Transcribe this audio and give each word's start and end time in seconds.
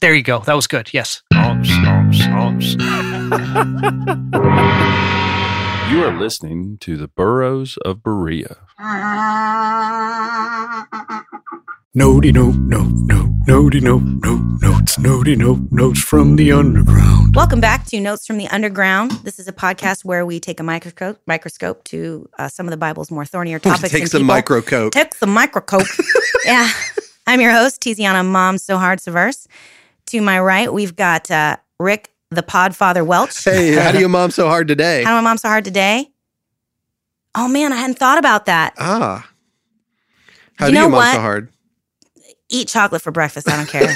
There 0.00 0.14
you 0.14 0.22
go. 0.22 0.40
That 0.40 0.54
was 0.54 0.66
good. 0.66 0.90
Yes. 0.92 1.22
You 5.88 6.04
are 6.04 6.12
listening 6.20 6.76
to 6.82 6.98
the 6.98 7.08
Burros 7.08 7.78
of 7.78 8.02
Berea. 8.02 8.56
Nody 11.94 12.30
no 12.30 12.50
no 12.50 12.82
no 13.06 13.34
nody 13.46 13.80
no 13.80 13.98
no 13.98 14.36
notes 14.60 14.98
nody 14.98 15.34
no 15.34 15.58
notes 15.70 16.00
from 16.02 16.36
the 16.36 16.52
underground. 16.52 17.34
Welcome 17.34 17.60
back 17.60 17.86
to 17.86 17.98
Notes 18.00 18.26
from 18.26 18.36
the 18.36 18.46
Underground. 18.48 19.12
This 19.24 19.38
is 19.38 19.48
a 19.48 19.52
podcast 19.52 20.04
where 20.04 20.26
we 20.26 20.38
take 20.40 20.60
a 20.60 20.62
microscope 20.62 21.18
microscope 21.26 21.82
to 21.84 22.28
uh, 22.38 22.48
some 22.48 22.66
of 22.66 22.70
the 22.70 22.76
Bible's 22.76 23.10
more 23.10 23.24
thornier 23.24 23.58
topics. 23.62 23.90
Take 23.90 24.02
and 24.02 24.10
some 24.10 24.22
people. 24.28 24.34
microcope. 24.60 24.90
Take 24.92 25.18
the 25.18 25.26
microscope. 25.26 25.86
yeah. 26.44 26.70
I'm 27.26 27.40
your 27.40 27.52
host, 27.52 27.80
Tiziana 27.80 28.24
Mom 28.26 28.58
So 28.58 28.76
Hard 28.76 29.00
Severse. 29.00 29.48
To 30.08 30.20
my 30.22 30.40
right, 30.40 30.72
we've 30.72 30.96
got 30.96 31.30
uh, 31.30 31.56
Rick, 31.78 32.10
the 32.30 32.42
Podfather 32.42 33.04
Welch. 33.04 33.44
Hey, 33.44 33.72
how 33.74 33.92
do 33.92 33.98
you 33.98 34.08
mom 34.08 34.30
so 34.30 34.46
hard 34.48 34.66
today? 34.68 35.04
How 35.04 35.10
do 35.10 35.16
my 35.16 35.20
mom 35.30 35.36
so 35.38 35.48
hard 35.48 35.64
today? 35.66 36.08
Oh 37.34 37.46
man, 37.46 37.72
I 37.74 37.76
hadn't 37.76 37.98
thought 37.98 38.16
about 38.18 38.46
that. 38.46 38.72
Ah. 38.78 39.28
How 40.56 40.66
You 40.66 40.72
do 40.72 40.78
you 40.78 40.82
know 40.84 40.88
mom 40.88 40.96
what? 40.98 41.14
so 41.14 41.20
hard? 41.20 41.52
Eat 42.50 42.68
chocolate 42.68 43.02
for 43.02 43.10
breakfast. 43.10 43.46
I 43.50 43.56
don't 43.56 43.68
care. 43.68 43.92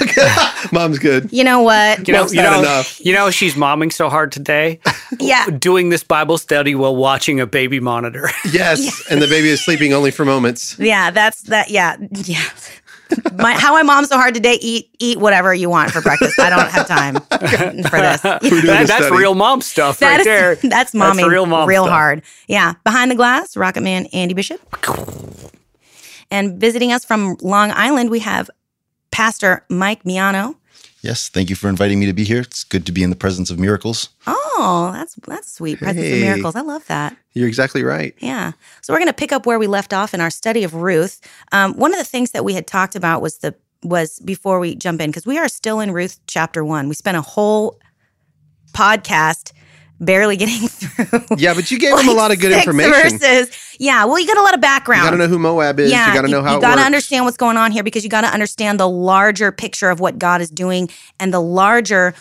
Mom's 0.71 0.99
good. 0.99 1.33
you 1.33 1.43
know 1.43 1.63
what? 1.63 2.07
You 2.07 2.13
know, 2.13 2.27
you 2.27 2.35
know, 2.43 2.59
enough. 2.59 3.03
you 3.03 3.11
know, 3.11 3.31
she's 3.31 3.55
momming 3.55 3.91
so 3.91 4.07
hard 4.09 4.31
today, 4.31 4.79
Yeah. 5.19 5.47
doing 5.49 5.89
this 5.89 6.03
Bible 6.03 6.37
study 6.37 6.75
while 6.75 6.95
watching 6.95 7.39
a 7.39 7.47
baby 7.47 7.79
monitor. 7.79 8.29
Yes. 8.51 9.03
And 9.09 9.19
the 9.19 9.27
baby 9.27 9.49
is 9.49 9.65
sleeping 9.65 9.91
only 9.93 10.11
for 10.11 10.23
moments. 10.23 10.77
Yeah, 10.77 11.09
that's 11.09 11.41
that. 11.43 11.71
Yeah, 11.71 11.97
yeah. 12.11 12.43
My, 13.35 13.53
how 13.53 13.75
I 13.75 13.83
mom 13.83 14.05
so 14.05 14.15
hard 14.17 14.33
today. 14.33 14.57
Eat 14.61 14.89
eat 14.99 15.17
whatever 15.19 15.53
you 15.53 15.69
want 15.69 15.91
for 15.91 16.01
breakfast. 16.01 16.39
I 16.39 16.49
don't 16.49 16.69
have 16.69 16.87
time 16.87 17.15
for 17.89 17.97
this. 17.99 18.21
That- 18.21 18.85
that's 18.87 19.09
real 19.11 19.35
mom 19.35 19.61
stuff 19.61 19.99
That 19.99 20.09
right 20.11 20.19
is- 20.19 20.25
there. 20.25 20.55
That's 20.69 20.93
mommy. 20.93 21.27
real 21.27 21.45
mom 21.45 21.67
Real 21.67 21.83
stuff. 21.83 21.93
hard. 21.93 22.21
Yeah. 22.47 22.73
Behind 22.83 23.11
the 23.11 23.15
glass, 23.15 23.55
Rocket 23.57 23.81
Man 23.81 24.05
Andy 24.13 24.33
Bishop. 24.33 24.59
And 26.31 26.59
visiting 26.59 26.91
us 26.91 27.05
from 27.05 27.37
Long 27.41 27.71
Island, 27.71 28.09
we 28.09 28.19
have 28.19 28.49
Pastor 29.11 29.65
Mike 29.69 30.03
Miano. 30.03 30.55
Yes, 31.03 31.27
thank 31.27 31.49
you 31.49 31.55
for 31.57 31.67
inviting 31.67 31.99
me 31.99 32.05
to 32.05 32.13
be 32.13 32.23
here. 32.23 32.39
It's 32.39 32.63
good 32.63 32.85
to 32.85 32.93
be 32.93 33.03
in 33.03 33.09
the 33.09 33.15
presence 33.17 33.49
of 33.51 33.59
miracles. 33.59 34.07
Oh, 34.25 34.91
that's 34.93 35.15
that's 35.27 35.51
sweet. 35.51 35.77
Presence 35.79 35.99
Hey. 36.05 36.13
of 36.13 36.19
miracles. 36.23 36.55
I 36.55 36.61
love 36.61 36.87
that. 36.87 37.17
You're 37.33 37.49
exactly 37.49 37.83
right. 37.83 38.15
Yeah. 38.19 38.53
So 38.81 38.93
we're 38.93 38.99
going 38.99 39.09
to 39.09 39.13
pick 39.13 39.33
up 39.33 39.45
where 39.45 39.59
we 39.59 39.67
left 39.67 39.93
off 39.93 40.13
in 40.13 40.21
our 40.21 40.29
study 40.29 40.63
of 40.63 40.73
Ruth. 40.73 41.19
Um, 41.51 41.73
one 41.73 41.91
of 41.91 41.97
the 41.99 42.05
things 42.05 42.31
that 42.31 42.45
we 42.45 42.53
had 42.53 42.65
talked 42.67 42.95
about 42.95 43.21
was 43.21 43.39
the 43.39 43.53
was 43.83 44.19
before 44.19 44.59
we 44.61 44.75
jump 44.75 45.01
in 45.01 45.09
because 45.09 45.25
we 45.25 45.37
are 45.37 45.49
still 45.49 45.81
in 45.81 45.91
Ruth 45.91 46.21
chapter 46.25 46.63
one. 46.63 46.87
We 46.87 46.95
spent 46.95 47.17
a 47.17 47.21
whole 47.21 47.79
podcast 48.71 49.51
barely 49.99 50.35
getting 50.37 50.67
through. 50.67 51.37
Yeah, 51.37 51.53
but 51.53 51.71
you 51.71 51.79
gave 51.79 51.97
him 51.97 52.07
a 52.09 52.13
lot 52.13 52.31
of 52.31 52.39
good 52.39 52.51
information. 52.57 53.17
Verses. 53.19 53.55
Yeah. 53.79 54.05
Well, 54.05 54.19
you 54.19 54.27
got 54.27 54.37
a 54.37 54.41
lot 54.41 54.53
of 54.53 54.57
You 54.57 54.61
background. 54.61 55.03
got 55.05 55.11
to 55.11 55.17
know 55.17 55.27
who 55.27 55.39
Moab 55.39 55.79
is. 55.79 55.91
yeah, 55.91 56.07
you 56.09 56.13
got 56.13 56.21
to 56.23 56.27
know 56.27 56.41
how 56.43 56.55
you 56.55 56.61
got 56.61 56.75
to 56.75 56.81
understand 56.81 57.25
what's 57.25 57.37
going 57.37 57.57
on 57.57 57.71
here 57.71 57.83
because 57.83 58.03
you 58.03 58.09
got 58.09 58.21
to 58.21 58.27
understand 58.27 58.79
the 58.79 58.87
larger 58.89 59.51
picture 59.51 59.89
of 59.89 59.99
what 59.99 60.17
God 60.19 60.41
is 60.41 60.49
doing 60.49 60.89
and 61.19 61.33
the 61.33 61.39
larger, 61.41 62.13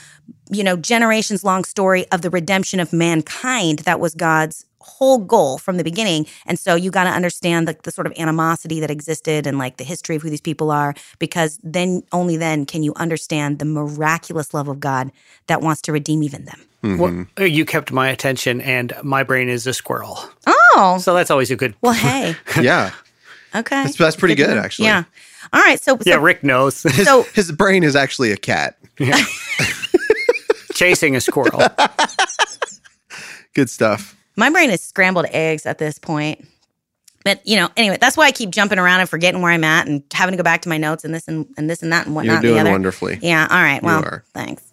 you 0.51 0.65
know, 0.65 0.77
generations 0.77 1.45
long 1.45 1.65
story 1.65 2.07
of 2.13 2.23
the 2.23 2.31
redemption 2.31 2.81
of 2.81 2.93
mankind. 2.93 3.81
That 3.81 4.01
was 4.01 4.15
God's 4.15 4.65
whole 4.83 5.19
goal 5.19 5.59
from 5.59 5.77
the 5.79 5.85
beginning. 5.85 6.27
And 6.47 6.59
so 6.59 6.75
you 6.75 6.91
got 6.91 7.05
to 7.05 7.11
understand 7.11 7.67
the, 7.67 7.77
the 7.83 7.91
sort 7.91 8.07
of 8.07 8.13
animosity 8.19 8.81
that 8.81 8.91
existed 8.91 9.47
and 9.47 9.59
like 9.59 9.79
the 9.79 9.85
history 9.85 10.17
of 10.17 10.23
who 10.23 10.29
these 10.31 10.41
people 10.41 10.71
are 10.71 10.95
because 11.19 11.59
then 11.63 12.03
only 12.13 12.37
then 12.37 12.67
can 12.67 12.83
you 12.83 12.93
understand 12.97 13.59
the 13.59 13.65
miraculous 13.65 14.53
love 14.53 14.69
of 14.69 14.81
God 14.81 15.11
that 15.47 15.61
wants 15.63 15.81
to 15.83 15.93
redeem 15.93 16.23
even 16.23 16.45
them. 16.45 16.61
Mm-hmm. 16.83 17.23
Well, 17.39 17.47
you 17.49 17.65
kept 17.65 17.93
my 17.93 18.09
attention, 18.09 18.61
and 18.61 18.93
my 19.05 19.23
brain 19.23 19.49
is 19.49 19.67
a 19.69 19.73
squirrel. 19.73 20.19
Oh, 20.49 20.99
So 21.01 21.15
that's 21.15 21.31
always 21.31 21.51
a 21.53 21.57
good. 21.57 21.75
well, 21.81 21.93
hey. 21.93 22.35
Yeah. 22.61 22.91
Okay. 23.55 23.85
That's, 23.85 23.97
that's 23.97 24.17
pretty 24.17 24.35
to 24.35 24.47
good, 24.47 24.59
actually. 24.59 24.87
Yeah. 24.87 25.05
All 25.53 25.61
right. 25.61 25.81
So, 25.81 25.97
so, 25.97 26.03
Yeah, 26.07 26.17
Rick 26.17 26.43
knows. 26.43 26.75
so 27.05 27.23
His 27.35 27.53
brain 27.53 27.85
is 27.85 27.95
actually 27.95 28.33
a 28.33 28.37
cat. 28.37 28.77
Chasing 30.75 31.15
a 31.15 31.21
squirrel. 31.21 31.61
Good 33.55 33.69
stuff. 33.71 34.17
My 34.37 34.51
brain 34.51 34.71
is 34.71 34.81
scrambled 34.81 35.27
eggs 35.31 35.67
at 35.67 35.79
this 35.79 35.99
point. 35.99 36.47
But 37.25 37.47
you 37.47 37.57
know, 37.57 37.69
anyway, 37.77 37.99
that's 38.01 38.17
why 38.17 38.27
I 38.27 38.33
keep 38.33 38.51
jumping 38.51 38.79
around 38.79 39.01
and 39.01 39.09
forgetting 39.09 39.43
where 39.43 39.53
I'm 39.53 39.65
at 39.65 39.87
and 39.87 40.03
having 40.13 40.33
to 40.33 40.37
go 40.37 40.43
back 40.43 40.63
to 40.63 40.69
my 40.69 40.79
notes 40.79 41.05
and 41.05 41.15
this 41.15 41.29
and, 41.29 41.47
and 41.57 41.71
this 41.71 41.83
and 41.83 41.93
that 41.93 42.07
and 42.07 42.15
whatnot. 42.15 42.43
You're 42.43 42.53
whatnot. 42.53 42.55
and 42.55 42.55
doing 42.55 42.55
the 42.55 42.61
other. 42.61 42.71
wonderfully. 42.73 43.19
Yeah. 43.23 43.47
All 43.51 43.63
right. 43.63 43.83
Well, 43.83 44.23
thanks. 44.35 44.73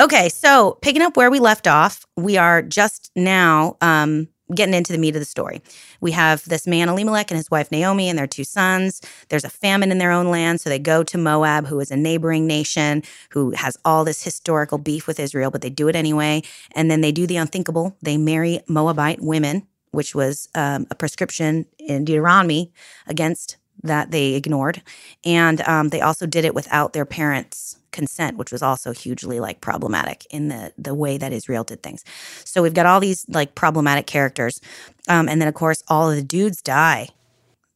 Okay. 0.00 0.28
So 0.28 0.78
picking 0.82 1.02
up 1.02 1.16
where 1.16 1.30
we 1.30 1.38
left 1.38 1.68
off, 1.68 2.04
we 2.16 2.36
are 2.36 2.62
just 2.62 3.12
now 3.14 3.76
um, 3.80 4.28
getting 4.54 4.74
into 4.74 4.92
the 4.92 4.98
meat 4.98 5.14
of 5.16 5.20
the 5.20 5.26
story. 5.26 5.62
We 6.00 6.10
have 6.12 6.44
this 6.48 6.66
man 6.66 6.88
Elimelech 6.88 7.30
and 7.30 7.38
his 7.38 7.50
wife 7.50 7.70
Naomi 7.70 8.08
and 8.08 8.18
their 8.18 8.26
two 8.26 8.44
sons. 8.44 9.00
There's 9.28 9.44
a 9.44 9.50
famine 9.50 9.90
in 9.90 9.98
their 9.98 10.10
own 10.10 10.30
land, 10.30 10.60
so 10.60 10.68
they 10.68 10.78
go 10.78 11.02
to 11.04 11.16
Moab, 11.18 11.66
who 11.66 11.80
is 11.80 11.90
a 11.90 11.96
neighboring 11.96 12.46
nation 12.46 13.02
who 13.30 13.52
has 13.52 13.76
all 13.84 14.04
this 14.04 14.22
historical 14.22 14.78
beef 14.78 15.06
with 15.06 15.18
Israel, 15.18 15.50
but 15.50 15.62
they 15.62 15.70
do 15.70 15.88
it 15.88 15.96
anyway. 15.96 16.42
And 16.72 16.90
then 16.90 17.00
they 17.00 17.12
do 17.12 17.26
the 17.26 17.36
unthinkable. 17.36 17.96
They 18.02 18.18
marry 18.18 18.60
Moabite 18.68 19.20
women, 19.22 19.66
which 19.92 20.14
was 20.14 20.48
um, 20.54 20.86
a 20.90 20.94
prescription 20.94 21.66
in 21.78 22.04
Deuteronomy 22.04 22.72
against 23.06 23.56
that 23.82 24.10
they 24.10 24.34
ignored. 24.34 24.82
And 25.24 25.60
um, 25.62 25.88
they 25.88 26.00
also 26.00 26.26
did 26.26 26.44
it 26.44 26.54
without 26.54 26.92
their 26.92 27.04
parents' 27.04 27.78
consent, 27.94 28.36
which 28.36 28.52
was 28.52 28.62
also 28.62 28.92
hugely 28.92 29.40
like 29.40 29.62
problematic 29.62 30.26
in 30.30 30.48
the 30.48 30.72
the 30.76 30.94
way 30.94 31.16
that 31.16 31.32
Israel 31.32 31.64
did 31.64 31.82
things. 31.82 32.04
So 32.44 32.62
we've 32.62 32.74
got 32.74 32.84
all 32.84 33.00
these 33.00 33.24
like 33.28 33.54
problematic 33.54 34.06
characters, 34.06 34.60
um, 35.08 35.28
and 35.28 35.40
then 35.40 35.48
of 35.48 35.54
course 35.54 35.82
all 35.88 36.10
of 36.10 36.16
the 36.16 36.22
dudes 36.22 36.60
die. 36.60 37.08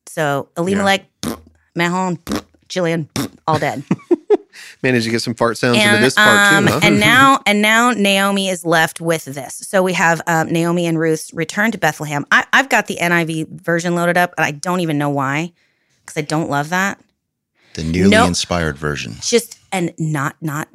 So 0.06 0.48
Elimelech, 0.58 1.06
Mahon, 1.74 2.18
Jillian, 2.68 3.08
all 3.46 3.58
dead. 3.58 3.84
Managed 4.82 5.04
to 5.06 5.10
get 5.10 5.22
some 5.22 5.34
fart 5.34 5.56
sounds 5.56 5.78
into 5.78 5.94
and 5.94 6.02
this 6.04 6.14
part 6.14 6.40
um, 6.50 6.66
too, 6.66 6.72
huh? 6.72 6.80
and 6.82 7.00
now 7.12 7.40
and 7.46 7.62
now 7.62 7.92
Naomi 7.92 8.48
is 8.48 8.64
left 8.64 9.00
with 9.00 9.24
this. 9.24 9.54
So 9.54 9.82
we 9.82 9.92
have 9.92 10.20
um, 10.26 10.50
Naomi 10.50 10.86
and 10.86 10.98
Ruth's 10.98 11.32
return 11.32 11.70
to 11.72 11.78
Bethlehem. 11.78 12.26
I, 12.32 12.44
I've 12.52 12.68
got 12.68 12.86
the 12.88 12.96
NIV 12.96 13.48
version 13.48 13.94
loaded 13.94 14.16
up, 14.16 14.34
and 14.36 14.44
I 14.44 14.50
don't 14.50 14.80
even 14.80 14.98
know 14.98 15.10
why, 15.10 15.52
because 16.04 16.16
I 16.16 16.22
don't 16.22 16.50
love 16.50 16.70
that. 16.70 17.00
The 17.74 17.84
newly 17.84 18.10
No. 18.10 18.26
inspired 18.26 18.76
version. 18.76 19.14
Just 19.20 19.57
and 19.72 19.92
not 19.98 20.36
not 20.40 20.68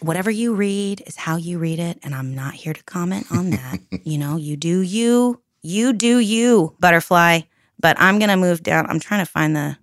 whatever 0.00 0.30
you 0.30 0.54
read 0.54 1.02
is 1.06 1.16
how 1.16 1.36
you 1.36 1.58
read 1.58 1.78
it. 1.78 1.98
And 2.02 2.14
i'm 2.14 2.34
not 2.34 2.54
here 2.54 2.72
to 2.72 2.82
comment 2.84 3.26
on 3.30 3.50
that. 3.50 3.80
You 4.04 4.18
know 4.18 4.36
you 4.36 4.56
do 4.56 4.80
you 4.80 5.40
you 5.62 5.92
do 5.94 6.18
you 6.18 6.76
butterfly. 6.78 7.40
But 7.80 7.96
i'm 7.98 8.18
gonna 8.18 8.36
move 8.36 8.62
down. 8.62 8.86
I'm 8.88 9.00
trying 9.00 9.24
to 9.24 9.30
find 9.30 9.56
the 9.56 9.76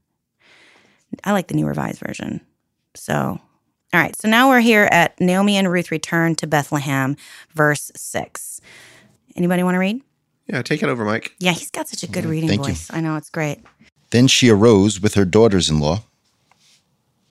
i 1.24 1.32
like 1.32 1.48
the 1.48 1.56
new 1.56 1.66
revised 1.68 2.00
version. 2.00 2.42
So 2.96 3.40
all 3.94 4.00
right. 4.00 4.16
So 4.16 4.30
now 4.30 4.50
we're 4.50 4.62
here 4.62 4.88
at 4.92 5.20
naomi 5.20 5.58
and 5.58 5.70
ruth 5.70 5.92
return 5.92 6.36
to 6.36 6.48
bethlehem 6.48 7.18
verse 7.54 7.92
6 7.96 8.62
anybody 9.36 9.64
want 9.64 9.76
to 9.76 9.80
read? 9.80 10.02
Yeah, 10.48 10.62
take 10.62 10.84
it 10.84 10.90
over, 10.90 11.04
Mike. 11.06 11.34
yeah 11.40 11.52
he's 11.52 11.72
got 11.72 11.88
such 11.88 12.04
a 12.04 12.08
good 12.08 12.26
reading 12.26 12.50
thank 12.50 12.62
you. 12.62 12.74
voice. 12.74 12.88
I 12.92 13.02
know 13.02 13.16
it's 13.16 13.30
great. 13.30 13.60
Then 14.12 14.28
she 14.28 14.50
arose 14.50 15.00
with 15.02 15.16
her 15.16 15.26
daughters 15.26 15.70
in 15.70 15.80
law 15.80 16.04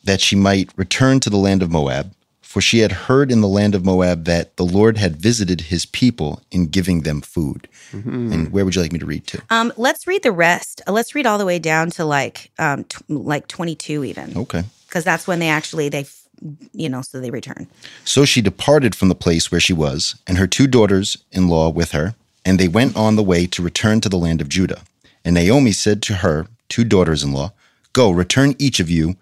that 0.05 0.21
she 0.21 0.37
might 0.37 0.71
return 0.77 1.21
to 1.21 1.31
the 1.31 1.37
land 1.37 1.63
of 1.63 1.71
Moab, 1.71 2.13
for 2.41 2.61
she 2.61 2.81
had 2.81 2.93
heard 2.93 3.31
in 3.31 3.41
the 3.41 3.49
land 3.49 3.75
of 3.75 3.85
Moab 3.85 4.25
that 4.25 4.57
the 4.57 4.65
Lord 4.65 4.97
had 4.99 5.17
visited 5.17 5.63
his 5.63 5.87
people 5.87 6.43
in 6.51 6.67
giving 6.67 7.03
them 7.03 7.21
food. 7.21 7.69
And 7.93 8.53
where 8.53 8.65
would 8.65 8.75
you 8.77 8.83
like 8.83 8.93
me 8.93 8.99
to 9.01 9.07
read 9.07 9.27
to? 9.29 9.43
um 9.51 9.73
let's 9.77 10.07
read 10.07 10.23
the 10.23 10.31
rest 10.33 10.81
Uh, 10.87 10.93
let's 10.93 11.15
read 11.15 11.27
all 11.27 11.39
the 11.39 11.47
way 11.47 11.59
down 11.59 11.91
to 11.91 12.05
like 12.05 12.51
um 12.59 12.85
t- 12.85 12.99
like 13.09 13.49
22 13.49 14.05
even 14.05 14.37
Okay. 14.37 14.63
because 14.87 15.03
that's 15.05 15.27
when 15.27 15.41
they 15.41 15.49
actually 15.49 15.89
they 15.89 16.07
you 16.73 16.89
know 16.89 17.03
so 17.03 17.21
they 17.21 17.31
return 17.31 17.67
So 18.05 18.25
she 18.25 18.41
departed 18.43 18.95
from 18.95 19.09
the 19.09 19.15
place 19.27 19.51
where 19.51 19.61
she 19.61 19.73
was, 19.75 20.15
and 20.27 20.39
her 20.39 20.47
two 20.47 20.67
daughters 20.67 21.19
in 21.33 21.49
law 21.49 21.69
with 21.69 21.91
her, 21.93 22.15
and 22.45 22.59
they 22.59 22.69
went 22.69 22.97
on 22.97 23.17
the 23.17 23.23
way 23.33 23.47
to 23.49 23.63
return 23.63 24.01
to 24.01 24.09
the 24.09 24.17
land 24.27 24.41
of 24.41 24.49
Judah. 24.49 24.83
And 25.25 25.35
Naomi 25.35 25.73
said 25.73 26.01
to 26.03 26.15
her 26.25 26.47
two 26.69 26.85
daughters 26.85 27.23
in 27.25 27.33
law, 27.33 27.53
Go, 27.93 28.11
return 28.11 28.55
each 28.59 28.81
of 28.81 28.89
you 28.89 29.17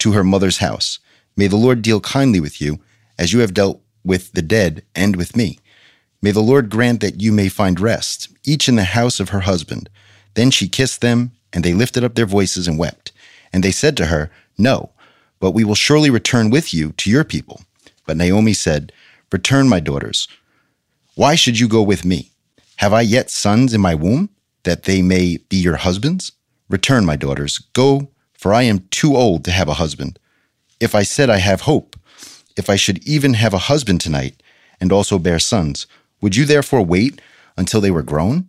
to 0.00 0.12
her 0.12 0.24
mother's 0.24 0.58
house. 0.58 0.98
May 1.36 1.46
the 1.46 1.56
Lord 1.56 1.82
deal 1.82 2.00
kindly 2.00 2.40
with 2.40 2.60
you, 2.60 2.80
as 3.18 3.32
you 3.32 3.40
have 3.40 3.54
dealt 3.54 3.80
with 4.04 4.32
the 4.32 4.42
dead 4.42 4.82
and 4.94 5.16
with 5.16 5.36
me. 5.36 5.58
May 6.22 6.32
the 6.32 6.40
Lord 6.40 6.68
grant 6.70 7.00
that 7.00 7.20
you 7.20 7.32
may 7.32 7.48
find 7.48 7.80
rest, 7.80 8.28
each 8.44 8.68
in 8.68 8.76
the 8.76 8.84
house 8.84 9.20
of 9.20 9.30
her 9.30 9.40
husband. 9.40 9.88
Then 10.34 10.50
she 10.50 10.68
kissed 10.68 11.00
them, 11.00 11.32
and 11.52 11.64
they 11.64 11.72
lifted 11.72 12.04
up 12.04 12.14
their 12.14 12.26
voices 12.26 12.68
and 12.68 12.78
wept. 12.78 13.12
And 13.52 13.62
they 13.62 13.70
said 13.70 13.96
to 13.96 14.06
her, 14.06 14.30
No, 14.58 14.90
but 15.38 15.52
we 15.52 15.64
will 15.64 15.74
surely 15.74 16.10
return 16.10 16.50
with 16.50 16.74
you 16.74 16.92
to 16.92 17.10
your 17.10 17.24
people. 17.24 17.62
But 18.06 18.16
Naomi 18.16 18.52
said, 18.52 18.92
Return, 19.32 19.68
my 19.68 19.80
daughters. 19.80 20.28
Why 21.14 21.34
should 21.34 21.58
you 21.58 21.68
go 21.68 21.82
with 21.82 22.04
me? 22.04 22.30
Have 22.76 22.92
I 22.92 23.02
yet 23.02 23.30
sons 23.30 23.74
in 23.74 23.80
my 23.80 23.94
womb, 23.94 24.30
that 24.64 24.84
they 24.84 25.02
may 25.02 25.38
be 25.48 25.56
your 25.56 25.76
husbands? 25.76 26.32
Return, 26.68 27.04
my 27.04 27.16
daughters. 27.16 27.58
Go, 27.72 28.10
for 28.40 28.54
I 28.54 28.62
am 28.62 28.88
too 28.90 29.16
old 29.16 29.44
to 29.44 29.50
have 29.50 29.68
a 29.68 29.74
husband. 29.74 30.18
If 30.80 30.94
I 30.94 31.02
said 31.02 31.28
I 31.28 31.36
have 31.40 31.60
hope, 31.62 31.94
if 32.56 32.70
I 32.70 32.76
should 32.76 33.06
even 33.06 33.34
have 33.34 33.52
a 33.52 33.68
husband 33.68 34.00
tonight, 34.00 34.42
and 34.80 34.90
also 34.90 35.18
bear 35.18 35.38
sons, 35.38 35.86
would 36.22 36.34
you 36.34 36.46
therefore 36.46 36.80
wait 36.80 37.20
until 37.58 37.82
they 37.82 37.90
were 37.90 38.02
grown? 38.02 38.48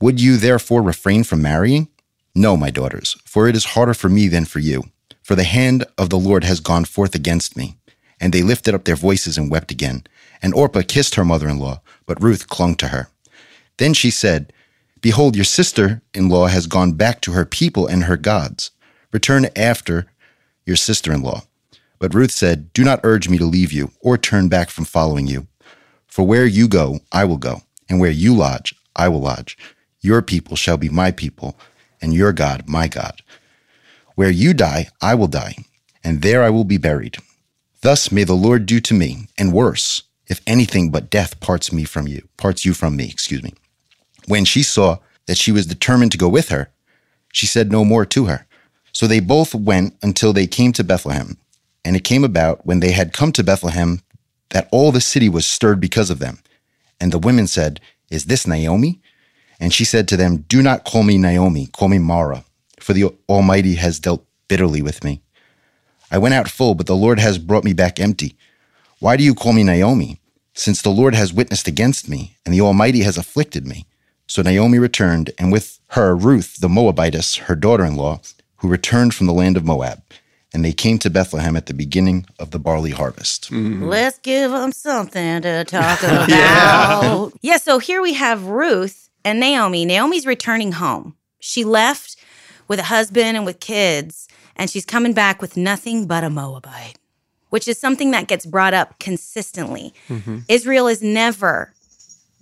Would 0.00 0.22
you 0.22 0.38
therefore 0.38 0.80
refrain 0.80 1.22
from 1.22 1.42
marrying? 1.42 1.88
No, 2.34 2.56
my 2.56 2.70
daughters, 2.70 3.14
for 3.26 3.46
it 3.46 3.54
is 3.54 3.76
harder 3.76 3.92
for 3.92 4.08
me 4.08 4.26
than 4.26 4.46
for 4.46 4.58
you. 4.58 4.84
For 5.22 5.34
the 5.34 5.44
hand 5.44 5.84
of 5.98 6.08
the 6.08 6.18
Lord 6.18 6.42
has 6.44 6.60
gone 6.60 6.86
forth 6.86 7.14
against 7.14 7.58
me. 7.58 7.76
And 8.18 8.32
they 8.32 8.42
lifted 8.42 8.74
up 8.74 8.84
their 8.84 8.96
voices 8.96 9.36
and 9.36 9.50
wept 9.50 9.70
again. 9.70 10.04
And 10.40 10.54
Orpah 10.54 10.82
kissed 10.88 11.16
her 11.16 11.26
mother 11.26 11.46
in 11.46 11.58
law, 11.58 11.82
but 12.06 12.22
Ruth 12.22 12.48
clung 12.48 12.74
to 12.76 12.88
her. 12.88 13.10
Then 13.76 13.92
she 13.92 14.10
said, 14.10 14.50
Behold, 15.02 15.36
your 15.36 15.44
sister 15.44 16.00
in 16.14 16.30
law 16.30 16.46
has 16.46 16.66
gone 16.66 16.92
back 16.92 17.20
to 17.20 17.32
her 17.32 17.44
people 17.44 17.86
and 17.86 18.04
her 18.04 18.16
gods. 18.16 18.70
Return 19.14 19.46
after 19.54 20.06
your 20.66 20.74
sister 20.74 21.12
in 21.12 21.22
law. 21.22 21.44
But 22.00 22.14
Ruth 22.14 22.32
said, 22.32 22.72
Do 22.72 22.82
not 22.82 22.98
urge 23.04 23.28
me 23.28 23.38
to 23.38 23.44
leave 23.44 23.72
you 23.72 23.92
or 24.00 24.18
turn 24.18 24.48
back 24.48 24.70
from 24.70 24.84
following 24.84 25.28
you. 25.28 25.46
For 26.08 26.26
where 26.26 26.46
you 26.46 26.66
go, 26.66 26.98
I 27.12 27.24
will 27.24 27.36
go, 27.36 27.62
and 27.88 28.00
where 28.00 28.10
you 28.10 28.34
lodge, 28.34 28.74
I 28.96 29.06
will 29.06 29.20
lodge. 29.20 29.56
Your 30.00 30.20
people 30.20 30.56
shall 30.56 30.76
be 30.76 30.88
my 30.88 31.12
people, 31.12 31.56
and 32.02 32.12
your 32.12 32.32
God 32.32 32.68
my 32.68 32.88
God. 32.88 33.22
Where 34.16 34.30
you 34.30 34.52
die, 34.52 34.88
I 35.00 35.14
will 35.14 35.28
die, 35.28 35.54
and 36.02 36.20
there 36.22 36.42
I 36.42 36.50
will 36.50 36.64
be 36.64 36.76
buried. 36.76 37.18
Thus 37.82 38.10
may 38.10 38.24
the 38.24 38.34
Lord 38.34 38.66
do 38.66 38.80
to 38.80 38.94
me, 38.94 39.28
and 39.38 39.52
worse, 39.52 40.02
if 40.26 40.40
anything 40.44 40.90
but 40.90 41.08
death 41.08 41.38
parts 41.38 41.72
me 41.72 41.84
from 41.84 42.08
you, 42.08 42.26
parts 42.36 42.64
you 42.64 42.74
from 42.74 42.96
me, 42.96 43.04
excuse 43.10 43.44
me. 43.44 43.54
When 44.26 44.44
she 44.44 44.64
saw 44.64 44.98
that 45.26 45.38
she 45.38 45.52
was 45.52 45.66
determined 45.66 46.10
to 46.12 46.18
go 46.18 46.28
with 46.28 46.48
her, 46.48 46.72
she 47.32 47.46
said 47.46 47.70
no 47.70 47.84
more 47.84 48.04
to 48.06 48.24
her. 48.24 48.48
So 48.94 49.06
they 49.06 49.20
both 49.20 49.54
went 49.54 49.96
until 50.02 50.32
they 50.32 50.46
came 50.46 50.72
to 50.72 50.84
Bethlehem. 50.84 51.36
And 51.84 51.96
it 51.96 52.04
came 52.04 52.24
about 52.24 52.64
when 52.64 52.80
they 52.80 52.92
had 52.92 53.12
come 53.12 53.32
to 53.32 53.44
Bethlehem 53.44 54.00
that 54.50 54.68
all 54.72 54.92
the 54.92 55.00
city 55.00 55.28
was 55.28 55.46
stirred 55.46 55.80
because 55.80 56.08
of 56.10 56.20
them. 56.20 56.38
And 57.00 57.12
the 57.12 57.18
women 57.18 57.46
said, 57.46 57.80
Is 58.10 58.24
this 58.26 58.46
Naomi? 58.46 59.00
And 59.60 59.72
she 59.72 59.84
said 59.84 60.08
to 60.08 60.16
them, 60.16 60.44
Do 60.48 60.62
not 60.62 60.84
call 60.84 61.02
me 61.02 61.18
Naomi, 61.18 61.66
call 61.66 61.88
me 61.88 61.98
Mara, 61.98 62.44
for 62.80 62.92
the 62.92 63.12
Almighty 63.28 63.74
has 63.74 63.98
dealt 63.98 64.24
bitterly 64.48 64.80
with 64.80 65.04
me. 65.04 65.20
I 66.10 66.18
went 66.18 66.34
out 66.34 66.48
full, 66.48 66.74
but 66.74 66.86
the 66.86 66.96
Lord 66.96 67.18
has 67.18 67.38
brought 67.38 67.64
me 67.64 67.72
back 67.72 67.98
empty. 67.98 68.36
Why 69.00 69.16
do 69.16 69.24
you 69.24 69.34
call 69.34 69.52
me 69.52 69.64
Naomi? 69.64 70.20
Since 70.54 70.82
the 70.82 70.90
Lord 70.90 71.16
has 71.16 71.32
witnessed 71.32 71.66
against 71.66 72.08
me, 72.08 72.36
and 72.46 72.54
the 72.54 72.60
Almighty 72.60 73.02
has 73.02 73.18
afflicted 73.18 73.66
me. 73.66 73.86
So 74.28 74.40
Naomi 74.40 74.78
returned, 74.78 75.32
and 75.36 75.50
with 75.50 75.80
her 75.88 76.14
Ruth 76.14 76.58
the 76.60 76.68
Moabitess, 76.68 77.36
her 77.38 77.56
daughter 77.56 77.84
in 77.84 77.96
law, 77.96 78.20
who 78.64 78.70
returned 78.70 79.12
from 79.12 79.26
the 79.26 79.32
land 79.34 79.58
of 79.58 79.64
Moab. 79.66 80.02
And 80.54 80.64
they 80.64 80.72
came 80.72 80.98
to 81.00 81.10
Bethlehem 81.10 81.54
at 81.54 81.66
the 81.66 81.74
beginning 81.74 82.24
of 82.38 82.50
the 82.50 82.58
barley 82.58 82.92
harvest. 82.92 83.50
Mm-hmm. 83.50 83.84
Let's 83.84 84.18
give 84.20 84.52
them 84.52 84.72
something 84.72 85.42
to 85.42 85.64
talk 85.68 86.02
about. 86.02 86.30
yeah. 87.42 87.58
so 87.58 87.78
here 87.78 88.00
we 88.00 88.14
have 88.14 88.46
Ruth 88.46 89.10
and 89.22 89.38
Naomi. 89.38 89.84
Naomi's 89.84 90.24
returning 90.24 90.72
home. 90.72 91.14
She 91.40 91.62
left 91.62 92.16
with 92.66 92.78
a 92.78 92.84
husband 92.84 93.36
and 93.36 93.44
with 93.44 93.60
kids, 93.60 94.28
and 94.56 94.70
she's 94.70 94.86
coming 94.86 95.12
back 95.12 95.42
with 95.42 95.58
nothing 95.58 96.06
but 96.06 96.24
a 96.24 96.30
Moabite, 96.30 96.96
which 97.50 97.68
is 97.68 97.78
something 97.78 98.12
that 98.12 98.28
gets 98.28 98.46
brought 98.46 98.72
up 98.72 98.98
consistently. 98.98 99.92
Mm-hmm. 100.08 100.38
Israel 100.48 100.86
is 100.86 101.02
never, 101.02 101.74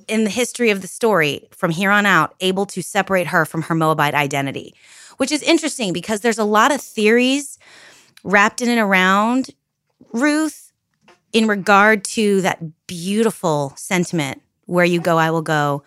in 0.07 0.23
the 0.23 0.31
history 0.31 0.71
of 0.71 0.83
the 0.83 0.89
story, 0.89 1.49
from 1.51 1.73
here 1.73 1.91
on 1.91 2.07
out, 2.07 2.37
able 2.39 2.67
to 2.67 2.81
separate 2.81 3.27
her 3.27 3.45
from 3.45 3.63
her 3.63 3.75
Moabite 3.75 4.15
identity, 4.15 4.73
which 5.17 5.33
is 5.33 5.43
interesting 5.43 5.93
because 5.93 6.21
there's 6.21 6.39
a 6.39 6.45
lot 6.45 6.73
of 6.73 6.81
theories 6.81 7.59
wrapped 8.25 8.61
in 8.61 8.69
and 8.69 8.81
around 8.81 9.51
Ruth 10.13 10.73
in 11.33 11.47
regard 11.47 12.05
to 12.05 12.43
that 12.43 12.61
beautiful 12.87 13.73
sentiment 13.77 14.43
where 14.67 14.85
you 14.85 15.01
go 15.01 15.19
i 15.19 15.31
will 15.31 15.43
go. 15.43 15.83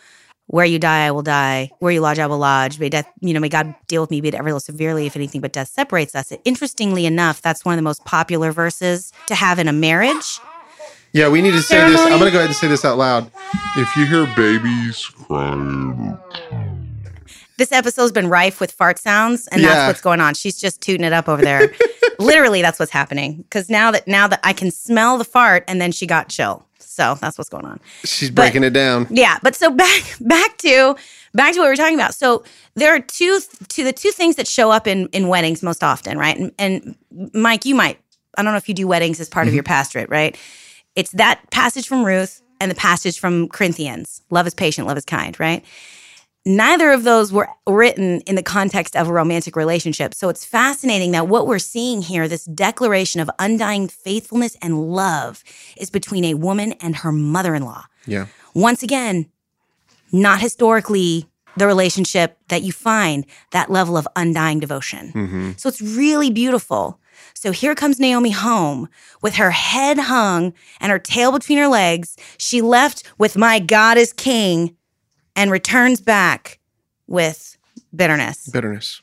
Where 0.48 0.66
you 0.66 0.78
die 0.78 1.06
i 1.08 1.12
will 1.12 1.24
die. 1.24 1.72
Where 1.80 1.92
you 1.92 2.02
lodge 2.02 2.20
i 2.20 2.28
will 2.28 2.38
lodge. 2.38 2.80
May 2.80 2.90
death 2.90 3.10
you 3.22 3.34
know 3.34 3.40
may 3.40 3.50
god 3.50 3.74
deal 3.88 4.02
with 4.02 4.12
me 4.12 4.22
be 4.22 4.30
it 4.30 4.36
ever 4.36 4.50
so 4.52 4.60
severely 4.60 5.06
if 5.06 5.16
anything 5.16 5.42
but 5.42 5.54
death 5.54 5.70
separates 5.70 6.16
us. 6.16 6.32
Interestingly 6.44 7.06
enough 7.06 7.42
that's 7.42 7.64
one 7.66 7.74
of 7.74 7.78
the 7.78 7.84
most 7.84 8.04
popular 8.06 8.52
verses 8.52 9.12
to 9.28 9.36
have 9.36 9.60
in 9.60 9.68
a 9.68 9.74
marriage. 9.74 10.40
Yeah, 11.14 11.30
we 11.30 11.42
need 11.42 11.52
to 11.52 11.62
say 11.62 11.80
this. 11.90 12.02
I'm 12.02 12.20
going 12.20 12.26
to 12.26 12.32
go 12.32 12.40
ahead 12.40 12.48
and 12.48 12.56
say 12.56 12.68
this 12.68 12.84
out 12.84 12.98
loud. 12.98 13.32
If 13.78 13.96
you 13.96 14.06
hear 14.06 14.28
babies 14.36 15.06
crying, 15.06 16.18
this 17.58 17.72
episode's 17.72 18.12
been 18.12 18.28
rife 18.28 18.60
with 18.60 18.72
fart 18.72 19.00
sounds 19.00 19.48
and 19.48 19.62
Yeah. 19.62 19.70
that's 19.70 19.88
what's 19.88 20.02
going 20.02 20.22
on 20.22 20.34
she's 20.34 20.58
just 20.60 20.82
tooting 20.82 21.06
it 21.06 21.14
up 21.14 21.28
over 21.30 21.42
there 21.42 21.72
literally 22.20 22.62
that's 22.62 22.80
what's 22.80 22.92
happening 22.92 23.38
because 23.38 23.70
now 23.70 23.92
that 23.92 24.08
now 24.08 24.28
that 24.28 24.40
i 24.44 24.54
can 24.54 24.72
smell 24.72 25.18
the 25.18 25.26
fart 25.26 25.64
and 25.68 25.82
then 25.82 25.92
she 25.92 26.06
got 26.06 26.30
chill 26.30 26.66
so 26.96 27.16
that's 27.16 27.38
what's 27.38 27.50
going 27.50 27.66
on 27.66 27.80
She's 28.06 28.32
breaking 28.32 28.64
it 28.64 28.72
down. 28.72 29.08
Yeah, 29.10 29.38
but 29.44 29.56
so 29.56 29.70
back 29.70 30.02
back 30.22 30.58
to 30.60 30.96
back 31.34 31.54
to 31.54 31.60
what 31.60 31.66
we're 31.66 31.76
talking 31.76 31.96
about. 31.96 32.16
So 32.16 32.44
there 32.76 32.96
are 32.96 33.00
two 33.02 33.42
to 33.68 33.84
the 33.84 33.92
two 33.92 34.12
things 34.12 34.38
that 34.38 34.48
show 34.48 34.72
up 34.72 34.88
in 34.88 35.08
in 35.08 35.28
weddings 35.28 35.62
most 35.62 35.84
often, 35.84 36.18
right? 36.18 36.38
And, 36.38 36.52
and 36.58 36.96
Mike, 37.34 37.66
you 37.66 37.76
might 37.76 38.00
I 38.38 38.44
don't 38.44 38.54
know 38.54 38.58
if 38.58 38.70
you 38.70 38.76
do 38.76 38.88
weddings 38.88 39.20
as 39.20 39.30
part 39.30 39.48
of 39.48 39.50
mm-hmm. 39.50 39.56
your 39.56 39.64
pastorate, 39.64 40.10
right? 40.10 40.38
It's 40.96 41.12
that 41.12 41.42
passage 41.52 41.88
from 41.88 42.06
Ruth 42.06 42.42
and 42.62 42.72
the 42.72 42.76
passage 42.76 43.20
from 43.20 43.50
Corinthians. 43.50 44.22
Love 44.30 44.48
is 44.48 44.54
patient, 44.54 44.88
love 44.88 44.98
is 44.98 45.06
kind, 45.06 45.38
right? 45.40 45.66
Neither 46.46 46.92
of 46.92 47.04
those 47.04 47.34
were 47.34 47.50
written 47.68 48.22
in 48.22 48.36
the 48.36 48.44
context 48.44 48.96
of 48.96 49.08
a 49.08 49.14
romantic 49.14 49.56
relationship. 49.56 50.14
So 50.14 50.30
it's 50.30 50.46
fascinating 50.46 51.12
that 51.12 51.28
what 51.28 51.48
we're 51.48 51.58
seeing 51.58 52.04
here, 52.04 52.28
this 52.28 52.46
declaration 52.46 53.20
of 53.20 53.32
undying 53.40 53.88
faithfulness 53.88 54.56
and 54.62 54.92
love, 54.92 55.44
is 55.76 55.90
between 55.90 56.24
a 56.24 56.36
woman 56.36 56.74
and 56.74 56.98
her 56.98 57.12
mother 57.12 57.56
in 57.56 57.64
law 57.64 57.86
Yeah. 58.06 58.28
once 58.54 58.84
again, 58.84 59.26
not 60.12 60.40
historically 60.40 61.28
the 61.58 61.66
relationship 61.66 62.38
that 62.50 62.62
you 62.62 62.72
find 62.72 63.26
that 63.52 63.72
level 63.72 63.98
of 63.98 64.08
undying 64.16 64.60
devotion. 64.60 65.14
Mm-hmm. 65.14 65.52
So 65.58 65.70
it's 65.70 65.82
really 65.82 66.30
beautiful. 66.30 67.00
So 67.34 67.52
here 67.52 67.74
comes 67.76 68.00
Naomi 68.00 68.32
home 68.32 68.88
with 69.22 69.36
her 69.36 69.52
head 69.52 69.98
hung 69.98 70.54
and 70.80 70.92
her 70.92 71.00
tail 71.00 71.32
between 71.32 71.58
her 71.58 71.68
legs. 71.68 72.18
She 72.38 72.62
left 72.62 73.04
with 73.18 73.36
my 73.38 73.60
God 73.60 73.98
is 73.98 74.14
king 74.14 74.76
and 75.36 75.52
returns 75.52 76.02
back 76.02 76.60
with 77.08 77.58
bitterness. 77.96 78.48
Bitterness. 78.48 79.02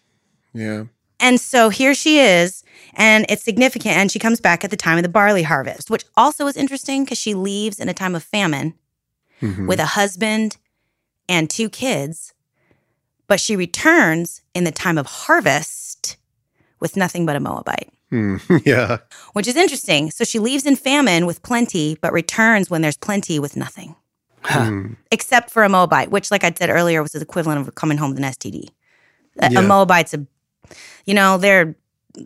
Yeah. 0.55 0.85
And 1.21 1.41
so 1.41 1.69
here 1.69 1.95
she 1.95 2.19
is, 2.19 2.65
and 2.95 3.25
it's 3.29 3.45
significant. 3.45 3.97
And 3.97 4.11
she 4.11 4.19
comes 4.19 4.41
back 4.41 4.65
at 4.65 4.71
the 4.71 4.77
time 4.77 4.97
of 4.99 5.03
the 5.05 5.09
barley 5.09 5.45
harvest, 5.45 5.89
which 5.91 6.05
also 6.17 6.47
is 6.47 6.57
interesting 6.57 7.05
because 7.05 7.19
she 7.19 7.35
leaves 7.35 7.79
in 7.79 7.89
a 7.89 7.95
time 7.95 8.15
of 8.15 8.23
famine 8.25 8.75
Mhm. 9.41 9.69
with 9.69 9.79
a 9.79 9.87
husband 9.87 10.57
and 11.29 11.49
two 11.49 11.69
kids, 11.69 12.35
but 13.29 13.41
she 13.41 13.55
returns 13.57 14.43
in 14.55 14.65
the 14.65 14.73
time 14.73 14.99
of 14.99 15.07
harvest 15.07 16.17
with 16.81 16.97
nothing 16.97 17.25
but 17.25 17.37
a 17.37 17.41
Moabite, 17.41 17.91
Hmm. 18.11 18.37
yeah. 18.65 18.99
which 19.33 19.47
is 19.47 19.55
interesting. 19.57 20.11
So 20.11 20.25
she 20.25 20.39
leaves 20.41 20.67
in 20.67 20.75
famine 20.77 21.25
with 21.27 21.43
plenty, 21.43 21.97
but 22.01 22.12
returns 22.12 22.69
when 22.69 22.83
there's 22.83 22.97
plenty 22.97 23.39
with 23.39 23.57
nothing, 23.57 23.95
Hmm. 24.45 24.95
except 25.11 25.51
for 25.51 25.63
a 25.63 25.69
Moabite, 25.69 26.11
which, 26.11 26.31
like 26.31 26.43
I 26.45 26.53
said 26.57 26.69
earlier, 26.71 27.03
was 27.03 27.13
the 27.13 27.21
equivalent 27.21 27.67
of 27.67 27.75
coming 27.75 27.97
home 27.99 28.11
with 28.11 28.19
an 28.19 28.25
STD. 28.25 28.69
A, 29.41 29.51
Yeah. 29.53 29.61
a 29.61 29.63
Moabite's 29.63 30.15
a, 30.15 30.27
you 31.07 31.15
know, 31.15 31.39
they're, 31.39 31.77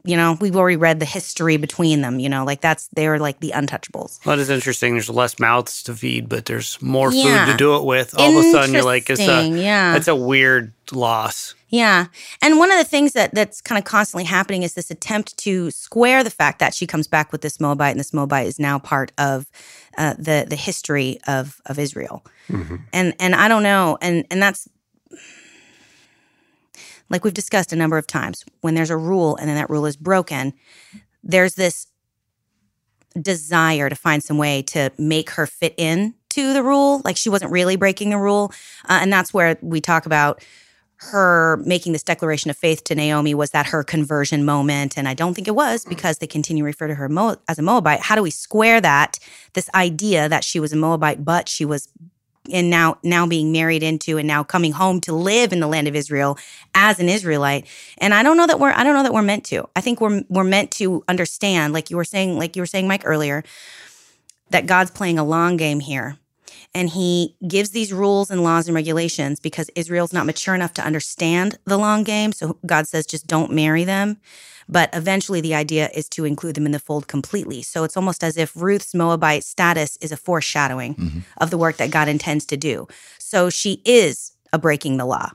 you 0.04 0.16
know, 0.16 0.36
we've 0.40 0.56
already 0.56 0.76
read 0.76 0.98
the 0.98 1.06
history 1.06 1.56
between 1.56 2.00
them, 2.00 2.18
you 2.18 2.28
know, 2.28 2.44
like 2.44 2.60
that's, 2.60 2.88
they're 2.88 3.18
like 3.18 3.40
the 3.40 3.52
untouchables. 3.54 4.24
Well, 4.24 4.36
that 4.36 4.42
is 4.42 4.50
interesting. 4.50 4.94
There's 4.94 5.08
less 5.10 5.38
mouths 5.38 5.82
to 5.84 5.94
feed, 5.94 6.28
but 6.28 6.46
there's 6.46 6.80
more 6.82 7.12
Yeah. 7.12 7.44
food 7.46 7.52
to 7.52 7.56
do 7.56 7.76
it 7.76 7.84
with. 7.84 8.18
All 8.18 8.36
of 8.36 8.44
a 8.44 8.50
sudden, 8.50 8.74
you're 8.74 8.82
like, 8.82 9.08
it's 9.08 9.20
a, 9.20 9.48
yeah. 9.48 9.94
it's 9.96 10.08
a 10.08 10.16
weird 10.16 10.72
loss. 10.92 11.54
Yeah. 11.68 12.06
And 12.42 12.58
one 12.58 12.70
of 12.70 12.78
the 12.78 12.84
things 12.84 13.12
that 13.12 13.34
that's 13.34 13.60
kind 13.60 13.78
of 13.78 13.84
constantly 13.84 14.24
happening 14.24 14.62
is 14.62 14.74
this 14.74 14.90
attempt 14.90 15.36
to 15.38 15.70
square 15.70 16.22
the 16.22 16.30
fact 16.30 16.60
that 16.60 16.74
she 16.74 16.86
comes 16.86 17.06
back 17.08 17.32
with 17.32 17.40
this 17.40 17.60
Moabite 17.60 17.90
and 17.90 18.00
this 18.00 18.12
Moabite 18.12 18.46
is 18.46 18.58
now 18.60 18.78
part 18.78 19.10
of 19.18 19.46
uh, 19.98 20.14
the 20.16 20.46
the 20.48 20.54
history 20.56 21.18
of 21.26 21.60
of 21.66 21.78
Israel. 21.78 22.24
And 22.92 23.14
and 23.18 23.34
I 23.34 23.48
don't 23.48 23.64
know 23.64 23.98
and 24.00 24.24
and 24.30 24.40
that's 24.40 24.68
like 27.08 27.24
we've 27.24 27.34
discussed 27.34 27.72
a 27.72 27.76
number 27.76 27.98
of 27.98 28.06
times 28.06 28.44
when 28.60 28.74
there's 28.74 28.90
a 28.90 28.96
rule 28.96 29.36
and 29.36 29.48
then 29.48 29.56
that 29.56 29.70
rule 29.70 29.86
is 29.86 29.96
broken 29.96 30.52
there's 31.22 31.54
this 31.56 31.88
desire 33.20 33.88
to 33.88 33.96
find 33.96 34.22
some 34.22 34.38
way 34.38 34.62
to 34.62 34.90
make 34.98 35.30
her 35.30 35.46
fit 35.46 35.74
in 35.76 36.14
to 36.30 36.52
the 36.52 36.62
rule. 36.62 37.02
Like 37.04 37.16
she 37.16 37.28
wasn't 37.28 37.50
really 37.50 37.76
breaking 37.76 38.10
the 38.10 38.18
rule. 38.18 38.52
Uh, 38.88 38.98
and 39.02 39.12
that's 39.12 39.32
where 39.32 39.58
we 39.62 39.80
talk 39.80 40.06
about 40.06 40.44
her 40.98 41.58
making 41.58 41.92
this 41.92 42.02
declaration 42.02 42.50
of 42.50 42.56
faith 42.56 42.82
to 42.84 42.94
Naomi 42.94 43.34
was 43.34 43.50
that 43.50 43.66
her 43.66 43.84
conversion 43.84 44.44
moment? 44.44 44.96
And 44.96 45.06
I 45.06 45.14
don't 45.14 45.34
think 45.34 45.46
it 45.46 45.54
was 45.54 45.84
because 45.84 46.18
they 46.18 46.26
continue 46.26 46.62
to 46.62 46.66
refer 46.66 46.86
to 46.86 46.94
her 46.94 47.38
as 47.48 47.58
a 47.58 47.62
Moabite. 47.62 48.00
How 48.00 48.14
do 48.14 48.22
we 48.22 48.30
square 48.30 48.80
that? 48.80 49.18
This 49.52 49.68
idea 49.74 50.28
that 50.28 50.42
she 50.42 50.58
was 50.58 50.72
a 50.72 50.76
Moabite, 50.76 51.22
but 51.22 51.48
she 51.48 51.66
was 51.66 51.88
and 52.52 52.70
now 52.70 52.98
now 53.02 53.26
being 53.26 53.52
married 53.52 53.82
into 53.82 54.18
and 54.18 54.26
now 54.26 54.42
coming 54.42 54.72
home 54.72 55.00
to 55.02 55.12
live 55.12 55.52
in 55.52 55.60
the 55.60 55.66
land 55.66 55.88
of 55.88 55.94
Israel 55.94 56.38
as 56.74 56.98
an 57.00 57.08
Israelite. 57.08 57.66
And 57.98 58.14
I 58.14 58.22
don't 58.22 58.36
know 58.36 58.46
that 58.46 58.60
we're 58.60 58.72
I 58.72 58.84
don't 58.84 58.94
know 58.94 59.02
that 59.02 59.14
we're 59.14 59.22
meant 59.22 59.44
to. 59.46 59.68
I 59.76 59.80
think 59.80 60.00
we're 60.00 60.22
we're 60.28 60.44
meant 60.44 60.70
to 60.72 61.04
understand, 61.08 61.72
like 61.72 61.90
you 61.90 61.96
were 61.96 62.04
saying, 62.04 62.38
like 62.38 62.56
you 62.56 62.62
were 62.62 62.66
saying, 62.66 62.88
Mike 62.88 63.02
earlier, 63.04 63.44
that 64.50 64.66
God's 64.66 64.90
playing 64.90 65.18
a 65.18 65.24
long 65.24 65.56
game 65.56 65.80
here. 65.80 66.18
And 66.74 66.90
he 66.90 67.36
gives 67.46 67.70
these 67.70 67.92
rules 67.92 68.30
and 68.30 68.42
laws 68.42 68.68
and 68.68 68.74
regulations 68.74 69.40
because 69.40 69.70
Israel's 69.74 70.12
not 70.12 70.26
mature 70.26 70.54
enough 70.54 70.74
to 70.74 70.84
understand 70.84 71.58
the 71.64 71.78
long 71.78 72.04
game. 72.04 72.32
So 72.32 72.58
God 72.66 72.86
says, 72.86 73.06
just 73.06 73.26
don't 73.26 73.50
marry 73.50 73.84
them. 73.84 74.18
But 74.68 74.90
eventually, 74.92 75.40
the 75.40 75.54
idea 75.54 75.88
is 75.94 76.08
to 76.10 76.24
include 76.24 76.56
them 76.56 76.66
in 76.66 76.72
the 76.72 76.78
fold 76.78 77.06
completely. 77.08 77.62
So 77.62 77.84
it's 77.84 77.96
almost 77.96 78.24
as 78.24 78.36
if 78.36 78.52
Ruth's 78.56 78.94
Moabite 78.94 79.44
status 79.44 79.96
is 80.00 80.10
a 80.12 80.16
foreshadowing 80.16 80.94
Mhm. 80.96 81.22
of 81.38 81.50
the 81.50 81.58
work 81.58 81.76
that 81.76 81.90
God 81.90 82.08
intends 82.08 82.44
to 82.46 82.56
do. 82.56 82.88
So 83.18 83.48
she 83.50 83.80
is 83.84 84.32
a 84.52 84.58
breaking 84.58 84.96
the 84.96 85.04
law. 85.06 85.30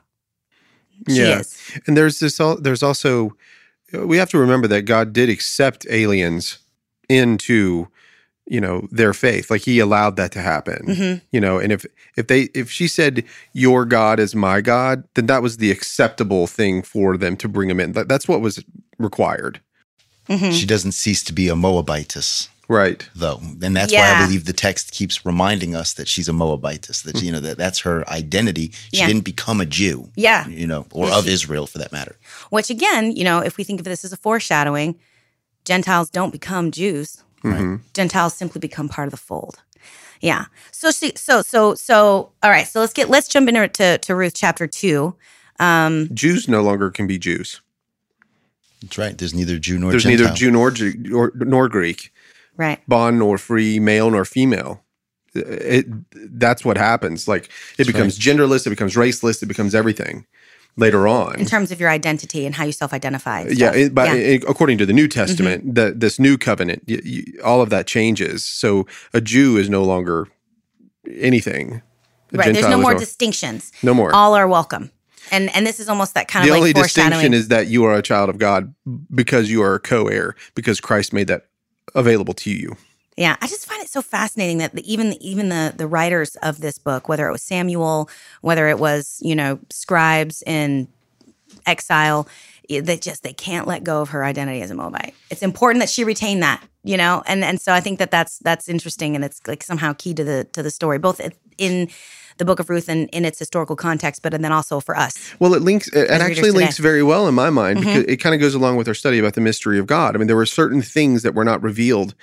She 1.08 1.16
Yeah. 1.22 1.40
is. 1.40 1.56
And 1.86 1.96
there's 1.96 2.18
this. 2.20 2.38
There's 2.60 2.82
also 2.82 3.34
we 3.92 4.16
have 4.16 4.30
to 4.30 4.38
remember 4.38 4.66
that 4.68 4.82
God 4.82 5.12
did 5.12 5.28
accept 5.28 5.86
aliens 5.90 6.58
into 7.08 7.88
you 8.48 8.60
know 8.60 8.88
their 8.90 9.14
faith. 9.14 9.50
Like 9.50 9.62
He 9.62 9.78
allowed 9.78 10.16
that 10.16 10.32
to 10.32 10.40
happen. 10.40 10.86
Mhm. 10.88 11.20
You 11.30 11.40
know, 11.40 11.58
and 11.58 11.72
if 11.72 11.86
if 12.16 12.26
they 12.26 12.42
if 12.54 12.70
she 12.70 12.88
said 12.88 13.24
your 13.52 13.84
God 13.84 14.18
is 14.20 14.34
my 14.34 14.60
God, 14.60 15.04
then 15.14 15.26
that 15.26 15.42
was 15.42 15.56
the 15.58 15.70
acceptable 15.70 16.46
thing 16.46 16.82
for 16.82 17.16
them 17.16 17.36
to 17.36 17.48
bring 17.48 17.70
him 17.70 17.80
in. 17.80 17.92
That, 17.92 18.08
that's 18.08 18.26
what 18.28 18.40
was 18.40 18.62
required. 18.98 19.60
Mhm. 20.28 20.52
She 20.58 20.66
doesn't 20.66 20.92
cease 20.92 21.22
to 21.24 21.32
be 21.32 21.48
a 21.48 21.56
Moabitess, 21.56 22.48
Right. 22.68 23.06
though, 23.14 23.40
and 23.62 23.76
that's 23.76 23.92
why 23.92 24.12
I 24.14 24.24
believe 24.24 24.44
the 24.44 24.52
text 24.52 24.92
keeps 24.92 25.26
reminding 25.26 25.74
us 25.74 25.92
that 25.94 26.06
she's 26.08 26.28
a 26.28 26.32
Moabitess. 26.32 27.02
That 27.02 27.20
you 27.22 27.32
know 27.32 27.40
that 27.40 27.58
that's 27.58 27.80
her 27.80 28.08
identity. 28.08 28.72
She 28.92 29.00
Yeah. 29.00 29.06
didn't 29.08 29.24
become 29.24 29.60
a 29.60 29.66
Jew, 29.66 30.10
Yeah. 30.14 30.46
you 30.46 30.66
know, 30.66 30.86
or 30.92 31.08
Yeah, 31.08 31.16
of 31.18 31.24
she- 31.24 31.32
Israel 31.32 31.66
for 31.66 31.78
that 31.78 31.92
matter. 31.92 32.16
Which 32.50 32.70
again, 32.70 33.14
you 33.16 33.24
know, 33.24 33.40
if 33.40 33.56
we 33.56 33.64
think 33.64 33.80
of 33.80 33.84
this 33.84 34.04
as 34.04 34.12
a 34.12 34.16
foreshadowing, 34.16 34.94
Gentiles 35.64 36.08
don't 36.10 36.30
become 36.30 36.70
Jews. 36.70 37.18
Mhm. 37.44 37.80
Gentiles 37.94 38.34
simply 38.36 38.60
become 38.60 38.88
part 38.88 39.08
of 39.08 39.10
the 39.12 39.16
fold. 39.16 39.56
Yeah. 40.20 40.44
So 40.70 40.92
she 40.92 41.12
so 41.16 41.42
so 41.42 41.74
so 41.74 42.30
all 42.44 42.50
right, 42.50 42.68
so 42.68 42.78
let's 42.78 42.92
get 42.92 43.10
let's 43.10 43.26
jump 43.26 43.48
into 43.48 43.66
to, 43.66 43.98
to 43.98 44.14
Ruth 44.14 44.34
chapter 44.36 44.68
two. 44.68 45.16
Um 45.58 46.08
Jews 46.14 46.46
no 46.46 46.62
longer 46.62 46.90
can 46.90 47.08
be 47.08 47.18
Jews. 47.18 47.60
That's 48.82 48.98
right. 48.98 49.16
There's 49.16 49.34
neither 49.34 49.58
Jew 49.58 49.78
nor 49.78 49.90
There's 49.90 50.02
Gentile. 50.04 50.26
neither 50.26 50.36
Jew 50.36 50.50
nor, 50.50 50.70
Ju- 50.70 51.16
or 51.16 51.32
nor 51.34 51.68
Greek. 51.68 52.12
right. 52.56 52.80
bond 52.88 53.18
nor 53.18 53.38
free, 53.38 53.78
male 53.80 54.10
nor 54.10 54.24
female. 54.24 54.82
It, 55.34 55.86
that's 56.40 56.62
what 56.64 56.76
happens. 56.76 57.26
Like 57.26 57.44
it 57.46 57.50
That's 57.78 57.86
becomes 57.86 58.18
genderless, 58.18 58.66
it 58.66 58.70
becomes 58.70 58.94
raceless, 58.96 59.42
it 59.42 59.46
becomes 59.46 59.74
everything 59.74 60.26
later 60.76 61.08
on. 61.08 61.38
In 61.38 61.46
terms 61.46 61.70
of 61.72 61.80
your 61.80 61.88
identity 61.88 62.44
and 62.44 62.54
how 62.54 62.64
you 62.64 62.72
self-identify. 62.72 63.40
and 63.42 63.58
yeah, 63.58 63.72
it, 63.72 63.94
but 63.94 64.08
yeah. 64.08 64.14
Mm-hmm. 64.14 64.44
it- 64.44 64.50
according 64.50 64.76
to 64.78 64.84
the 64.86 64.92
New 64.92 65.08
Testament, 65.08 65.74
the, 65.74 65.92
this 65.96 66.18
new 66.18 66.36
covenant, 66.36 66.82
y 66.86 67.00
y 67.04 67.22
all 67.42 67.62
of 67.62 67.70
that 67.70 67.86
changes. 67.86 68.44
So 68.44 68.86
a 69.14 69.20
Jew 69.22 69.56
is 69.56 69.70
no 69.70 69.82
longer 69.84 70.28
anything. 71.18 71.82
A 72.32 72.36
right. 72.36 72.44
There's 72.44 72.56
Gentile 72.56 72.70
no 72.70 72.78
is 72.78 72.82
more 72.82 72.94
distinctions. 72.94 73.72
no 73.82 73.94
more. 73.94 74.14
All 74.14 74.34
are 74.34 74.48
welcome. 74.48 74.90
And 75.32 75.54
and 75.56 75.66
this 75.66 75.80
is 75.80 75.88
almost 75.88 76.14
that 76.14 76.28
kind 76.28 76.44
of 76.44 76.48
the 76.50 76.54
of 76.54 76.58
only 76.58 76.72
distinction 76.72 77.32
is 77.34 77.48
that 77.48 77.66
you 77.66 77.84
are 77.84 77.94
a 77.94 78.02
child 78.02 78.28
of 78.28 78.38
God 78.38 78.72
because 79.12 79.50
you 79.50 79.62
are 79.62 79.74
a 79.74 79.80
co-heir 79.80 80.36
because 80.54 80.78
Christ 80.80 81.12
made 81.12 81.26
that 81.26 81.46
available 81.94 82.34
to 82.34 82.50
you. 82.50 82.76
Yeah, 83.16 83.36
I 83.42 83.46
just 83.46 83.66
find 83.66 83.82
it 83.82 83.88
so 83.90 84.00
fascinating 84.02 84.58
that 84.58 84.74
the, 84.74 84.92
even 84.92 85.14
even 85.22 85.48
the 85.48 85.74
the 85.76 85.86
writers 85.86 86.36
of 86.36 86.60
this 86.60 86.78
book, 86.78 87.08
whether 87.08 87.26
it 87.28 87.32
was 87.32 87.42
Samuel, 87.42 88.08
whether 88.42 88.68
it 88.68 88.78
was 88.78 89.18
you 89.20 89.34
know 89.34 89.58
scribes 89.70 90.42
in 90.46 90.88
exile, 91.66 92.28
i- 92.70 92.80
they 92.80 92.96
just 92.96 93.22
they 93.22 93.32
can't 93.32 93.66
let 93.66 93.84
go 93.84 94.00
of 94.02 94.10
her 94.10 94.24
identity 94.24 94.62
as 94.62 94.70
a 94.70 94.74
Moabite. 94.74 95.14
It's 95.30 95.42
important 95.42 95.80
that 95.80 95.88
she 95.90 96.04
retain 96.04 96.40
that, 96.40 96.62
you 96.84 96.96
know, 96.96 97.22
and 97.26 97.44
and 97.44 97.60
so 97.60 97.72
I 97.72 97.80
think 97.80 97.98
that 97.98 98.10
that's 98.10 98.38
that's 98.38 98.68
interesting 98.68 99.14
and 99.14 99.24
it's 99.24 99.40
like 99.46 99.62
somehow 99.62 99.92
key 99.94 100.14
to 100.14 100.24
the 100.24 100.44
to 100.52 100.62
the 100.62 100.70
story, 100.70 100.98
both 100.98 101.20
in 101.58 101.88
the 102.38 102.44
book 102.44 102.58
of 102.58 102.68
Ruth 102.70 102.88
and 102.88 103.08
in 103.12 103.24
its 103.24 103.38
historical 103.38 103.76
context, 103.76 104.22
but 104.22 104.34
and 104.34 104.44
then 104.44 104.52
also 104.52 104.80
for 104.80 104.96
us. 104.96 105.32
Well, 105.38 105.54
it 105.54 105.62
links. 105.62 105.88
It 105.88 106.08
As 106.08 106.20
actually 106.22 106.50
links 106.50 106.76
today. 106.76 106.82
very 106.88 107.02
well 107.02 107.28
in 107.28 107.34
my 107.34 107.50
mind 107.50 107.78
Mhm. 107.78 107.82
because 107.84 108.04
it 108.04 108.16
kind 108.18 108.34
of 108.34 108.40
goes 108.40 108.54
along 108.54 108.76
with 108.76 108.88
our 108.88 108.94
study 108.94 109.18
about 109.18 109.34
the 109.34 109.40
mystery 109.40 109.78
of 109.78 109.86
God. 109.86 110.14
I 110.14 110.18
mean, 110.18 110.26
there 110.28 110.36
were 110.36 110.46
certain 110.46 110.82
things 110.82 111.22
that 111.22 111.34
were 111.34 111.44
not 111.44 111.62
revealed, 111.62 112.14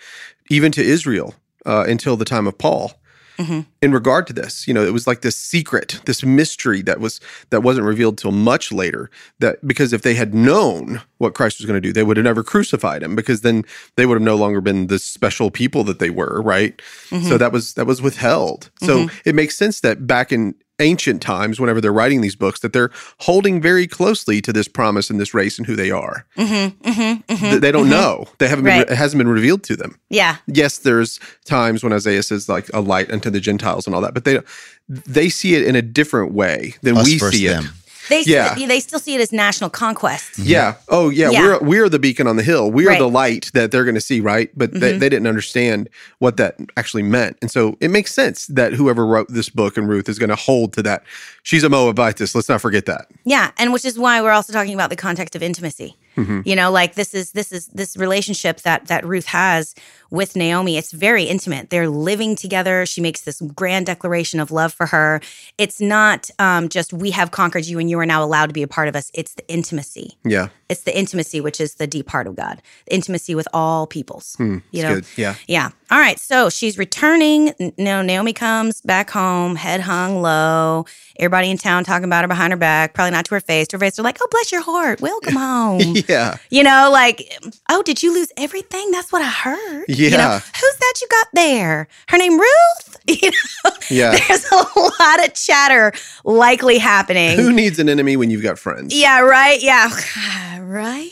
even 0.50 0.72
to 0.74 0.84
Israel, 0.84 1.36
uh, 1.66 1.86
until 1.88 2.16
the 2.18 2.26
time 2.26 2.48
of 2.48 2.58
Paul. 2.58 2.94
Mhm. 3.40 3.66
In 3.82 3.94
regard 3.94 4.28
to 4.28 4.34
this, 4.34 4.68
you 4.68 4.74
know, 4.74 4.84
it 4.86 4.92
was 4.92 5.08
like 5.08 5.22
this 5.22 5.38
secret, 5.38 6.02
this 6.06 6.24
mystery 6.24 6.82
that 6.82 7.00
was 7.00 7.22
that 7.52 7.62
wasn't 7.64 7.88
revealed 7.88 8.18
till 8.18 8.32
much 8.34 8.72
later. 8.72 9.10
That 9.40 9.66
because 9.66 9.94
if 9.94 10.02
they 10.02 10.14
had 10.16 10.34
known 10.34 11.02
what 11.20 11.34
Christ 11.34 11.60
was 11.60 11.66
going 11.66 11.82
to 11.82 11.88
do, 11.88 11.94
they 11.94 12.04
would 12.04 12.18
have 12.18 12.26
never 12.26 12.44
crucified 12.44 13.02
him 13.02 13.16
because 13.16 13.40
then 13.42 13.64
they 13.96 14.06
would 14.06 14.16
have 14.16 14.22
no 14.22 14.36
longer 14.36 14.60
been 14.60 14.88
the 14.88 15.00
special 15.00 15.52
people 15.52 15.86
that 15.86 16.00
they 16.00 16.10
were, 16.10 16.42
right? 16.44 16.82
So 17.30 17.38
that 17.38 17.52
was 17.54 17.74
that 17.76 17.86
was 17.88 18.02
withheld. 18.02 18.70
So 18.84 19.10
it 19.24 19.36
makes 19.36 19.56
sense 19.56 19.80
that 19.82 20.06
back 20.06 20.32
in 20.34 20.54
ancient 20.80 21.22
times, 21.22 21.60
whenever 21.60 21.82
they're 21.82 21.94
writing 21.94 22.22
these 22.22 22.36
books, 22.36 22.60
that 22.62 22.74
they're 22.74 22.92
holding 23.20 23.62
very 23.62 23.88
closely 23.88 24.42
to 24.42 24.54
this 24.54 24.68
promise 24.68 25.10
and 25.10 25.20
this 25.20 25.34
race 25.34 25.58
and 25.58 25.66
who 25.68 25.76
they 25.76 25.92
are. 25.92 26.26
Mm-hmm, 26.38 26.90
mm-hmm, 26.90 27.02
mm-hmm. 27.34 27.36
Th- 27.36 27.62
They 27.62 27.72
don't 27.72 27.90
know. 27.90 28.26
They 28.40 28.48
haven't 28.48 28.66
been, 28.66 28.80
Right. 28.80 28.90
it 28.90 28.96
hasn't 28.98 29.18
been 29.20 29.28
revealed 29.30 29.64
to 29.64 29.76
them. 29.76 29.98
Yeah, 30.10 30.38
Yes, 30.48 30.80
there's 30.80 31.20
times 31.46 31.84
when 31.84 31.94
Isaiah 31.94 32.24
says 32.24 32.50
like 32.50 32.70
a 32.74 32.82
light 32.82 33.12
unto 33.12 33.30
the 33.30 33.40
Gentiles 33.40 33.86
and 33.86 33.96
all 33.96 34.02
that, 34.02 34.14
but 34.14 34.24
they 34.26 34.40
they 34.88 35.30
see 35.30 35.54
it 35.54 35.64
in 35.68 35.76
a 35.76 35.84
different 35.84 36.34
way 36.34 36.74
than 36.82 36.98
Us 36.98 37.06
we 37.06 37.18
versus 37.20 37.40
see 37.40 37.46
it. 37.48 37.64
Them. 38.10 38.24
they 38.24 38.30
Yeah. 38.32 38.54
still, 38.56 38.68
they 38.68 38.80
still 38.80 39.00
see 39.00 39.16
it 39.16 39.22
as 39.22 39.32
national 39.32 39.70
conquest. 39.70 40.38
Yeah. 40.40 40.76
Oh, 40.90 41.10
yeah. 41.10 41.30
Yeah. 41.32 41.42
We're 41.42 41.60
we're 41.60 41.90
the 41.90 42.00
beacon 42.00 42.28
on 42.28 42.36
the 42.36 42.44
hill. 42.44 42.72
We 42.72 42.86
are 42.86 42.90
Right. 42.90 43.00
the 43.00 43.10
light 43.10 43.52
that 43.54 43.72
they're 43.72 43.84
going 43.86 43.96
to 43.96 44.02
see, 44.02 44.20
right? 44.20 44.50
But 44.58 44.74
they, 44.74 44.94
Mhm. 44.94 45.00
they 45.00 45.10
didn't 45.10 45.28
understand 45.28 45.90
what 46.20 46.38
that 46.38 46.56
actually 46.78 47.04
meant, 47.04 47.38
and 47.42 47.50
so 47.52 47.78
it 47.80 47.90
makes 47.90 48.14
sense 48.14 48.48
that 48.48 48.74
whoever 48.74 49.06
wrote 49.06 49.28
this 49.30 49.50
book 49.50 49.78
and 49.78 49.88
Ruth 49.88 50.10
is 50.10 50.20
going 50.20 50.30
to 50.30 50.36
hold 50.36 50.74
to 50.74 50.84
that. 50.84 51.04
She's 51.44 51.64
a 51.64 51.70
Moabitess. 51.70 52.36
Let's 52.36 52.50
not 52.50 52.62
forget 52.62 52.86
that. 52.88 53.08
Yeah, 53.26 53.52
and 53.58 53.72
which 53.74 53.86
is 53.86 53.98
why 53.98 54.22
we're 54.22 54.32
also 54.32 54.52
talking 54.54 54.74
about 54.74 54.90
the 54.90 54.96
context 54.96 55.36
of 55.36 55.42
intimacy. 55.44 55.96
Mm-hmm. 56.18 56.42
You 56.46 56.56
know, 56.56 56.72
like 56.72 56.96
this 56.96 57.14
is 57.14 57.32
this 57.32 57.52
is 57.52 57.68
this 57.68 57.96
relationship 57.96 58.62
that 58.62 58.88
that 58.88 59.06
Ruth 59.06 59.26
has 59.28 59.74
with 60.12 60.36
Naomi. 60.36 60.78
It's 60.78 60.92
very 60.92 61.24
intimate. 61.26 61.70
They're 61.70 61.90
living 61.90 62.36
together. 62.36 62.86
She 62.86 63.02
makes 63.02 63.22
this 63.22 63.42
grand 63.42 63.86
declaration 63.86 64.40
of 64.40 64.52
love 64.52 64.74
for 64.74 64.88
her. 64.88 65.22
It's 65.58 65.80
not 65.82 66.30
um, 66.40 66.70
just 66.70 66.94
we 66.94 67.12
have 67.12 67.32
conquered 67.32 67.66
you 67.66 67.80
and 67.80 67.90
you 67.90 68.00
are 68.00 68.06
now 68.06 68.24
allowed 68.24 68.48
to 68.48 68.54
be 68.54 68.64
a 68.64 68.68
part 68.68 68.88
of 68.88 68.96
us. 68.96 69.12
It's 69.14 69.34
the 69.36 69.48
intimacy. 69.48 70.18
Yeah. 70.24 70.50
It's 70.70 70.84
the 70.84 70.96
intimacy, 70.96 71.42
which 71.42 71.60
is 71.60 71.76
the 71.76 71.88
deep 71.88 72.10
heart 72.10 72.28
of 72.28 72.36
God. 72.36 72.62
The 72.86 72.94
intimacy 72.96 73.34
with 73.34 73.48
all 73.54 73.88
peoples. 73.88 74.36
Hmm, 74.38 74.60
you 74.72 74.84
know, 74.84 74.96
good. 74.96 75.06
Yeah. 75.16 75.34
yeah. 75.48 75.70
All 75.90 75.98
right. 75.98 76.20
So 76.20 76.50
she's 76.52 76.78
returning. 76.78 77.50
N- 77.60 77.74
No, 77.78 78.02
Naomi 78.04 78.34
comes 78.34 78.80
back 78.82 79.10
home, 79.10 79.56
head 79.56 79.82
hung 79.82 80.22
low. 80.22 80.86
Everybody 81.18 81.50
in 81.50 81.58
town 81.58 81.84
talking 81.86 82.06
about 82.06 82.24
her 82.24 82.28
behind 82.28 82.54
her 82.54 82.58
back, 82.58 82.94
probably 82.94 83.12
not 83.12 83.26
to 83.26 83.34
her 83.36 83.42
face. 83.42 83.68
To 83.70 83.78
her 83.78 83.80
face, 83.80 83.96
they're 83.96 84.04
like, 84.04 84.20
"Oh, 84.22 84.28
bless 84.30 84.52
your 84.52 84.62
heart, 84.62 85.02
welcome 85.02 85.36
home." 85.38 85.96
Yeah. 86.08 86.38
you 86.52 86.64
know, 86.64 86.90
like, 86.94 87.24
"Oh, 87.70 87.82
did 87.82 88.04
you 88.04 88.14
lose 88.14 88.32
everything?" 88.38 88.92
That's 88.92 89.12
what 89.12 89.24
I 89.24 89.28
heard. 89.30 89.86
You 90.04 90.12
know, 90.12 90.18
Yeah. 90.18 90.40
who's 90.40 90.78
that 90.80 90.94
you 91.02 91.08
got 91.10 91.28
there? 91.34 91.88
Her 92.08 92.18
name 92.18 92.40
Ruth. 92.40 92.86
You 93.10 93.32
know, 93.32 93.72
Yeah. 93.90 94.12
there's 94.28 94.46
a 94.52 94.56
lot 94.56 95.26
of 95.28 95.34
chatter 95.34 95.92
likely 96.24 96.78
happening. 96.78 97.38
Who 97.38 97.52
needs 97.52 97.80
an 97.80 97.90
enemy 97.90 98.16
when 98.18 98.30
you've 98.30 98.44
got 98.44 98.60
friends? 98.60 98.94
Yeah, 98.94 99.22
right. 99.22 99.60
Yeah, 99.62 99.90
right. 100.62 101.10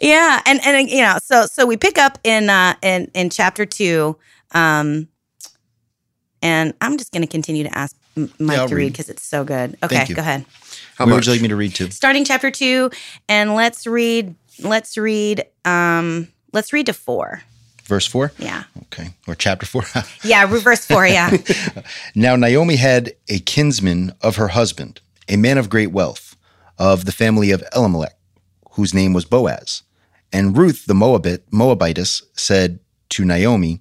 yeah, 0.00 0.40
and 0.46 0.60
and 0.64 0.88
you 0.88 1.02
know, 1.02 1.18
so 1.22 1.44
so 1.46 1.66
we 1.66 1.76
pick 1.76 1.98
up 1.98 2.18
in 2.24 2.48
uh 2.48 2.74
in 2.82 3.10
in 3.14 3.28
chapter 3.30 3.66
two, 3.66 4.16
um, 4.52 5.08
and 6.42 6.72
I'm 6.80 6.96
just 6.96 7.12
going 7.12 7.22
to 7.22 7.28
continue 7.30 7.64
to 7.64 7.76
ask 7.78 7.94
Mike 8.38 8.58
I'll 8.58 8.68
to 8.68 8.74
read 8.74 8.84
read. 8.84 8.92
because 8.92 9.08
it's 9.10 9.24
so 9.24 9.44
good. 9.44 9.76
Okay, 9.82 10.06
go 10.14 10.20
ahead. 10.22 10.44
How 10.96 11.04
Where 11.04 11.14
much? 11.14 11.26
would 11.26 11.26
you 11.26 11.32
like 11.32 11.42
me 11.42 11.48
to 11.48 11.56
read 11.56 11.74
to? 11.76 11.90
Starting 11.90 12.24
chapter 12.24 12.50
two, 12.50 12.90
and 13.28 13.54
let's 13.54 13.86
read. 13.86 14.34
Let's 14.62 14.96
read. 14.96 15.44
Um, 15.66 16.28
let's 16.54 16.72
read 16.72 16.86
to 16.86 16.94
four. 16.94 17.42
Verse 17.86 18.06
4? 18.06 18.32
Yeah, 18.38 18.64
Okay. 18.84 19.10
Or 19.26 19.34
chapter 19.34 19.66
4. 19.66 19.84
yeah. 20.24 20.42
Reverse 20.50 20.84
four. 20.86 21.06
Yeah. 21.06 21.36
Now 22.14 22.36
Naomi 22.36 22.76
had 22.76 23.12
a 23.28 23.38
kinsman 23.40 24.12
of 24.20 24.36
her 24.36 24.48
husband, 24.48 25.00
a 25.28 25.36
man 25.36 25.58
of 25.58 25.68
great 25.70 25.92
wealth, 25.92 26.36
of 26.78 27.04
the 27.04 27.12
family 27.12 27.50
of 27.50 27.62
Elimelech, 27.74 28.16
whose 28.72 28.94
name 28.94 29.12
was 29.12 29.24
Boaz. 29.24 29.82
And 30.32 30.56
Ruth 30.56 30.86
the 30.86 30.94
Moabite, 30.94 31.42
Moabitess 31.52 32.22
said 32.34 32.78
to 33.10 33.24
Naomi, 33.24 33.80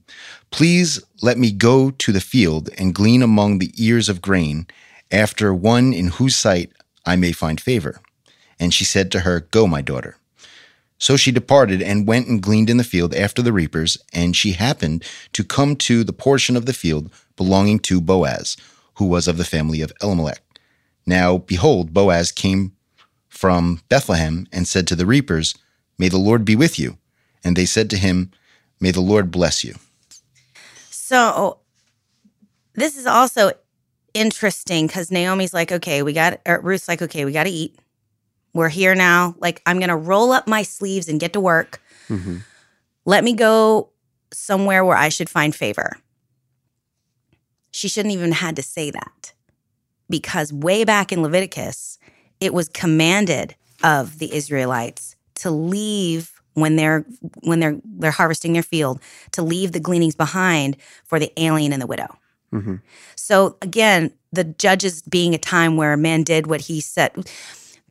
Please 0.51 1.01
let 1.21 1.37
me 1.37 1.51
go 1.51 1.91
to 1.91 2.11
the 2.11 2.21
field 2.21 2.69
and 2.77 2.93
glean 2.95 3.21
among 3.21 3.59
the 3.59 3.71
ears 3.77 4.09
of 4.09 4.21
grain 4.21 4.67
after 5.11 5.53
one 5.53 5.93
in 5.93 6.07
whose 6.07 6.35
sight 6.35 6.71
I 7.05 7.15
may 7.15 7.31
find 7.31 7.59
favor. 7.59 7.99
And 8.59 8.73
she 8.73 8.85
said 8.85 9.11
to 9.11 9.21
her, 9.21 9.41
Go, 9.51 9.67
my 9.67 9.81
daughter. 9.81 10.17
So 10.97 11.17
she 11.17 11.31
departed 11.31 11.81
and 11.81 12.07
went 12.07 12.27
and 12.27 12.41
gleaned 12.41 12.69
in 12.69 12.77
the 12.77 12.83
field 12.83 13.13
after 13.13 13.41
the 13.41 13.51
reapers, 13.51 13.97
and 14.13 14.35
she 14.35 14.53
happened 14.53 15.03
to 15.33 15.43
come 15.43 15.75
to 15.77 16.03
the 16.03 16.13
portion 16.13 16.55
of 16.55 16.65
the 16.65 16.73
field 16.73 17.11
belonging 17.35 17.79
to 17.79 17.99
Boaz, 17.99 18.55
who 18.95 19.05
was 19.05 19.27
of 19.27 19.37
the 19.37 19.43
family 19.43 19.81
of 19.81 19.91
Elimelech. 20.01 20.41
Now, 21.05 21.37
behold, 21.37 21.93
Boaz 21.93 22.31
came 22.31 22.71
from 23.27 23.81
Bethlehem 23.89 24.47
and 24.51 24.67
said 24.67 24.87
to 24.87 24.95
the 24.95 25.05
reapers, 25.05 25.53
May 25.97 26.09
the 26.09 26.17
Lord 26.17 26.45
be 26.45 26.55
with 26.55 26.79
you. 26.79 26.97
And 27.43 27.55
they 27.55 27.65
said 27.65 27.89
to 27.91 27.97
him, 27.97 28.31
May 28.79 28.91
the 28.91 29.01
Lord 29.01 29.31
bless 29.31 29.63
you. 29.63 29.75
So 30.89 31.59
this 32.73 32.97
is 32.97 33.05
also 33.05 33.51
interesting 34.13 34.87
because 34.87 35.11
Naomi's 35.11 35.53
like, 35.53 35.71
okay, 35.71 36.01
we 36.01 36.13
got, 36.13 36.39
Ruth's 36.61 36.87
like, 36.87 37.01
okay, 37.01 37.25
we 37.25 37.31
got 37.31 37.43
to 37.43 37.49
eat. 37.49 37.77
We're 38.55 38.69
here 38.69 38.95
now. 38.95 39.35
Like, 39.37 39.61
I'm 39.65 39.79
going 39.79 39.89
to 39.89 39.97
roll 39.97 40.31
up 40.31 40.47
my 40.47 40.63
sleeves 40.63 41.09
and 41.09 41.19
get 41.19 41.33
to 41.33 41.41
work. 41.41 41.81
Mhm. 42.07 42.41
Let 43.03 43.25
me 43.25 43.33
go 43.33 43.89
somewhere 44.33 44.85
where 44.85 44.95
I 44.95 45.09
should 45.09 45.29
find 45.29 45.53
favor. 45.53 45.97
She 47.71 47.89
shouldn't 47.89 48.13
even 48.13 48.31
had 48.31 48.55
to 48.55 48.63
say 48.63 48.91
that 48.91 49.33
because 50.09 50.53
way 50.53 50.85
back 50.85 51.11
in 51.11 51.21
Leviticus, 51.21 51.99
it 52.39 52.53
was 52.53 52.69
commanded 52.69 53.55
of 53.83 54.19
the 54.19 54.33
Israelites 54.33 55.17
to 55.35 55.51
leave 55.51 56.31
when 56.53 56.77
they're 56.77 57.05
when 57.41 57.59
they're 57.59 57.77
they're 57.83 58.11
harvesting 58.11 58.53
their 58.53 58.63
field 58.63 59.01
to 59.33 59.41
leave 59.41 59.73
the 59.73 59.81
gleanings 59.81 60.15
behind 60.15 60.77
for 61.03 61.19
the 61.19 61.29
alien 61.35 61.73
and 61.73 61.81
the 61.81 61.87
widow. 61.87 62.17
Mhm. 62.53 62.79
So 63.15 63.57
again, 63.61 64.13
the 64.31 64.45
judges 64.45 65.01
being 65.01 65.35
a 65.35 65.37
time 65.37 65.75
where 65.75 65.91
a 65.91 65.97
man 65.97 66.23
did 66.23 66.47
what 66.47 66.61
he 66.61 66.79
said. 66.79 67.29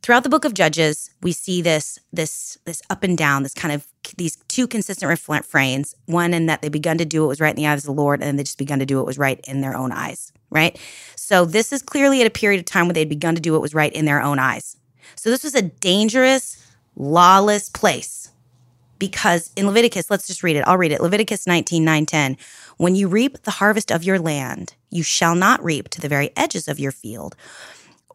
Throughout 0.05 0.21
the 0.21 0.29
book 0.29 0.45
of 0.45 0.53
Judges, 0.53 1.09
we 1.23 1.31
see 1.31 1.63
this 1.63 1.97
this 2.13 2.59
this 2.65 2.83
up 2.91 3.01
and 3.01 3.17
down, 3.17 3.41
this 3.41 3.55
kind 3.55 3.73
of 3.73 3.87
these 4.17 4.35
two 4.47 4.67
consistent 4.67 5.09
refrains. 5.27 5.95
One 6.05 6.31
in 6.31 6.45
that 6.45 6.61
they 6.61 6.69
begun 6.69 6.99
to 6.99 7.05
do 7.05 7.21
what 7.21 7.29
was 7.29 7.41
right 7.41 7.49
in 7.49 7.55
the 7.55 7.65
eyes 7.65 7.79
of 7.79 7.87
the 7.87 7.99
Lord, 7.99 8.19
and 8.19 8.27
then 8.27 8.35
they 8.35 8.43
just 8.43 8.59
begun 8.59 8.77
to 8.77 8.85
do 8.85 8.97
what 8.97 9.07
was 9.07 9.17
right 9.17 9.43
in 9.47 9.61
their 9.61 9.75
own 9.75 9.91
eyes. 9.91 10.31
Right. 10.51 10.79
So 11.15 11.43
this 11.43 11.73
is 11.73 11.81
clearly 11.81 12.21
at 12.21 12.27
a 12.27 12.29
period 12.29 12.59
of 12.59 12.65
time 12.65 12.85
where 12.85 12.93
they'd 12.93 13.09
begun 13.09 13.33
to 13.33 13.41
do 13.41 13.53
what 13.53 13.63
was 13.63 13.73
right 13.73 13.91
in 13.91 14.05
their 14.05 14.21
own 14.21 14.37
eyes. 14.37 14.77
So 15.15 15.31
this 15.31 15.43
was 15.43 15.55
a 15.55 15.63
dangerous, 15.63 16.63
lawless 16.95 17.69
place 17.69 18.29
because 18.99 19.49
in 19.55 19.65
Leviticus, 19.65 20.11
let's 20.11 20.27
just 20.27 20.43
read 20.43 20.55
it. 20.55 20.67
I'll 20.67 20.77
read 20.77 20.91
it. 20.91 21.01
Leviticus 21.01 21.47
19, 21.47 21.83
9, 21.83 22.05
10. 22.05 22.37
When 22.77 22.93
you 22.93 23.07
reap 23.07 23.41
the 23.41 23.49
harvest 23.49 23.91
of 23.91 24.03
your 24.03 24.19
land, 24.19 24.75
you 24.91 25.01
shall 25.01 25.33
not 25.33 25.63
reap 25.63 25.89
to 25.89 25.99
the 25.99 26.07
very 26.07 26.29
edges 26.37 26.67
of 26.67 26.79
your 26.79 26.91
field 26.91 27.35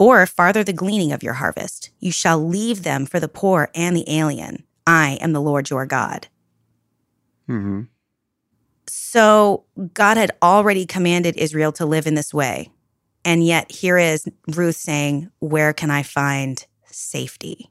or 0.00 0.24
farther 0.26 0.64
the 0.64 0.72
gleaning 0.72 1.12
of 1.12 1.22
your 1.22 1.34
harvest. 1.34 1.90
You 2.00 2.10
shall 2.10 2.44
leave 2.44 2.82
them 2.82 3.04
for 3.04 3.20
the 3.20 3.28
poor 3.28 3.68
and 3.74 3.94
the 3.94 4.10
alien. 4.10 4.64
I 4.86 5.18
am 5.20 5.32
the 5.34 5.42
Lord 5.42 5.68
your 5.68 5.84
God. 5.84 6.26
Mhm. 7.48 7.88
So 8.86 9.64
God 9.92 10.16
had 10.16 10.32
already 10.42 10.86
commanded 10.86 11.36
Israel 11.36 11.70
to 11.72 11.84
live 11.84 12.06
in 12.06 12.14
this 12.14 12.32
way. 12.32 12.70
And 13.24 13.44
yet 13.44 13.70
here 13.70 13.98
is 13.98 14.26
Ruth 14.48 14.76
saying, 14.76 15.30
Where 15.38 15.74
can 15.74 15.90
I 15.90 16.02
find 16.02 16.64
safety? 16.86 17.70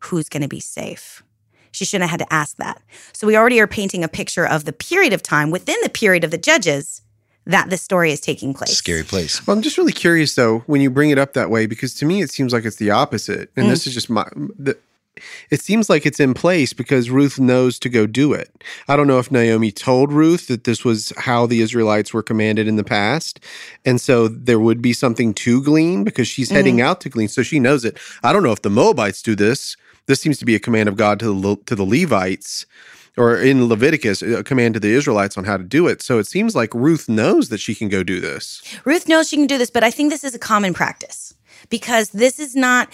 Who's 0.00 0.28
going 0.28 0.42
to 0.42 0.48
be 0.48 0.60
safe? 0.60 1.22
She 1.70 1.84
shouldn't 1.84 2.10
have 2.10 2.20
had 2.20 2.28
to 2.28 2.34
ask 2.34 2.56
that. 2.56 2.82
So 3.12 3.26
we 3.26 3.36
already 3.36 3.60
are 3.60 3.68
painting 3.68 4.02
a 4.02 4.08
picture 4.08 4.46
of 4.46 4.64
the 4.64 4.72
period 4.72 5.12
of 5.12 5.22
time 5.22 5.50
within 5.50 5.76
the 5.82 5.88
period 5.88 6.24
of 6.24 6.32
the 6.32 6.38
judges 6.38 7.02
that 7.46 7.70
the 7.70 7.76
story 7.76 8.12
is 8.12 8.20
taking 8.20 8.54
place. 8.54 8.76
Scary 8.76 9.02
place. 9.02 9.44
Well, 9.46 9.56
I'm 9.56 9.62
just 9.62 9.78
really 9.78 9.92
curious 9.92 10.34
though 10.34 10.60
when 10.66 10.80
you 10.80 10.90
bring 10.90 11.10
it 11.10 11.18
up 11.18 11.32
that 11.34 11.50
way 11.50 11.66
because 11.66 11.94
to 11.94 12.04
me 12.06 12.22
it 12.22 12.30
seems 12.30 12.52
like 12.52 12.64
it's 12.64 12.76
the 12.76 12.90
opposite, 12.90 13.50
and 13.56 13.66
Mm. 13.66 13.70
this 13.70 13.86
is 13.86 13.94
just 13.94 14.08
my. 14.10 14.24
The, 14.58 14.76
it 15.50 15.60
seems 15.60 15.90
like 15.90 16.06
it's 16.06 16.18
in 16.20 16.32
place 16.34 16.72
because 16.72 17.10
Ruth 17.10 17.38
knows 17.38 17.78
to 17.80 17.88
go 17.90 18.06
do 18.06 18.32
it. 18.32 18.50
I 18.88 18.96
don't 18.96 19.06
know 19.06 19.18
if 19.18 19.30
Naomi 19.30 19.70
told 19.70 20.10
Ruth 20.10 20.48
that 20.48 20.64
this 20.64 20.84
was 20.84 21.12
how 21.18 21.46
the 21.46 21.60
Israelites 21.60 22.14
were 22.14 22.22
commanded 22.22 22.66
in 22.66 22.76
the 22.76 22.82
past, 22.84 23.38
and 23.84 24.00
so 24.00 24.26
there 24.26 24.58
would 24.58 24.80
be 24.80 24.92
something 24.94 25.34
to 25.34 25.62
glean 25.62 26.02
because 26.02 26.26
she's 26.26 26.50
heading 26.50 26.76
Mm-hmm. 26.78 26.86
out 26.86 27.00
to 27.02 27.08
glean, 27.10 27.28
so 27.28 27.42
she 27.42 27.60
knows 27.60 27.84
it. 27.84 27.98
I 28.22 28.32
don't 28.32 28.42
know 28.42 28.52
if 28.52 28.62
the 28.62 28.70
Moabites 28.70 29.20
do 29.22 29.34
this. 29.36 29.76
This 30.06 30.20
seems 30.20 30.38
to 30.38 30.44
be 30.46 30.54
a 30.56 30.58
command 30.60 30.88
of 30.88 30.96
God 30.96 31.20
to 31.20 31.26
the 31.26 31.56
to 31.66 31.74
the 31.76 31.84
Levites. 31.84 32.66
Or 33.18 33.36
in 33.36 33.68
Leviticus, 33.68 34.22
a 34.22 34.42
command 34.42 34.72
to 34.74 34.80
the 34.80 34.92
Israelites 34.94 35.36
on 35.36 35.44
how 35.44 35.58
to 35.58 35.64
do 35.64 35.86
it. 35.86 36.00
So 36.00 36.18
it 36.18 36.26
seems 36.26 36.56
like 36.56 36.72
Ruth 36.74 37.08
knows 37.10 37.50
that 37.50 37.58
she 37.58 37.74
can 37.74 37.90
go 37.90 38.02
do 38.02 38.20
this. 38.20 38.62
Ruth 38.86 39.06
knows 39.06 39.28
she 39.28 39.36
can 39.36 39.46
do 39.46 39.58
this, 39.58 39.70
but 39.70 39.84
I 39.84 39.90
think 39.90 40.10
this 40.10 40.24
is 40.24 40.34
a 40.34 40.38
common 40.38 40.72
practice 40.72 41.34
because 41.68 42.08
this 42.10 42.38
is 42.38 42.56
not, 42.56 42.88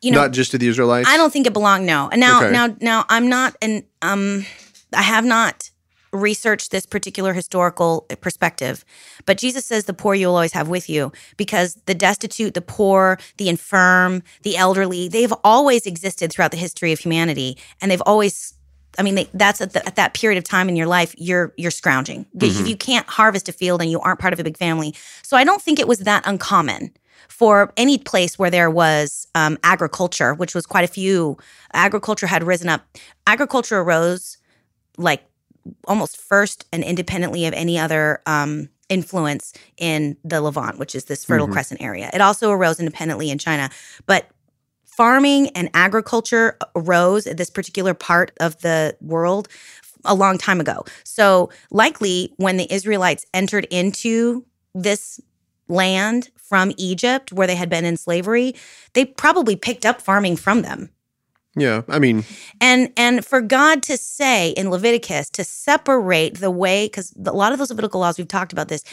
you 0.00 0.12
know, 0.12 0.22
not 0.22 0.30
just 0.32 0.50
to 0.52 0.58
the 0.58 0.66
Israelites. 0.66 1.08
I 1.10 1.18
don't 1.18 1.30
think 1.30 1.46
it 1.46 1.52
belonged. 1.52 1.84
No, 1.84 2.08
and 2.10 2.20
now, 2.20 2.42
Okay. 2.42 2.52
now, 2.52 2.74
now, 2.80 3.04
I'm 3.10 3.28
not, 3.28 3.54
and 3.60 3.82
um, 4.00 4.46
I 4.94 5.02
have 5.02 5.26
not 5.26 5.70
researched 6.12 6.70
this 6.72 6.86
particular 6.86 7.34
historical 7.34 8.06
perspective. 8.22 8.84
But 9.26 9.36
Jesus 9.36 9.66
says, 9.66 9.84
"The 9.84 9.92
poor 9.92 10.14
you 10.14 10.28
will 10.28 10.36
always 10.36 10.52
have 10.52 10.68
with 10.68 10.88
you," 10.88 11.12
because 11.36 11.76
the 11.84 11.94
destitute, 11.94 12.54
the 12.54 12.62
poor, 12.62 13.18
the 13.36 13.50
infirm, 13.50 14.22
the 14.42 14.56
elderly, 14.56 15.06
they've 15.06 15.34
always 15.44 15.86
existed 15.86 16.32
throughout 16.32 16.50
the 16.50 16.56
history 16.56 16.92
of 16.92 16.98
humanity, 17.00 17.58
and 17.82 17.90
they've 17.90 18.02
always. 18.06 18.54
I 18.98 19.02
mean, 19.02 19.14
they, 19.14 19.28
that's 19.32 19.60
at, 19.60 19.72
the, 19.72 19.86
at 19.86 19.96
that 19.96 20.14
period 20.14 20.38
of 20.38 20.44
time 20.44 20.68
in 20.68 20.76
your 20.76 20.86
life, 20.86 21.14
you're 21.16 21.52
you're 21.56 21.70
scrounging. 21.70 22.26
If 22.60 22.68
you 22.68 22.76
can't 22.76 23.08
harvest 23.08 23.48
a 23.48 23.52
field 23.52 23.80
and 23.80 23.90
you 23.90 24.00
aren't 24.00 24.18
part 24.18 24.32
of 24.32 24.40
a 24.40 24.44
big 24.44 24.56
family, 24.56 24.94
so 25.22 25.36
I 25.36 25.44
don't 25.44 25.62
think 25.62 25.78
it 25.78 25.88
was 25.88 26.00
that 26.00 26.22
uncommon 26.26 26.92
for 27.28 27.72
any 27.76 27.98
place 27.98 28.38
where 28.38 28.50
there 28.50 28.70
was 28.70 29.26
um, 29.34 29.58
agriculture, 29.62 30.34
which 30.34 30.54
was 30.54 30.66
quite 30.66 30.84
a 30.84 30.92
few. 30.92 31.38
Agriculture 31.72 32.26
had 32.26 32.42
risen 32.42 32.68
up. 32.68 32.84
Agriculture 33.26 33.78
arose 33.78 34.38
like 34.98 35.24
almost 35.86 36.16
first 36.16 36.66
and 36.72 36.82
independently 36.82 37.46
of 37.46 37.54
any 37.54 37.78
other 37.78 38.20
um, 38.26 38.68
influence 38.88 39.52
in 39.76 40.16
the 40.24 40.40
Levant, 40.40 40.78
which 40.78 40.94
is 40.94 41.04
this 41.04 41.24
Fertile 41.24 41.46
Crescent 41.48 41.80
area. 41.80 42.10
It 42.12 42.20
also 42.20 42.50
arose 42.50 42.80
independently 42.80 43.30
in 43.30 43.38
China, 43.38 43.70
but 44.06 44.28
farming 45.00 45.48
and 45.56 45.70
agriculture 45.72 46.58
arose 46.76 47.26
at 47.26 47.38
this 47.38 47.48
particular 47.48 47.94
part 47.94 48.32
of 48.38 48.60
the 48.60 48.94
world 49.00 49.48
a 50.04 50.14
long 50.14 50.36
time 50.36 50.60
ago. 50.60 50.84
So 51.04 51.48
likely 51.70 52.34
when 52.36 52.58
the 52.58 52.70
Israelites 52.70 53.24
entered 53.32 53.66
into 53.70 54.44
this 54.74 55.18
land 55.68 56.28
from 56.36 56.70
Egypt 56.76 57.32
where 57.32 57.46
they 57.46 57.54
had 57.54 57.70
been 57.70 57.86
in 57.86 57.96
slavery, 57.96 58.54
they 58.92 59.06
probably 59.06 59.56
picked 59.56 59.86
up 59.86 60.02
farming 60.02 60.36
from 60.36 60.60
them. 60.60 60.90
Yeah, 61.56 61.80
I 61.88 61.98
mean, 61.98 62.22
And 62.60 62.92
and 62.94 63.24
for 63.24 63.40
God 63.40 63.82
to 63.84 63.96
say 63.96 64.50
in 64.50 64.68
Leviticus 64.68 65.30
to 65.30 65.44
separate 65.44 66.40
the 66.40 66.50
way 66.50 66.90
cuz 66.90 67.14
a 67.24 67.32
lot 67.32 67.52
of 67.52 67.58
those 67.58 67.70
Levitical 67.70 68.00
laws 68.00 68.18
we've 68.18 68.28
talked 68.28 68.52
about 68.52 68.68
this, 68.68 68.84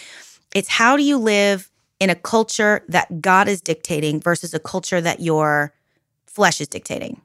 it's 0.55 0.69
how 0.69 0.95
do 0.95 1.03
you 1.03 1.17
live 1.17 1.69
in 1.99 2.09
a 2.09 2.15
culture 2.15 2.85
that 2.87 3.19
God 3.19 3.49
is 3.49 3.59
dictating 3.59 4.21
versus 4.21 4.53
a 4.53 4.59
culture 4.59 5.01
that 5.01 5.19
your 5.19 5.73
flesh 6.37 6.61
is 6.61 6.67
dictating. 6.67 7.19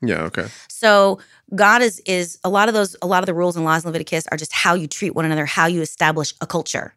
yeah, 0.00 0.22
okay. 0.28 0.46
So 0.68 1.18
God 1.54 1.82
is 1.82 2.00
is 2.06 2.38
a 2.44 2.48
lot 2.48 2.68
of 2.68 2.74
those 2.74 2.96
a 3.02 3.06
lot 3.06 3.22
of 3.22 3.26
the 3.26 3.34
rules 3.34 3.56
and 3.56 3.64
laws 3.64 3.84
in 3.84 3.88
Leviticus 3.88 4.24
are 4.32 4.38
just 4.38 4.52
how 4.64 4.74
you 4.74 4.86
treat 4.86 5.14
one 5.14 5.26
another, 5.26 5.46
how 5.46 5.66
you 5.66 5.80
establish 5.82 6.32
a 6.40 6.46
culture. 6.46 6.94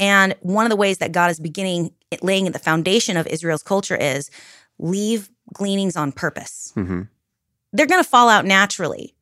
And 0.00 0.34
one 0.40 0.64
of 0.64 0.70
the 0.70 0.80
ways 0.84 0.98
that 0.98 1.12
God 1.12 1.30
is 1.30 1.38
beginning 1.40 1.92
laying 2.22 2.46
at 2.46 2.52
the 2.54 2.64
foundation 2.70 3.16
of 3.20 3.26
Israel's 3.26 3.62
culture 3.62 3.96
is 4.14 4.30
leave 4.78 5.28
gleanings 5.52 5.96
on 5.96 6.12
purpose. 6.24 6.72
hmm 6.74 7.02
They're 7.74 7.90
going 7.92 8.02
to 8.02 8.08
fall 8.08 8.28
out 8.28 8.44
naturally, 8.46 9.14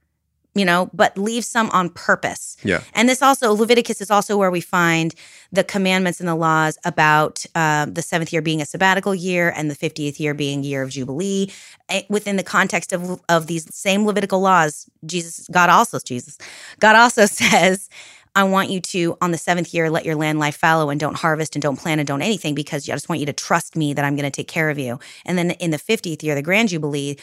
you 0.57 0.65
know, 0.65 0.91
but 0.95 1.17
leave 1.19 1.45
some 1.45 1.69
on 1.71 1.91
purpose. 1.91 2.57
Yeah. 2.65 2.83
And 2.95 3.09
this 3.09 3.21
also, 3.21 3.53
Leviticus 3.53 4.01
is 4.01 4.11
also 4.11 4.37
where 4.37 4.51
we 4.51 4.63
find 4.63 5.15
the 5.53 5.63
commandments 5.63 6.19
and 6.19 6.29
the 6.29 6.35
laws 6.35 6.79
about 6.85 7.45
um, 7.55 7.93
the 7.93 8.03
seventh 8.03 8.33
year 8.33 8.41
being 8.41 8.63
a 8.63 8.67
sabbatical 8.67 9.15
year 9.15 9.53
and 9.55 9.71
the 9.71 9.77
50th 9.77 10.19
year 10.19 10.33
being 10.33 10.65
year 10.65 10.83
of 10.83 10.91
Jubilee. 10.91 11.53
Eh, 11.91 12.03
Within 12.09 12.37
the 12.37 12.43
context 12.43 12.93
of, 12.93 13.21
of 13.29 13.47
these 13.47 13.73
same 13.75 14.07
Levitical 14.07 14.41
laws, 14.41 14.89
Jesus, 15.05 15.47
God 15.49 15.69
also, 15.69 15.99
Jesus, 15.99 16.39
God 16.81 16.97
also 16.97 17.27
says, 17.27 17.89
I 18.35 18.45
want 18.45 18.69
you 18.71 18.81
to, 18.81 19.17
on 19.23 19.31
the 19.31 19.39
seventh 19.39 19.73
year, 19.73 19.89
let 19.89 20.05
your 20.05 20.15
land 20.15 20.39
lie 20.39 20.51
fallow 20.51 20.91
and 20.91 21.01
don't 21.01 21.17
harvest 21.17 21.57
and 21.57 21.63
don't 21.63 21.79
plant 21.79 22.01
and 22.01 22.07
don't 22.07 22.21
anything 22.21 22.55
because 22.55 22.87
I 22.89 22.93
just 22.93 23.09
want 23.09 23.21
you 23.21 23.27
to 23.27 23.33
trust 23.33 23.77
me 23.77 23.95
that 23.95 24.05
I'm 24.05 24.15
going 24.15 24.31
to 24.31 24.31
take 24.31 24.49
care 24.49 24.69
of 24.69 24.79
you. 24.79 24.99
And 25.25 25.39
then 25.39 25.53
in 25.53 25.71
the 25.71 25.79
50th 25.79 26.23
year, 26.23 26.35
the 26.35 26.43
Grand 26.43 26.69
Jubilee, 26.69 27.17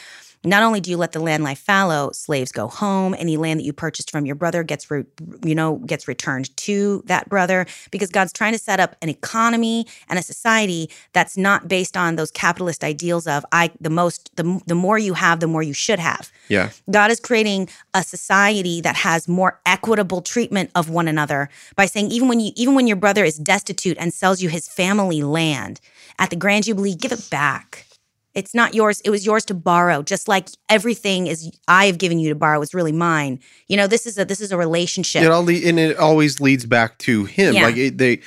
Not 0.45 0.63
only 0.63 0.81
do 0.81 0.91
you 0.91 0.97
let 0.97 1.13
the 1.13 1.19
land 1.19 1.43
lie 1.43 1.55
fallow, 1.55 2.11
slaves 2.11 2.51
go 2.51 2.67
home. 2.67 3.15
Any 3.17 3.37
land 3.37 3.59
that 3.59 3.63
you 3.63 3.71
purchased 3.71 4.11
from 4.11 4.25
your 4.25 4.35
brother 4.35 4.63
gets, 4.63 4.91
re- 4.91 5.05
you 5.43 5.55
know, 5.55 5.77
gets 5.77 6.07
returned 6.07 6.55
to 6.57 7.01
that 7.05 7.29
brother 7.29 7.65
because 7.91 8.09
God's 8.09 8.33
trying 8.33 8.53
to 8.53 8.59
set 8.59 8.79
up 8.79 8.95
an 9.01 9.09
economy 9.09 9.87
and 10.09 10.19
a 10.19 10.21
society 10.21 10.89
that's 11.13 11.37
not 11.37 11.67
based 11.67 11.95
on 11.95 12.15
those 12.17 12.31
capitalist 12.31 12.83
ideals 12.83 13.25
of 13.25 13.45
I 13.51 13.71
the 13.79 13.89
most 13.89 14.35
the 14.35 14.61
the 14.65 14.75
more 14.75 14.97
you 14.97 15.13
have, 15.13 15.39
the 15.39 15.47
more 15.47 15.63
you 15.63 15.73
should 15.73 15.99
have. 15.99 16.31
Yeah. 16.49 16.71
God 16.91 17.11
is 17.11 17.19
creating 17.19 17.69
a 17.93 18.03
society 18.03 18.81
that 18.81 18.97
has 18.97 19.27
more 19.27 19.59
equitable 19.65 20.21
treatment 20.21 20.71
of 20.75 20.89
one 20.89 21.07
another 21.07 21.49
by 21.75 21.85
saying 21.85 22.11
even 22.11 22.27
when 22.27 22.39
you 22.39 22.51
even 22.55 22.75
when 22.75 22.87
your 22.87 22.97
brother 22.97 23.23
is 23.23 23.37
destitute 23.37 23.97
and 23.99 24.13
sells 24.13 24.41
you 24.41 24.49
his 24.49 24.67
family 24.67 25.23
land 25.23 25.79
at 26.19 26.29
the 26.29 26.35
grand 26.35 26.65
jubilee, 26.65 26.95
give 26.95 27.11
it 27.11 27.29
back. 27.29 27.85
It's 28.33 28.55
not 28.55 28.73
yours. 28.73 28.99
It 29.01 29.09
was 29.11 29.25
yours 29.25 29.45
to 29.45 29.53
borrow, 29.53 30.01
just 30.01 30.27
like 30.27 30.49
everything 30.69 31.27
is 31.27 31.51
I 31.67 31.85
have 31.85 31.97
given 31.97 32.19
you 32.19 32.29
to 32.29 32.35
borrow. 32.35 32.61
It's 32.61 32.73
really 32.73 32.91
mine. 32.91 33.39
You 33.67 33.77
know, 33.77 33.87
this 33.87 34.07
is 34.07 34.17
a 34.17 34.25
this 34.25 34.41
is 34.41 34.51
a 34.51 34.57
relationship. 34.57 35.23
It 35.23 35.31
all 35.31 35.47
and 35.47 35.79
it 35.79 35.97
always 35.97 36.41
leads 36.41 36.65
back 36.65 36.97
to 36.99 37.25
him. 37.25 37.53
Yeah. 37.53 37.63
Like 37.63 37.77
it, 37.77 37.97
they, 37.97 38.21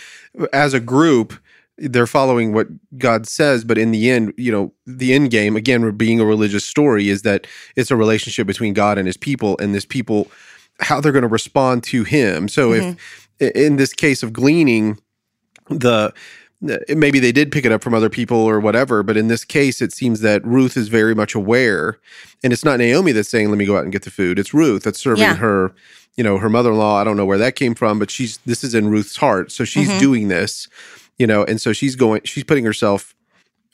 as 0.53 0.75
a 0.75 0.81
group, 0.81 1.35
they're 1.79 2.07
following 2.07 2.53
what 2.53 2.69
God 2.97 3.27
says, 3.27 3.65
but 3.65 3.79
in 3.79 3.91
the 3.91 4.11
end, 4.11 4.33
you 4.37 4.51
know, 4.51 4.73
the 4.87 5.13
end 5.13 5.31
game 5.31 5.57
again, 5.57 5.91
being 5.97 6.21
a 6.21 6.25
religious 6.25 6.65
story, 6.65 7.09
is 7.09 7.23
that 7.23 7.47
it's 7.75 7.91
a 7.91 7.97
relationship 7.97 8.47
between 8.47 8.73
God 8.73 8.99
and 8.99 9.07
His 9.07 9.17
people, 9.17 9.59
and 9.61 9.75
this 9.75 9.85
people, 9.85 10.31
how 10.81 11.01
they're 11.01 11.13
going 11.13 11.23
to 11.23 11.29
respond 11.29 11.83
to 11.85 12.05
Him. 12.05 12.49
So 12.49 12.73
if 12.73 12.83
mm-hmm. 12.85 13.59
in 13.59 13.77
this 13.77 13.93
case 13.93 14.23
of 14.23 14.33
gleaning, 14.33 14.99
the 15.69 16.15
maybe 16.89 17.19
they 17.19 17.33
did 17.33 17.51
pick 17.53 17.65
it 17.65 17.73
up 17.73 17.83
from 17.83 17.95
other 17.95 18.09
people 18.11 18.39
or 18.39 18.61
whatever, 18.61 19.03
but 19.03 19.17
in 19.17 19.29
this 19.29 19.45
case, 19.45 19.81
it 19.83 19.93
seems 19.93 20.21
that 20.21 20.45
Ruth 20.45 20.77
is 20.77 20.89
very 20.89 21.15
much 21.15 21.35
aware, 21.35 21.99
and 22.45 22.53
it's 22.53 22.65
not 22.65 22.79
Naomi 22.79 23.13
that's 23.13 23.29
saying, 23.29 23.49
"Let 23.51 23.59
me 23.59 23.67
go 23.67 23.77
out 23.77 23.85
and 23.85 23.93
get 23.93 24.03
the 24.03 24.11
food." 24.11 24.39
It's 24.39 24.53
Ruth 24.55 24.83
that's 24.85 25.01
serving 25.01 25.23
Yeah. 25.23 25.37
her, 25.37 25.73
you 26.17 26.25
know, 26.25 26.39
her 26.39 26.49
mother-in-law. 26.49 27.01
I 27.01 27.05
don't 27.05 27.17
know 27.17 27.27
where 27.27 27.39
that 27.39 27.57
came 27.57 27.75
from, 27.75 27.99
but 27.99 28.11
she's 28.11 28.39
this 28.47 28.63
is 28.65 28.75
in 28.75 28.89
Ruth's 28.89 29.17
heart, 29.17 29.51
so 29.53 29.65
she's 29.65 29.89
Mhm. 29.89 29.99
doing 30.01 30.29
this, 30.29 30.69
you 31.19 31.27
know, 31.27 31.45
and 31.45 31.61
so 31.61 31.73
she's 31.73 31.97
going, 31.97 32.21
she's 32.25 32.45
putting 32.45 32.65
herself. 32.65 33.15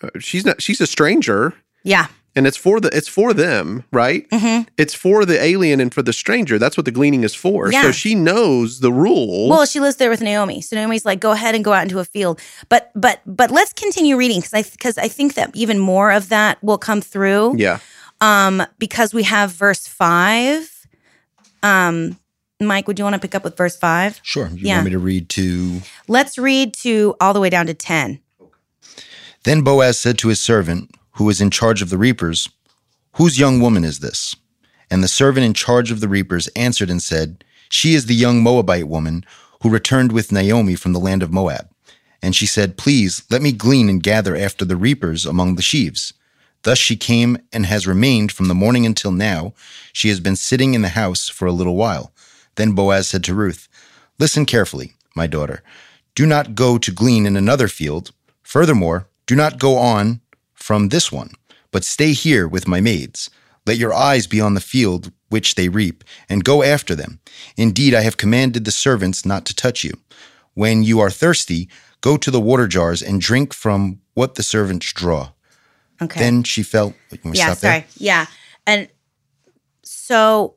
uh, 0.03 0.09
She's 0.19 0.45
not. 0.45 0.61
She's 0.61 0.81
a 0.81 0.87
stranger, 0.87 1.55
yeah. 1.85 2.07
And 2.35 2.47
it's 2.47 2.57
for 2.57 2.81
the. 2.81 2.89
It's 2.97 3.09
for 3.09 3.35
them, 3.35 3.85
right? 3.93 4.27
hmm 4.33 4.61
It's 4.79 4.95
for 4.95 5.25
the 5.25 5.43
alien 5.43 5.81
and 5.81 5.93
for 5.93 6.03
the 6.03 6.13
stranger. 6.13 6.59
That's 6.59 6.77
what 6.77 6.85
the 6.87 6.91
gleaning 6.91 7.25
is 7.25 7.35
for. 7.35 7.71
Yeah. 7.71 7.83
So 7.83 7.93
she 7.93 8.15
knows 8.15 8.81
the 8.81 8.93
rule. 8.93 9.49
Well, 9.49 9.67
she 9.67 9.81
lives 9.81 9.97
there 9.97 10.11
with 10.11 10.21
Naomi, 10.23 10.61
so 10.61 10.77
Naomi's 10.77 11.05
like, 11.05 11.21
"Go 11.21 11.33
ahead 11.33 11.55
and 11.55 11.65
go 11.65 11.73
out 11.73 11.83
into 11.83 11.99
a 11.99 12.05
field." 12.05 12.41
But 12.69 12.91
but 12.95 13.21
but 13.27 13.51
let's 13.51 13.73
continue 13.73 14.17
reading 14.17 14.39
because 14.41 14.55
I 14.55 14.63
because 14.63 14.97
I 14.99 15.09
think 15.09 15.35
that 15.35 15.51
even 15.55 15.79
more 15.79 16.11
of 16.13 16.29
that 16.31 16.63
will 16.63 16.79
come 16.79 17.01
through. 17.01 17.57
yeah. 17.59 17.79
Um, 18.21 18.63
because 18.79 19.13
we 19.13 19.25
have 19.25 19.51
verse 19.51 19.87
five. 19.89 20.87
Um, 21.63 22.19
Mike, 22.61 22.87
would 22.87 22.97
you 22.99 23.05
want 23.05 23.15
to 23.15 23.21
pick 23.21 23.35
up 23.35 23.43
with 23.45 23.57
verse 23.57 23.77
five? 23.77 24.21
Sure. 24.23 24.49
You 24.49 24.69
Yeah. 24.69 24.75
want 24.77 24.85
me 24.87 24.91
to 24.93 24.99
read 25.01 25.29
to 25.31 25.83
Let's 26.09 26.39
read 26.39 26.73
to 26.75 27.17
all 27.21 27.33
the 27.35 27.41
way 27.41 27.51
down 27.51 27.67
to 27.67 27.75
ten. 27.75 28.21
Then 29.45 29.63
Boaz 29.63 29.99
said 29.99 30.19
to 30.19 30.29
his 30.29 30.41
servant, 30.41 30.95
who 31.13 31.25
was 31.25 31.41
in 31.41 31.51
charge 31.51 31.83
of 31.83 31.91
the 31.91 31.99
reapers, 31.99 32.49
Whose 33.17 33.39
young 33.39 33.61
woman 33.61 33.85
is 33.85 33.99
this? 33.99 34.35
And 34.91 35.03
the 35.03 35.09
servant 35.09 35.45
in 35.45 35.55
charge 35.55 35.91
of 35.91 36.01
the 36.01 36.09
reapers 36.09 36.49
answered 36.49 36.91
and 36.91 37.03
said, 37.03 37.45
She 37.69 37.95
is 37.95 38.07
the 38.07 38.15
young 38.15 38.43
Moabite 38.43 38.89
woman 38.89 39.25
who 39.63 39.69
returned 39.69 40.13
with 40.13 40.33
Naomi 40.33 40.75
from 40.75 40.93
the 40.93 41.01
land 41.01 41.23
of 41.23 41.33
Moab. 41.33 41.69
And 42.23 42.35
she 42.35 42.47
said, 42.47 42.79
Please 42.79 43.25
let 43.31 43.43
me 43.43 43.53
glean 43.53 43.89
and 43.89 44.03
gather 44.03 44.37
after 44.37 44.65
the 44.65 44.77
reapers 44.77 45.27
among 45.27 45.57
the 45.57 45.63
sheaves. 45.63 46.15
Thus 46.63 46.79
she 46.79 46.97
came 46.97 47.39
and 47.53 47.67
has 47.67 47.87
remained 47.87 48.33
from 48.33 48.49
the 48.49 48.55
morning 48.55 48.87
until 48.87 49.11
now. 49.11 49.53
She 49.93 50.09
has 50.09 50.21
been 50.21 50.37
sitting 50.37 50.75
in 50.75 50.83
the 50.83 50.91
house 50.91 51.29
for 51.29 51.47
a 51.47 51.53
little 51.53 51.77
while. 51.77 52.13
Then 52.55 52.73
Boaz 52.73 53.09
said 53.09 53.25
to 53.25 53.35
Ruth, 53.35 53.69
Listen 54.19 54.47
carefully, 54.47 54.93
my 55.15 55.27
daughter. 55.27 55.63
Do 56.15 56.25
not 56.27 56.55
go 56.55 56.79
to 56.79 56.93
glean 56.93 57.27
in 57.27 57.37
another 57.37 57.69
field. 57.69 58.13
Furthermore, 58.43 59.09
do 59.27 59.35
not 59.35 59.59
go 59.59 59.77
on 59.77 60.21
from 60.63 60.89
this 60.89 61.13
one, 61.13 61.33
but 61.71 61.85
stay 61.85 62.13
here 62.13 62.49
with 62.49 62.69
my 62.69 62.81
maids. 62.81 63.31
Let 63.67 63.77
your 63.77 63.93
eyes 63.93 64.27
be 64.27 64.41
on 64.41 64.55
the 64.55 64.61
field 64.61 65.13
which 65.33 65.55
they 65.55 65.69
reap, 65.69 66.05
and 66.29 66.45
go 66.45 66.63
after 66.63 66.95
them. 66.95 67.19
Indeed, 67.57 67.95
I 67.95 68.03
have 68.03 68.19
commanded 68.19 68.65
the 68.65 68.71
servants 68.71 69.25
not 69.25 69.47
to 69.47 69.55
touch 69.55 69.83
you. 69.83 69.95
When 70.55 70.83
you 70.83 71.01
are 71.01 71.11
thirsty, 71.11 71.71
go 72.03 72.19
to 72.19 72.31
the 72.31 72.41
water 72.41 72.69
jars 72.69 73.03
and 73.03 73.21
drink 73.21 73.55
from 73.55 74.01
what 74.13 74.35
the 74.35 74.43
servants 74.43 74.93
draw. 74.93 75.31
Okay. 76.03 76.21
Then 76.21 76.43
she 76.43 76.63
felt. 76.63 76.95
You 77.11 77.19
want 77.25 77.39
yeah, 77.39 77.47
stop 77.47 77.59
there? 77.59 77.73
sorry. 77.73 77.87
Yeah. 77.97 78.27
And 78.67 78.89
so 79.83 80.57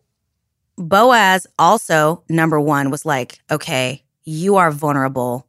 Boaz 0.75 1.47
also, 1.57 2.23
number 2.27 2.59
one, 2.59 2.91
was 2.91 3.05
like, 3.05 3.39
okay, 3.49 4.03
you 4.25 4.57
are 4.57 4.71
vulnerable. 4.71 5.47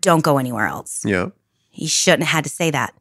Don't 0.00 0.22
go 0.22 0.38
anywhere 0.38 0.66
else. 0.66 1.02
Yeah. 1.04 1.30
He 1.70 1.88
shouldn't 1.88 2.28
have 2.28 2.36
had 2.36 2.44
to 2.44 2.50
say 2.50 2.70
that 2.70 2.94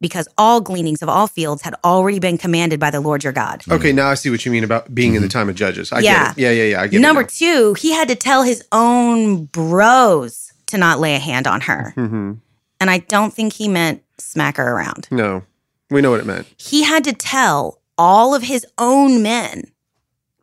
because 0.00 0.28
all 0.38 0.60
gleanings 0.60 1.02
of 1.02 1.08
all 1.08 1.26
fields 1.26 1.62
had 1.62 1.74
already 1.84 2.18
been 2.18 2.38
commanded 2.38 2.78
by 2.78 2.90
the 2.90 3.00
Lord 3.00 3.24
your 3.24 3.32
God. 3.32 3.62
Okay, 3.70 3.92
now 3.92 4.08
I 4.08 4.14
see 4.14 4.30
what 4.30 4.44
you 4.46 4.52
mean 4.52 4.64
about 4.64 4.94
being 4.94 5.14
in 5.14 5.22
the 5.22 5.28
time 5.28 5.48
of 5.48 5.54
judges. 5.54 5.90
I 5.92 6.00
Yeah. 6.00 6.28
get 6.28 6.38
it. 6.38 6.40
Yeah, 6.42 6.50
yeah, 6.50 6.64
yeah. 6.70 6.82
I 6.82 6.86
get 6.86 7.00
Number 7.00 7.22
it. 7.22 7.28
two, 7.30 7.74
he 7.74 7.92
had 7.92 8.08
to 8.08 8.14
tell 8.14 8.42
his 8.44 8.62
own 8.72 9.46
bros 9.46 10.52
to 10.66 10.78
not 10.78 11.00
lay 11.00 11.14
a 11.14 11.18
hand 11.18 11.46
on 11.46 11.62
her. 11.62 11.92
hmm 11.94 12.34
And 12.80 12.90
I 12.90 12.98
don't 12.98 13.32
think 13.34 13.54
he 13.54 13.66
meant 13.68 14.02
smack 14.18 14.56
her 14.58 14.72
around. 14.72 15.08
No, 15.10 15.42
we 15.90 16.00
know 16.00 16.10
what 16.10 16.20
it 16.20 16.26
meant. 16.26 16.46
he 16.56 16.82
had 16.84 17.02
to 17.04 17.12
tell 17.12 17.80
all 17.96 18.34
of 18.34 18.42
his 18.42 18.64
own 18.78 19.22
men 19.22 19.64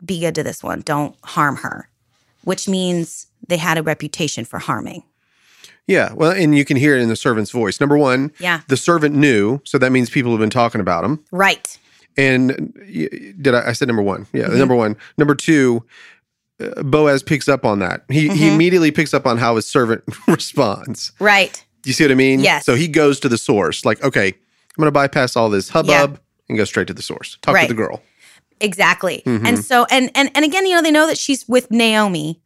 be 0.06 0.20
good 0.20 0.36
to 0.36 0.44
this 0.44 0.62
one 0.62 0.82
don't 0.82 1.16
harm 1.24 1.56
her 1.58 1.90
which 2.44 2.68
means 2.68 3.28
they 3.48 3.58
had 3.58 3.78
a 3.78 3.82
reputation 3.84 4.44
for 4.46 4.60
harming 4.60 5.02
Yeah, 5.88 6.14
well, 6.14 6.32
and 6.32 6.56
you 6.58 6.66
can 6.66 6.78
hear 6.78 6.96
it 6.96 7.02
in 7.02 7.10
the 7.10 7.16
servant's 7.16 7.52
voice. 7.52 7.80
Number 7.80 7.98
one, 7.98 8.32
yeah 8.40 8.62
the 8.68 8.78
servant 8.78 9.16
knew, 9.16 9.60
so 9.66 9.78
that 9.78 9.92
means 9.92 10.10
people 10.10 10.32
have 10.32 10.40
been 10.40 10.50
talking 10.50 10.82
about 10.82 11.04
him. 11.04 11.24
right 11.32 11.78
And 12.18 12.74
did 13.42 13.54
I? 13.54 13.70
I 13.70 13.72
said 13.74 13.88
number 13.88 14.02
one. 14.04 14.26
Yeah, 14.34 14.48
Mhm. 14.48 14.58
number 14.58 14.76
one. 14.76 14.96
Number 15.18 15.36
two, 15.36 15.84
uh, 16.64 16.82
Boaz 16.84 17.22
picks 17.24 17.48
up 17.50 17.66
on 17.66 17.80
that. 17.80 18.04
He 18.10 18.30
he 18.30 18.46
Mhm. 18.50 18.54
immediately 18.54 18.92
picks 18.92 19.14
up 19.14 19.26
on 19.28 19.38
how 19.38 19.58
his 19.58 19.68
servant 19.68 20.04
responds. 20.28 21.12
right 21.20 21.64
Do 21.84 21.90
you 21.90 21.94
see 21.94 22.04
what 22.06 22.12
I 22.12 22.16
mean? 22.16 22.40
Yes. 22.40 22.66
So 22.66 22.74
he 22.76 22.88
goes 22.88 23.20
to 23.20 23.30
the 23.30 23.38
source. 23.38 23.86
Like, 23.86 24.02
okay, 24.04 24.28
I'm 24.30 24.82
going 24.82 24.88
to 24.88 24.92
bypass 24.92 25.36
all 25.36 25.50
this 25.52 25.70
hubbub 25.70 26.20
and 26.50 26.58
go 26.58 26.64
straight 26.66 26.88
to 26.88 26.94
the 26.94 27.02
source. 27.04 27.38
Talk 27.44 27.54
Right. 27.54 27.68
to 27.68 27.74
the 27.74 27.78
girl. 27.78 28.02
exactly 28.62 29.22
Mhm. 29.26 29.46
and 29.46 29.66
so 29.66 29.86
and 29.92 30.10
and 30.16 30.32
and 30.34 30.46
again 30.46 30.66
you 30.66 30.74
know 30.76 30.82
they 30.82 30.90
know 30.90 31.06
that 31.08 31.18
she's 31.18 31.46
with 31.46 31.70
naomi 31.72 32.40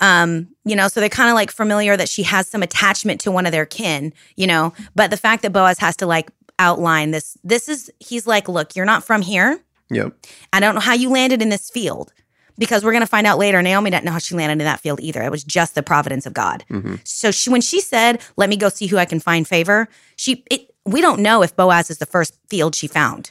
um 0.00 0.48
you 0.64 0.76
know 0.76 0.88
so 0.88 1.00
they're 1.00 1.08
kind 1.08 1.28
of 1.28 1.34
like 1.34 1.50
familiar 1.50 1.96
that 1.96 2.08
she 2.08 2.22
has 2.22 2.46
some 2.48 2.62
attachment 2.62 3.20
to 3.20 3.30
one 3.30 3.46
of 3.46 3.52
their 3.52 3.66
kin 3.66 4.12
you 4.36 4.46
know 4.46 4.72
but 4.94 5.10
the 5.10 5.16
fact 5.16 5.42
that 5.42 5.52
boaz 5.52 5.78
has 5.78 5.96
to 5.96 6.06
like 6.06 6.30
outline 6.58 7.10
this 7.10 7.36
this 7.44 7.68
is 7.68 7.90
he's 8.00 8.26
like 8.26 8.48
look 8.48 8.74
you're 8.76 8.84
not 8.86 9.04
from 9.04 9.22
here 9.22 9.60
Yep. 9.90 10.12
I 10.52 10.60
don't 10.60 10.74
know 10.74 10.82
how 10.82 10.92
you 10.92 11.08
landed 11.08 11.40
in 11.40 11.48
this 11.48 11.70
field 11.70 12.12
because 12.58 12.84
we're 12.84 12.92
going 12.92 13.00
to 13.00 13.06
find 13.06 13.26
out 13.26 13.38
later. 13.38 13.62
Naomi 13.62 13.88
didn't 13.90 14.04
know 14.04 14.10
how 14.12 14.18
she 14.18 14.34
landed 14.34 14.52
in 14.62 14.66
that 14.66 14.80
field 14.80 15.00
either. 15.00 15.22
It 15.22 15.30
was 15.30 15.42
just 15.44 15.74
the 15.74 15.82
providence 15.82 16.26
of 16.26 16.34
God. 16.34 16.62
hmm 16.68 16.96
So 17.04 17.30
she, 17.30 17.48
when 17.48 17.62
she 17.62 17.80
said, 17.80 18.20
"Let 18.36 18.50
me 18.50 18.58
go 18.58 18.68
see 18.68 18.86
who 18.86 18.98
I 18.98 19.06
can 19.06 19.18
find 19.18 19.48
favor," 19.48 19.88
she 20.16 20.44
it, 20.50 20.68
we 20.84 21.00
don't 21.00 21.20
know 21.22 21.42
if 21.42 21.56
Boaz 21.56 21.88
is 21.88 21.96
the 21.96 22.04
first 22.04 22.38
field 22.50 22.74
she 22.74 22.86
found. 22.86 23.30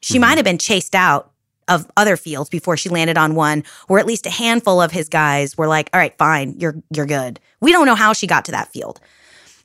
She 0.00 0.16
Mhm. 0.16 0.20
might 0.22 0.38
have 0.38 0.44
been 0.46 0.56
chased 0.56 0.94
out 0.94 1.30
of 1.68 1.90
other 1.96 2.16
fields 2.16 2.50
before 2.50 2.76
she 2.76 2.88
landed 2.88 3.18
on 3.18 3.34
one, 3.34 3.64
or 3.88 3.98
at 3.98 4.06
least 4.06 4.26
a 4.26 4.30
handful 4.30 4.80
of 4.80 4.92
his 4.92 5.08
guys 5.08 5.56
were 5.56 5.66
like, 5.66 5.90
"All 5.92 6.00
right, 6.00 6.16
fine, 6.18 6.54
you're 6.58 6.76
you're 6.90 7.06
good." 7.06 7.40
We 7.60 7.72
don't 7.72 7.86
know 7.86 7.94
how 7.94 8.12
she 8.12 8.26
got 8.26 8.44
to 8.46 8.52
that 8.52 8.72
field. 8.72 9.00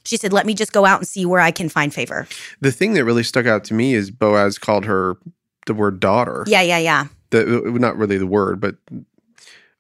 She 0.06 0.18
said, 0.18 0.34
"Let 0.34 0.46
me 0.46 0.54
just 0.54 0.74
go 0.74 0.86
out 0.86 1.00
and 1.00 1.08
see 1.08 1.26
where 1.26 1.40
I 1.40 1.52
can 1.52 1.70
find 1.70 1.94
favor." 1.94 2.28
The 2.62 2.72
thing 2.72 2.94
that 2.94 3.06
really 3.06 3.24
stuck 3.24 3.46
out 3.46 3.64
to 3.66 3.74
me 3.74 3.94
is 3.94 4.12
Boaz 4.12 4.58
called 4.58 4.86
her 4.86 5.18
the 5.66 5.74
word 5.74 6.00
daughter. 6.00 6.44
Yeah, 6.48 6.62
yeah, 6.62 6.78
yeah. 6.78 7.08
The, 7.30 7.46
not 7.80 7.98
really 7.98 8.18
the 8.18 8.28
word, 8.28 8.60
but 8.60 8.76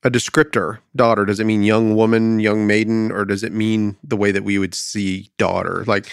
a 0.03 0.09
descriptor. 0.09 0.79
Daughter. 0.95 1.25
Does 1.25 1.39
it 1.39 1.45
mean 1.45 1.63
young 1.63 1.95
woman, 1.95 2.39
young 2.39 2.67
maiden, 2.67 3.12
or 3.12 3.25
does 3.25 3.43
it 3.43 3.53
mean 3.53 3.97
the 4.03 4.17
way 4.17 4.31
that 4.31 4.43
we 4.43 4.57
would 4.57 4.75
see 4.75 5.29
daughter? 5.38 5.83
Like, 5.88 6.07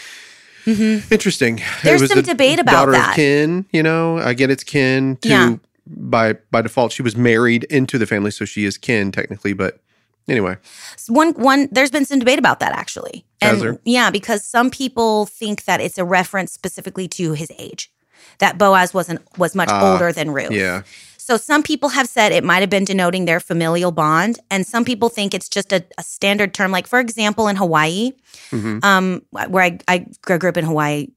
hmm 0.64 0.98
interesting. 1.10 1.60
There's 1.82 2.02
was 2.02 2.10
some 2.10 2.22
debate 2.22 2.58
about 2.58 2.72
daughter 2.72 2.92
that. 2.92 3.10
of 3.10 3.16
kin. 3.16 3.66
You 3.72 3.82
know, 3.82 4.18
I 4.18 4.34
get 4.34 4.50
it's 4.50 4.64
kin. 4.64 5.16
To 5.22 5.28
Yeah. 5.28 5.56
By 5.96 6.34
by 6.50 6.62
default, 6.62 6.92
she 6.92 7.02
was 7.02 7.16
married 7.16 7.64
into 7.64 7.98
the 7.98 8.06
family, 8.06 8.30
so 8.30 8.44
she 8.44 8.64
is 8.64 8.78
kin 8.78 9.12
technically. 9.12 9.52
But 9.52 9.80
anyway, 10.28 10.56
one 11.08 11.32
one 11.34 11.68
there's 11.72 11.90
been 11.90 12.04
some 12.04 12.18
debate 12.18 12.38
about 12.38 12.60
that 12.60 12.72
actually. 12.72 13.24
And 13.42 13.78
yeah 13.84 14.10
because 14.10 14.44
some 14.44 14.70
people 14.70 15.24
think 15.26 15.64
that 15.64 15.80
it's 15.80 15.96
a 15.98 16.04
reference 16.04 16.52
specifically 16.52 17.08
to 17.08 17.32
his 17.32 17.50
age 17.58 17.90
that 18.38 18.58
boaz 18.58 18.92
wasn't 18.92 19.20
was 19.38 19.54
much 19.54 19.70
Ah, 19.70 19.92
older 19.92 20.12
than 20.12 20.30
ruth. 20.30 20.52
yeah, 20.52 20.82
so 21.16 21.38
some 21.38 21.62
people 21.62 21.88
have 21.88 22.06
said 22.06 22.32
it 22.32 22.44
might 22.44 22.60
have 22.60 22.68
been 22.68 22.84
denoting 22.84 23.24
their 23.24 23.40
familial 23.40 23.92
bond 23.92 24.38
and 24.50 24.66
some 24.66 24.84
people 24.84 25.08
think 25.08 25.32
it's 25.32 25.48
just 25.48 25.72
a, 25.72 25.82
a 25.96 26.02
standard 26.02 26.52
term. 26.52 26.70
Like 26.70 26.86
for 26.86 27.00
example 27.00 27.48
in 27.48 27.56
hawaii 27.56 28.12
hmm 28.50 28.78
um 28.82 29.22
where 29.30 29.64
I, 29.64 29.78
I 29.88 30.06
grew 30.22 30.48
up 30.50 30.56
in 30.58 30.66
hawaii 30.66 31.08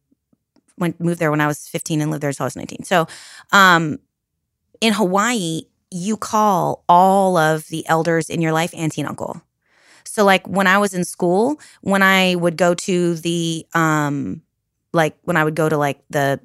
went 0.77 0.99
moved 0.99 1.19
there 1.19 1.29
when 1.31 1.41
I 1.41 1.47
was 1.47 1.67
15 1.67 2.01
and 2.01 2.09
lived 2.09 2.23
there 2.23 2.29
until 2.29 2.45
I 2.45 2.47
was 2.47 2.55
19. 2.55 2.83
So, 2.83 3.05
um, 3.51 3.99
in 4.81 4.93
Hawaii, 4.93 5.63
you 5.91 6.17
call 6.17 6.83
all 6.89 7.37
of 7.37 7.67
the 7.67 7.87
elders 7.87 8.29
in 8.29 8.41
your 8.41 8.51
life 8.51 8.73
auntie 8.75 9.01
and 9.01 9.09
uncle. 9.09 9.41
So, 10.03 10.25
like 10.25 10.47
when 10.47 10.67
I 10.67 10.77
was 10.77 10.93
in 10.93 11.05
school, 11.05 11.59
when 11.81 12.03
I 12.03 12.35
would 12.35 12.57
go 12.57 12.73
to 12.75 13.15
the, 13.15 13.65
um, 13.73 14.41
like 14.91 15.15
when 15.23 15.37
I 15.37 15.43
would 15.43 15.55
go 15.55 15.69
to 15.69 15.77
like 15.77 16.03
the 16.09 16.39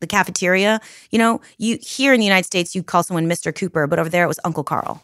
the 0.00 0.06
cafeteria, 0.06 0.80
you 1.10 1.18
know, 1.18 1.40
you 1.58 1.78
here 1.80 2.12
in 2.12 2.20
the 2.20 2.26
United 2.26 2.44
States, 2.44 2.74
you 2.74 2.82
call 2.82 3.02
someone 3.02 3.28
Mr. 3.28 3.54
Cooper, 3.54 3.86
but 3.86 3.98
over 3.98 4.08
there 4.08 4.24
it 4.24 4.28
was 4.28 4.40
Uncle 4.44 4.64
Carl. 4.64 5.02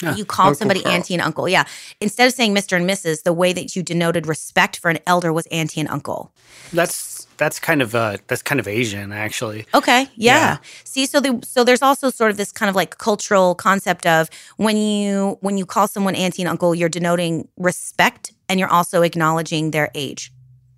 Huh. 0.00 0.14
You 0.16 0.24
called 0.24 0.48
Uncle 0.48 0.58
somebody 0.58 0.82
Carl. 0.82 0.94
auntie 0.94 1.14
and 1.14 1.22
uncle. 1.22 1.48
Yeah. 1.48 1.64
Instead 2.00 2.26
of 2.26 2.34
saying 2.34 2.54
Mr. 2.54 2.76
and 2.76 2.88
Mrs., 2.88 3.22
the 3.22 3.32
way 3.32 3.52
that 3.52 3.74
you 3.74 3.82
denoted 3.82 4.26
respect 4.26 4.78
for 4.78 4.90
an 4.90 4.98
elder 5.06 5.32
was 5.32 5.46
auntie 5.46 5.80
and 5.80 5.88
uncle. 5.88 6.32
That's 6.72 7.26
that's 7.38 7.58
kind 7.58 7.82
of 7.82 7.94
uh 7.94 8.16
that's 8.28 8.42
kind 8.42 8.60
of 8.60 8.68
Asian 8.68 9.12
actually. 9.12 9.66
Okay. 9.74 10.02
Yeah. 10.14 10.36
Yeah. 10.36 10.56
See, 10.84 11.06
so 11.06 11.20
the, 11.20 11.40
so 11.44 11.64
there's 11.64 11.82
also 11.82 12.10
sort 12.10 12.30
of 12.30 12.36
this 12.36 12.52
kind 12.52 12.68
of 12.68 12.76
like 12.76 12.98
cultural 12.98 13.54
concept 13.54 14.06
of 14.06 14.28
when 14.56 14.76
you 14.76 15.38
when 15.40 15.56
you 15.58 15.64
call 15.66 15.88
someone 15.88 16.14
auntie 16.14 16.42
and 16.42 16.48
uncle, 16.48 16.74
you're 16.74 16.88
denoting 16.88 17.48
respect 17.56 18.32
and 18.48 18.60
you're 18.60 18.68
also 18.68 19.02
acknowledging 19.02 19.70
their 19.70 19.90
age. 19.94 20.32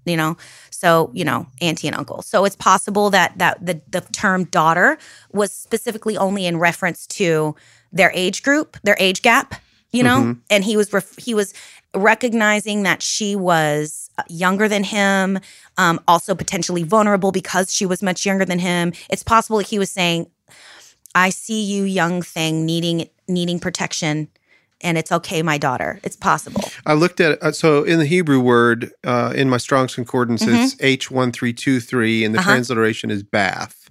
You 0.04 0.16
know, 0.16 0.36
so 0.70 1.10
you 1.12 1.24
know, 1.24 1.46
auntie 1.60 1.86
and 1.86 1.96
uncle. 1.96 2.22
So 2.22 2.44
it's 2.44 2.56
possible 2.56 3.10
that 3.10 3.36
that 3.38 3.64
the 3.64 3.80
the 3.90 4.00
term 4.00 4.44
daughter 4.44 4.96
was 5.32 5.52
specifically 5.52 6.16
only 6.16 6.46
in 6.46 6.58
reference 6.58 7.06
to 7.08 7.54
their 7.92 8.10
age 8.14 8.42
group, 8.42 8.76
their 8.82 8.96
age 8.98 9.22
gap. 9.22 9.54
You 9.90 10.02
know, 10.02 10.36
and 10.50 10.64
he 10.64 10.76
was 10.76 10.92
ref- 10.92 11.16
he 11.16 11.32
was 11.32 11.54
recognizing 11.94 12.82
that 12.82 13.02
she 13.02 13.34
was 13.34 14.10
uh, 14.18 14.22
younger 14.28 14.68
than 14.68 14.84
him, 14.84 15.38
um, 15.78 15.98
also 16.06 16.34
potentially 16.34 16.82
vulnerable 16.82 17.32
because 17.32 17.72
she 17.72 17.86
was 17.86 18.02
much 18.02 18.26
younger 18.26 18.44
than 18.44 18.58
him. 18.58 18.92
It's 19.08 19.22
possible 19.22 19.56
that 19.56 19.66
he 19.68 19.78
was 19.78 19.90
saying, 19.90 20.26
"I 21.14 21.30
see 21.30 21.62
you, 21.62 21.84
young 21.84 22.20
thing, 22.20 22.66
needing 22.66 23.08
needing 23.28 23.58
protection, 23.58 24.28
and 24.82 24.98
it's 24.98 25.10
okay, 25.10 25.42
my 25.42 25.56
daughter." 25.56 26.00
It's 26.02 26.16
possible. 26.16 26.70
I 26.84 26.92
looked 26.92 27.18
at 27.18 27.42
uh, 27.42 27.52
so 27.52 27.82
in 27.84 27.98
the 27.98 28.06
Hebrew 28.06 28.40
word 28.40 28.92
uh, 29.04 29.32
in 29.34 29.48
my 29.48 29.56
Strong's 29.56 29.94
Concordance 29.94 30.46
it's 30.46 30.76
H 30.80 31.10
one 31.10 31.32
three 31.32 31.54
two 31.54 31.80
three, 31.80 32.24
and 32.26 32.34
the 32.34 32.40
Uh-huh. 32.40 32.52
transliteration 32.52 33.10
is 33.10 33.22
bath. 33.22 33.88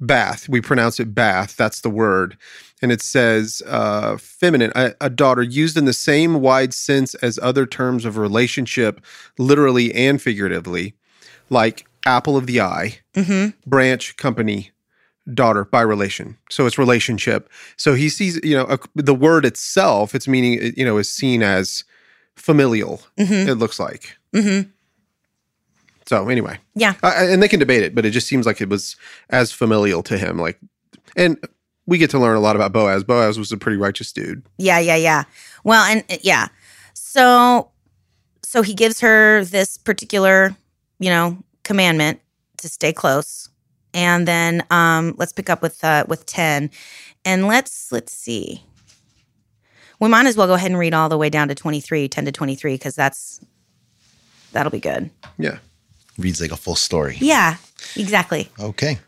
Bath. 0.00 0.48
We 0.48 0.60
pronounce 0.60 0.98
it 0.98 1.14
bath. 1.14 1.54
That's 1.56 1.80
the 1.82 1.90
word, 1.90 2.36
and 2.82 2.92
it 2.92 3.00
says 3.00 3.62
uh, 3.66 4.16
feminine, 4.18 4.72
a, 4.74 4.94
a 5.00 5.08
daughter, 5.08 5.42
used 5.42 5.76
in 5.76 5.84
the 5.86 5.92
same 5.92 6.40
wide 6.40 6.74
sense 6.74 7.14
as 7.16 7.38
other 7.40 7.64
terms 7.64 8.04
of 8.04 8.16
relationship, 8.18 9.00
literally 9.38 9.94
and 9.94 10.20
figuratively, 10.20 10.94
like 11.48 11.86
apple 12.04 12.36
of 12.36 12.46
the 12.46 12.60
eye, 12.60 12.98
hmm 13.14 13.48
branch, 13.64 14.16
company, 14.16 14.70
daughter 15.32 15.64
by 15.64 15.80
relation. 15.80 16.36
So 16.50 16.66
it's 16.66 16.76
relationship. 16.78 17.48
So 17.76 17.94
he 17.94 18.08
sees, 18.08 18.40
you 18.42 18.56
know, 18.56 18.64
a, 18.64 18.78
the 18.96 19.14
word 19.14 19.44
itself, 19.44 20.14
its 20.14 20.26
meaning, 20.26 20.72
you 20.76 20.84
know, 20.84 20.98
is 20.98 21.08
seen 21.08 21.42
as 21.44 21.84
familial. 22.34 23.00
hmm 23.16 23.48
It 23.48 23.54
looks 23.54 23.78
like. 23.78 24.16
hmm 24.34 24.62
So 26.06 26.28
anyway, 26.28 26.58
Yeah. 26.74 26.94
I- 27.02 27.26
and 27.26 27.40
they 27.42 27.48
can 27.48 27.60
debate 27.60 27.82
it, 27.84 27.94
but 27.94 28.04
it 28.04 28.10
just 28.10 28.26
seems 28.26 28.46
like 28.46 28.60
it 28.60 28.68
was 28.68 28.96
as 29.30 29.52
familial 29.52 30.02
to 30.04 30.18
him. 30.18 30.38
Like, 30.38 30.58
and 31.14 31.36
we 31.86 31.98
get 31.98 32.10
to 32.10 32.18
learn 32.18 32.36
a 32.36 32.40
lot 32.40 32.56
about 32.56 32.72
Boaz. 32.72 33.04
Boaz 33.04 33.38
was 33.38 33.52
a 33.52 33.56
pretty 33.56 33.76
righteous 33.76 34.12
dude. 34.12 34.42
Yeah, 34.58 34.78
yeah, 34.78 34.96
yeah. 34.96 35.24
Well, 35.64 35.84
and 35.84 36.04
uh, 36.10 36.18
yeah. 36.22 36.48
So 36.94 37.70
so 38.42 38.62
he 38.62 38.74
gives 38.74 39.00
her 39.00 39.44
this 39.44 39.76
particular, 39.78 40.54
you 40.98 41.10
know, 41.10 41.38
commandment 41.64 42.20
to 42.58 42.68
stay 42.68 42.92
close. 42.92 43.48
And 43.94 44.28
then 44.28 44.64
um 44.70 45.14
let's 45.18 45.32
pick 45.32 45.50
up 45.50 45.62
with 45.62 45.82
uh 45.84 46.04
with 46.08 46.26
10. 46.26 46.70
And 47.24 47.46
let's 47.46 47.90
let's 47.92 48.12
see. 48.12 48.62
We 50.00 50.08
might 50.08 50.26
as 50.26 50.36
well 50.36 50.48
go 50.48 50.54
ahead 50.54 50.70
and 50.70 50.80
read 50.80 50.94
all 50.94 51.08
the 51.08 51.18
way 51.18 51.30
down 51.30 51.48
to 51.48 51.54
23, 51.54 52.08
10 52.08 52.24
to 52.24 52.32
23 52.32 52.78
cuz 52.78 52.94
that's 52.94 53.40
that'll 54.52 54.72
be 54.72 54.80
good. 54.80 55.10
Yeah. 55.38 55.58
Reads 56.18 56.40
like 56.40 56.52
a 56.52 56.56
full 56.56 56.76
story. 56.76 57.16
Yeah, 57.20 57.56
exactly. 57.96 58.50
Okay. 58.60 58.98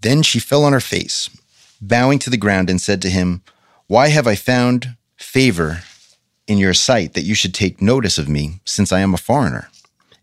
Then 0.00 0.22
she 0.22 0.40
fell 0.40 0.64
on 0.64 0.72
her 0.72 0.80
face, 0.80 1.30
bowing 1.88 2.18
to 2.20 2.30
the 2.30 2.36
ground, 2.36 2.70
and 2.70 2.80
said 2.80 3.02
to 3.02 3.10
him, 3.10 3.42
Why 3.86 4.08
have 4.08 4.26
I 4.26 4.34
found 4.34 4.96
favor 5.16 5.82
in 6.46 6.58
your 6.58 6.74
sight 6.74 7.14
that 7.14 7.24
you 7.24 7.34
should 7.34 7.54
take 7.54 7.80
notice 7.80 8.18
of 8.18 8.28
me, 8.28 8.60
since 8.64 8.92
I 8.92 9.00
am 9.00 9.14
a 9.14 9.18
foreigner? 9.18 9.68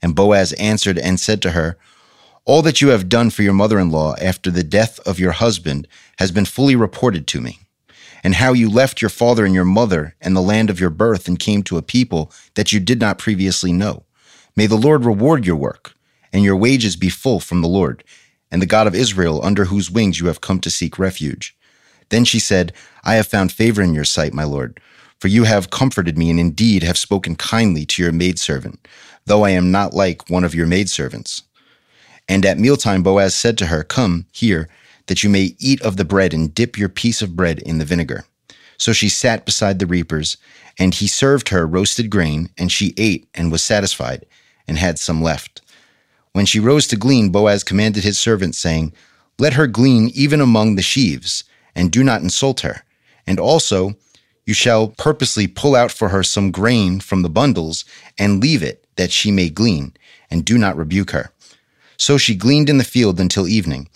And 0.02 0.15
Boaz 0.15 0.54
answered 0.54 0.97
and 0.97 1.19
said 1.19 1.41
to 1.41 1.52
her, 1.52 1.78
All 2.45 2.62
that 2.63 2.82
you 2.82 2.89
have 2.89 3.10
done 3.10 3.30
for 3.30 3.41
your 3.41 3.54
mother 3.54 3.80
in 3.80 3.89
law 3.89 4.15
after 4.21 4.52
the 4.52 4.63
death 4.63 4.99
of 5.08 5.19
your 5.19 5.32
husband 5.32 5.88
has 6.19 6.32
been 6.32 6.45
fully 6.45 6.76
reported 6.76 7.26
to 7.28 7.41
me, 7.41 7.60
and 8.23 8.36
how 8.36 8.54
you 8.54 8.69
left 8.69 9.02
your 9.02 9.10
father 9.10 9.45
and 9.45 9.56
your 9.56 9.65
mother 9.65 10.15
and 10.21 10.36
the 10.36 10.41
land 10.41 10.69
of 10.69 10.80
your 10.80 10.89
birth 10.89 11.28
and 11.28 11.39
came 11.39 11.63
to 11.63 11.78
a 11.78 11.82
people 11.82 12.32
that 12.56 12.73
you 12.73 12.80
did 12.80 12.99
not 12.99 13.17
previously 13.17 13.71
know. 13.71 14.04
May 14.56 14.67
the 14.67 14.76
Lord 14.76 15.06
reward 15.06 15.45
your 15.45 15.56
work, 15.56 15.93
and 16.32 16.43
your 16.43 16.56
wages 16.56 16.95
be 16.95 17.10
full 17.10 17.39
from 17.39 17.62
the 17.62 17.67
Lord, 17.67 18.04
and 18.53 18.61
the 18.61 18.67
God 18.67 18.85
of 18.85 18.93
Israel, 18.93 19.43
under 19.43 19.65
whose 19.65 19.89
wings 19.89 20.19
you 20.19 20.27
have 20.27 20.41
come 20.41 20.59
to 20.59 20.69
seek 20.69 20.99
refuge. 20.99 21.57
Then 22.09 22.23
she 22.23 22.39
said, 22.39 22.71
I 23.03 23.15
have 23.15 23.25
found 23.25 23.51
favor 23.51 23.81
in 23.81 23.95
your 23.95 24.05
sight, 24.05 24.31
my 24.31 24.43
Lord, 24.43 24.79
for 25.19 25.27
you 25.27 25.45
have 25.45 25.71
comforted 25.71 26.19
me, 26.19 26.29
and 26.29 26.39
indeed 26.39 26.83
have 26.83 26.97
spoken 26.97 27.35
kindly 27.35 27.83
to 27.87 28.03
your 28.03 28.11
maidservant, 28.11 28.87
though 29.25 29.43
I 29.43 29.49
am 29.49 29.71
not 29.71 29.95
like 29.95 30.29
one 30.29 30.43
of 30.43 30.53
your 30.53 30.67
maidservants. 30.67 31.41
And 32.29 32.45
at 32.45 32.59
mealtime 32.59 33.01
Boaz 33.01 33.33
said 33.33 33.57
to 33.57 33.65
her, 33.65 33.83
Come 33.83 34.27
here, 34.31 34.69
that 35.07 35.23
you 35.23 35.31
may 35.31 35.55
eat 35.57 35.81
of 35.81 35.97
the 35.97 36.05
bread 36.05 36.31
and 36.31 36.53
dip 36.53 36.77
your 36.77 36.89
piece 36.89 37.23
of 37.23 37.35
bread 37.35 37.57
in 37.59 37.79
the 37.79 37.85
vinegar. 37.85 38.23
So 38.77 38.93
she 38.93 39.09
sat 39.09 39.45
beside 39.45 39.79
the 39.79 39.87
reapers, 39.87 40.37
and 40.77 40.93
he 40.93 41.07
served 41.07 41.49
her 41.49 41.65
roasted 41.65 42.11
grain, 42.11 42.51
and 42.55 42.71
she 42.71 42.93
ate 42.97 43.27
and 43.33 43.51
was 43.51 43.63
satisfied, 43.63 44.27
and 44.67 44.77
had 44.77 44.99
some 44.99 45.23
left. 45.23 45.62
When 46.34 46.46
she 46.48 46.60
rose 46.60 46.88
to 46.88 46.96
glean, 46.96 47.30
Boaz 47.30 47.63
commanded 47.63 48.04
his 48.04 48.17
servant, 48.17 48.56
saying, 48.56 48.91
Let 49.38 49.54
her 49.54 49.67
glean 49.67 50.10
even 50.13 50.41
among 50.41 50.76
the 50.76 50.82
sheaves, 50.82 51.43
and 51.76 51.91
do 51.91 52.04
not 52.04 52.22
insult 52.22 52.62
her. 52.62 52.84
And 53.26 53.39
also, 53.39 53.96
you 54.46 54.54
shall 54.54 54.89
purposely 54.89 55.48
pull 55.48 55.76
out 55.76 55.91
for 55.91 56.10
her 56.10 56.24
some 56.24 56.52
grain 56.52 57.00
from 57.00 57.22
the 57.22 57.30
bundles, 57.30 57.86
and 58.17 58.41
leave 58.41 58.63
it, 58.63 58.86
that 58.96 59.12
she 59.12 59.32
may 59.32 59.50
glean, 59.50 59.93
and 60.30 60.43
do 60.43 60.58
not 60.58 60.76
rebuke 60.76 61.12
her. 61.12 61.32
So 61.98 62.17
she 62.17 62.36
gleaned 62.36 62.69
in 62.69 62.80
the 62.80 62.84
field 62.84 63.19
until 63.19 63.48
evening. 63.48 63.88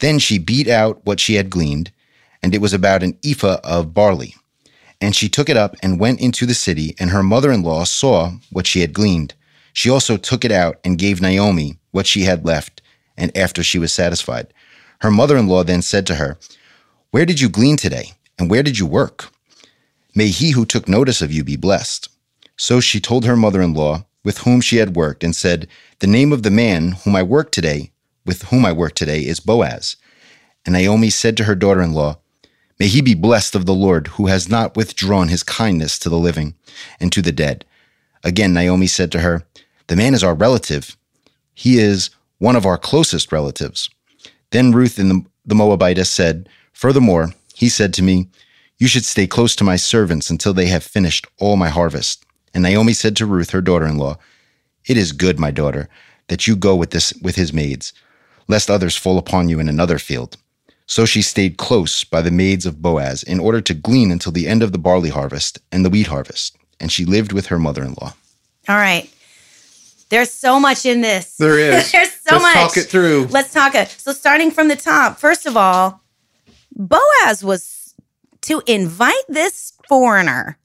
Then 0.00 0.18
she 0.18 0.38
beat 0.38 0.68
out 0.68 1.00
what 1.06 1.20
she 1.20 1.34
had 1.34 1.50
gleaned, 1.50 1.92
and 2.42 2.54
it 2.54 2.60
was 2.60 2.74
about 2.74 3.02
an 3.02 3.16
ephah 3.24 3.60
of 3.62 3.94
barley. 3.94 4.34
And 5.00 5.14
she 5.14 5.28
took 5.28 5.48
it 5.48 5.56
up 5.56 5.76
and 5.82 6.00
went 6.00 6.20
into 6.20 6.46
the 6.46 6.54
city, 6.54 6.96
and 6.98 7.10
her 7.10 7.22
mother 7.22 7.52
in 7.52 7.62
law 7.62 7.84
saw 7.84 8.32
what 8.50 8.66
she 8.66 8.80
had 8.80 8.92
gleaned. 8.92 9.34
She 9.76 9.90
also 9.90 10.16
took 10.16 10.42
it 10.42 10.50
out 10.50 10.80
and 10.84 10.96
gave 10.96 11.20
Naomi 11.20 11.76
what 11.90 12.06
she 12.06 12.22
had 12.22 12.46
left, 12.46 12.80
and 13.14 13.36
after 13.36 13.62
she 13.62 13.78
was 13.78 13.92
satisfied. 13.92 14.54
Her 15.02 15.10
mother 15.10 15.36
in 15.36 15.48
law 15.48 15.64
then 15.64 15.82
said 15.82 16.06
to 16.06 16.14
her, 16.14 16.38
Where 17.10 17.26
did 17.26 17.42
you 17.42 17.50
glean 17.50 17.76
today, 17.76 18.14
and 18.38 18.48
where 18.48 18.62
did 18.62 18.78
you 18.78 18.86
work? 18.86 19.28
May 20.14 20.28
he 20.28 20.52
who 20.52 20.64
took 20.64 20.88
notice 20.88 21.20
of 21.20 21.30
you 21.30 21.44
be 21.44 21.56
blessed. 21.56 22.08
So 22.56 22.80
she 22.80 23.00
told 23.00 23.26
her 23.26 23.36
mother 23.36 23.60
in 23.60 23.74
law, 23.74 24.06
with 24.24 24.38
whom 24.38 24.62
she 24.62 24.78
had 24.78 24.96
worked, 24.96 25.22
and 25.22 25.36
said, 25.36 25.68
The 25.98 26.06
name 26.06 26.32
of 26.32 26.42
the 26.42 26.50
man 26.50 26.92
whom 26.92 27.14
I 27.14 27.22
work 27.22 27.52
today, 27.52 27.92
with 28.24 28.44
whom 28.44 28.64
I 28.64 28.72
work 28.72 28.94
today, 28.94 29.20
is 29.26 29.40
Boaz. 29.40 29.96
And 30.64 30.72
Naomi 30.72 31.10
said 31.10 31.36
to 31.36 31.44
her 31.44 31.54
daughter 31.54 31.82
in 31.82 31.92
law, 31.92 32.16
May 32.78 32.86
he 32.86 33.02
be 33.02 33.14
blessed 33.14 33.54
of 33.54 33.66
the 33.66 33.74
Lord, 33.74 34.06
who 34.06 34.28
has 34.28 34.48
not 34.48 34.74
withdrawn 34.74 35.28
his 35.28 35.42
kindness 35.42 35.98
to 35.98 36.08
the 36.08 36.16
living 36.16 36.54
and 36.98 37.12
to 37.12 37.20
the 37.20 37.30
dead. 37.30 37.66
Again, 38.24 38.54
Naomi 38.54 38.86
said 38.86 39.12
to 39.12 39.20
her, 39.20 39.44
The 39.88 39.96
man 39.96 40.14
is 40.14 40.24
our 40.24 40.34
relative. 40.34 40.96
He 41.54 41.78
is 41.78 42.10
one 42.38 42.56
of 42.56 42.66
our 42.66 42.78
closest 42.78 43.32
relatives. 43.32 43.88
Then 44.50 44.72
Ruth 44.72 44.98
and 44.98 45.10
the, 45.10 45.24
the 45.44 45.54
Moabitess 45.54 46.10
said, 46.10 46.48
Furthermore, 46.72 47.32
he 47.54 47.68
said 47.68 47.94
to 47.94 48.02
me, 48.02 48.28
You 48.78 48.88
should 48.88 49.04
stay 49.04 49.26
close 49.26 49.56
to 49.56 49.64
my 49.64 49.76
servants 49.76 50.30
until 50.30 50.52
they 50.52 50.66
have 50.66 50.84
finished 50.84 51.26
all 51.38 51.56
my 51.56 51.68
harvest. 51.68 52.24
And 52.52 52.62
Naomi 52.62 52.92
said 52.92 53.16
to 53.16 53.26
Ruth, 53.26 53.50
her 53.50 53.60
daughter 53.60 53.86
in 53.86 53.98
law, 53.98 54.18
It 54.86 54.96
is 54.96 55.12
good, 55.12 55.38
my 55.38 55.50
daughter, 55.50 55.88
that 56.28 56.46
you 56.46 56.56
go 56.56 56.74
with 56.74 56.90
this 56.90 57.12
with 57.22 57.36
his 57.36 57.52
maids, 57.52 57.92
lest 58.48 58.70
others 58.70 58.96
fall 58.96 59.18
upon 59.18 59.48
you 59.48 59.60
in 59.60 59.68
another 59.68 59.98
field. 59.98 60.36
So 60.86 61.04
she 61.04 61.22
stayed 61.22 61.56
close 61.56 62.04
by 62.04 62.22
the 62.22 62.30
maids 62.30 62.64
of 62.64 62.80
Boaz 62.80 63.22
in 63.22 63.40
order 63.40 63.60
to 63.60 63.74
glean 63.74 64.10
until 64.10 64.32
the 64.32 64.46
end 64.46 64.62
of 64.62 64.72
the 64.72 64.78
barley 64.78 65.10
harvest 65.10 65.58
and 65.72 65.84
the 65.84 65.90
wheat 65.90 66.06
harvest, 66.06 66.56
and 66.78 66.92
she 66.92 67.04
lived 67.04 67.32
with 67.32 67.46
her 67.46 67.58
mother 67.58 67.82
in 67.82 67.94
law. 68.00 68.14
All 68.68 68.76
right. 68.76 69.10
There's 70.08 70.30
so 70.30 70.60
much 70.60 70.86
in 70.86 71.00
this. 71.00 71.36
There 71.36 71.58
is. 71.58 71.90
There's 71.92 72.12
so 72.12 72.36
Let's 72.36 72.42
much. 72.42 72.54
talk 72.54 72.76
it 72.76 72.84
through. 72.84 73.26
Let's 73.30 73.52
talk 73.52 73.74
it. 73.74 73.88
So 73.88 74.12
starting 74.12 74.50
from 74.50 74.68
the 74.68 74.76
top, 74.76 75.18
first 75.18 75.46
of 75.46 75.56
all, 75.56 76.02
Boaz 76.74 77.42
was 77.42 77.94
to 78.42 78.62
invite 78.66 79.14
this 79.28 79.72
foreigner 79.88 80.58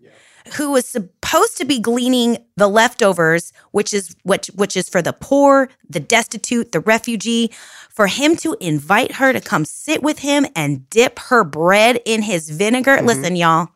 who 0.56 0.71
was 0.71 0.86
supposed 0.86 1.58
to 1.58 1.65
be 1.65 1.80
gleaning 1.80 2.38
the 2.58 2.67
leftovers, 2.67 3.54
which 3.71 3.93
is 3.93 4.15
which 4.23 4.47
which 4.47 4.75
is 4.75 4.89
for 4.89 5.01
the 5.01 5.13
poor, 5.13 5.69
the 5.89 5.99
destitute, 5.99 6.71
the 6.71 6.80
refugee, 6.80 7.51
for 7.89 8.08
him 8.08 8.36
to 8.38 8.56
invite 8.60 9.13
her 9.13 9.34
to 9.34 9.39
come 9.39 9.65
sit 9.65 10.04
with 10.04 10.19
him 10.19 10.45
and 10.56 10.89
dip 10.89 11.19
her 11.19 11.43
bread 11.43 11.99
in 12.06 12.23
his 12.23 12.49
vinegar. 12.49 12.97
Mm-hmm. 12.97 13.06
Listen, 13.06 13.36
y'all, 13.36 13.69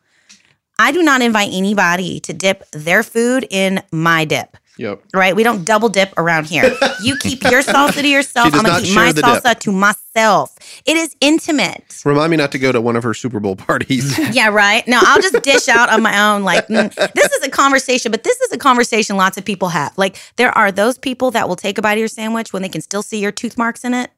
I 0.78 0.92
do 0.92 1.02
not 1.02 1.22
invite 1.22 1.50
anybody 1.52 2.20
to 2.20 2.32
dip 2.32 2.68
their 2.72 3.02
food 3.02 3.46
in 3.50 3.82
my 3.90 4.24
dip. 4.24 4.56
Yep. 4.78 5.02
Right? 5.14 5.34
We 5.34 5.42
don't 5.42 5.64
double 5.64 5.88
dip 5.88 6.12
around 6.18 6.46
here. 6.46 6.70
You 7.02 7.16
keep 7.16 7.42
your 7.44 7.62
salsa 7.62 8.02
to 8.02 8.08
yourself. 8.08 8.54
I'm 8.54 8.62
gonna 8.62 8.80
keep 8.82 8.94
my 8.94 9.12
salsa 9.12 9.42
dip. 9.50 9.60
to 9.60 9.72
myself. 9.72 10.56
It 10.84 10.96
is 10.96 11.16
intimate. 11.20 12.02
Remind 12.04 12.30
me 12.30 12.36
not 12.36 12.52
to 12.52 12.58
go 12.58 12.72
to 12.72 12.80
one 12.80 12.96
of 12.96 13.02
her 13.02 13.14
Super 13.14 13.40
Bowl 13.40 13.56
parties. 13.56 14.18
Yeah, 14.36 14.48
right. 14.48 14.86
No, 14.86 14.98
I'll 15.02 15.22
just 15.22 15.40
dish 15.42 15.68
out 15.68 15.88
on 15.88 16.02
my 16.02 16.34
own. 16.34 16.42
Like, 16.42 16.66
mm, 16.66 17.12
this 17.14 17.32
is 17.32 17.42
a 17.44 17.48
conversation, 17.50 18.10
but 18.10 18.22
this 18.22 18.38
is 18.40 18.52
a 18.52 18.58
conversation 18.58 19.16
lots 19.16 19.38
of 19.38 19.44
people 19.44 19.68
have. 19.68 19.96
Like, 19.96 20.18
there 20.36 20.50
are 20.58 20.70
those 20.70 20.98
people 20.98 21.30
that 21.30 21.48
will 21.48 21.56
take 21.56 21.78
a 21.78 21.82
bite 21.82 21.92
of 21.94 21.98
your 22.00 22.08
sandwich 22.08 22.52
when 22.52 22.60
they 22.62 22.68
can 22.68 22.82
still 22.82 23.02
see 23.02 23.18
your 23.20 23.32
tooth 23.32 23.56
marks 23.56 23.84
in 23.84 23.94
it. 23.94 24.10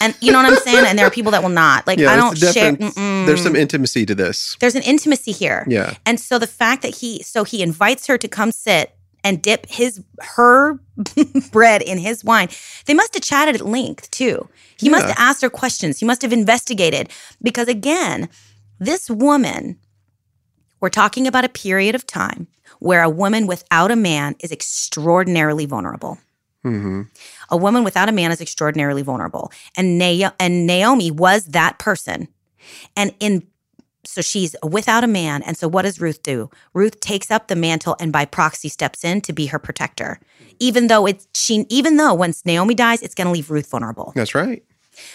And 0.00 0.16
you 0.20 0.32
know 0.32 0.42
what 0.42 0.50
I'm 0.52 0.58
saying? 0.58 0.86
And 0.86 0.98
there 0.98 1.06
are 1.06 1.10
people 1.10 1.32
that 1.32 1.42
will 1.42 1.50
not. 1.50 1.86
Like, 1.86 2.00
I 2.00 2.16
don't 2.16 2.36
share. 2.38 2.72
mm-mm. 2.72 3.26
There's 3.26 3.42
some 3.42 3.54
intimacy 3.56 4.06
to 4.06 4.14
this. 4.14 4.56
There's 4.60 4.74
an 4.74 4.82
intimacy 4.82 5.32
here. 5.32 5.64
Yeah. 5.68 5.94
And 6.06 6.18
so 6.18 6.38
the 6.38 6.46
fact 6.46 6.82
that 6.82 6.96
he, 6.96 7.22
so 7.22 7.44
he 7.44 7.62
invites 7.62 8.06
her 8.06 8.16
to 8.18 8.28
come 8.28 8.52
sit 8.52 8.94
and 9.24 9.42
dip 9.42 9.66
his, 9.68 10.02
her 10.20 10.78
bread 11.52 11.82
in 11.82 11.98
his 11.98 12.24
wine. 12.24 12.48
They 12.86 12.94
must 12.94 13.14
have 13.14 13.22
chatted 13.22 13.54
at 13.56 13.66
length 13.66 14.10
too. 14.10 14.48
He 14.78 14.88
must 14.88 15.06
have 15.06 15.16
asked 15.18 15.42
her 15.42 15.50
questions. 15.50 15.98
He 16.00 16.06
must 16.06 16.22
have 16.22 16.32
investigated 16.32 17.08
because 17.42 17.68
again, 17.68 18.28
this 18.78 19.08
woman, 19.08 19.78
we're 20.80 20.88
talking 20.88 21.26
about 21.26 21.44
a 21.44 21.48
period 21.48 21.94
of 21.94 22.06
time 22.06 22.48
where 22.80 23.02
a 23.02 23.08
woman 23.10 23.46
without 23.46 23.90
a 23.92 23.96
man 23.96 24.34
is 24.40 24.50
extraordinarily 24.50 25.66
vulnerable. 25.66 26.18
hmm 26.62 27.02
A 27.50 27.56
woman 27.56 27.84
without 27.84 28.08
a 28.08 28.12
man 28.12 28.32
is 28.32 28.40
extraordinarily 28.40 29.02
vulnerable. 29.02 29.52
And, 29.76 29.98
Na- 29.98 30.32
and 30.40 30.66
Naomi 30.66 31.12
was 31.12 31.44
that 31.46 31.78
person. 31.78 32.26
And 32.96 33.14
in 33.20 33.46
so 34.04 34.20
she's 34.20 34.56
without 34.62 35.04
a 35.04 35.06
man. 35.06 35.42
And 35.42 35.56
so 35.56 35.68
what 35.68 35.82
does 35.82 36.00
Ruth 36.00 36.22
do? 36.22 36.50
Ruth 36.74 37.00
takes 37.00 37.30
up 37.30 37.48
the 37.48 37.56
mantle 37.56 37.96
and 38.00 38.12
by 38.12 38.24
proxy 38.24 38.68
steps 38.68 39.04
in 39.04 39.20
to 39.22 39.32
be 39.32 39.46
her 39.46 39.58
protector. 39.58 40.20
Even 40.58 40.88
though 40.88 41.06
it's 41.06 41.28
she 41.34 41.66
even 41.68 41.96
though 41.96 42.14
once 42.14 42.44
Naomi 42.44 42.74
dies, 42.74 43.02
it's 43.02 43.14
gonna 43.14 43.32
leave 43.32 43.50
Ruth 43.50 43.70
vulnerable. 43.70 44.12
That's 44.14 44.34
right. 44.34 44.62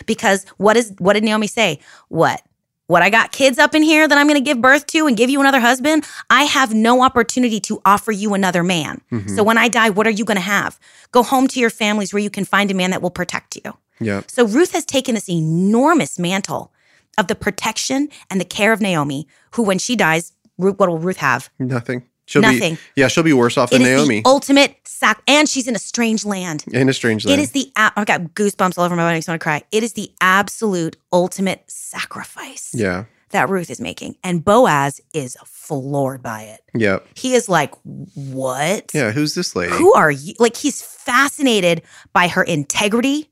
Because 0.06 0.46
what 0.58 0.78
is 0.78 0.94
what 1.00 1.14
did 1.14 1.24
Naomi 1.24 1.48
say? 1.48 1.80
What? 2.10 2.42
What 2.88 3.02
I 3.02 3.10
got 3.10 3.34
kids 3.34 3.60
up 3.60 3.76
in 3.76 3.84
here 3.84 4.08
that 4.08 4.18
I'm 4.18 4.28
going 4.28 4.42
to 4.42 4.44
give 4.44 4.62
birth 4.62 4.88
to 4.88 5.08
and 5.08 5.18
give 5.18 5.30
you 5.30 5.42
another 5.42 5.60
husband? 5.60 6.06
I 6.30 6.44
have 6.44 6.74
no 6.74 7.02
opportunity 7.02 7.60
to 7.60 7.82
offer 7.84 8.14
you 8.14 8.34
another 8.34 8.64
man. 8.64 9.02
Mm-hmm. 9.12 9.36
So 9.36 9.44
when 9.44 9.58
I 9.58 9.68
die, 9.68 9.90
what 9.90 10.08
are 10.08 10.12
you 10.12 10.24
going 10.24 10.38
to 10.38 10.42
have? 10.42 10.80
Go 11.12 11.22
home 11.22 11.50
to 11.50 11.60
your 11.60 11.70
families 11.70 12.14
where 12.14 12.24
you 12.24 12.30
can 12.30 12.46
find 12.46 12.72
a 12.72 12.74
man 12.74 12.92
that 12.92 13.02
will 13.02 13.12
protect 13.12 13.58
you. 13.58 13.74
Yeah. 14.00 14.22
So 14.28 14.46
Ruth 14.48 14.72
has 14.72 14.86
taken 14.86 15.16
this 15.16 15.30
enormous 15.30 16.18
mantle 16.18 16.72
of 17.18 17.28
the 17.28 17.36
protection 17.36 18.10
and 18.30 18.40
the 18.40 18.46
care 18.46 18.72
of 18.74 18.82
Naomi, 18.82 19.28
who 19.52 19.64
when 19.64 19.80
she 19.80 19.96
dies, 19.96 20.34
Ruth, 20.58 20.78
what 20.80 20.90
will 20.90 21.00
Ruth 21.00 21.18
have? 21.18 21.50
Nothing. 21.60 22.04
She'll 22.26 22.42
Nothing. 22.42 22.76
be 22.76 22.80
yeah, 22.98 23.08
she'll 23.08 23.24
be 23.24 23.32
worse 23.34 23.58
off 23.58 23.70
than 23.70 23.84
Naomi. 23.84 24.20
the 24.20 24.30
ultimate 24.30 24.76
sac, 24.84 25.22
and 25.28 25.48
she's 25.48 25.66
in 25.66 25.76
a 25.76 25.80
strange 25.80 26.26
land. 26.26 26.66
in 26.74 26.90
a 26.90 26.94
strange 26.94 27.26
land. 27.26 27.40
It 27.40 27.44
is 27.44 27.52
the 27.52 27.72
a- 27.78 27.92
oh, 27.96 28.02
I 28.02 28.06
got 28.06 28.22
goosebumps 28.34 28.78
all 28.78 28.84
over 28.84 28.98
my 28.98 29.04
body. 29.04 29.16
I 29.16 29.20
just 29.20 29.30
want 29.30 29.40
to 29.40 29.44
cry. 29.44 29.64
It 29.72 29.82
is 29.82 29.94
the 29.94 30.12
absolute 30.20 30.98
ultimate 31.14 31.64
sacrifice 31.72 32.72
yeah. 32.74 33.06
that 33.30 33.48
Ruth 33.48 33.70
is 33.70 33.80
making, 33.80 34.18
and 34.26 34.44
Boaz 34.44 35.00
is 35.14 35.38
floored 35.46 36.22
by 36.22 36.42
it. 36.44 36.60
Yeah. 36.76 37.00
He 37.16 37.34
is 37.34 37.48
like, 37.48 37.74
"What? 37.86 38.92
Yeah. 38.94 39.12
Who's 39.12 39.34
this 39.34 39.56
lady? 39.56 39.72
Who 39.74 39.94
are 39.94 40.12
you?" 40.12 40.34
Like 40.38 40.58
he's 40.58 40.82
fascinated 40.82 41.82
by 42.12 42.28
her 42.28 42.44
integrity, 42.44 43.32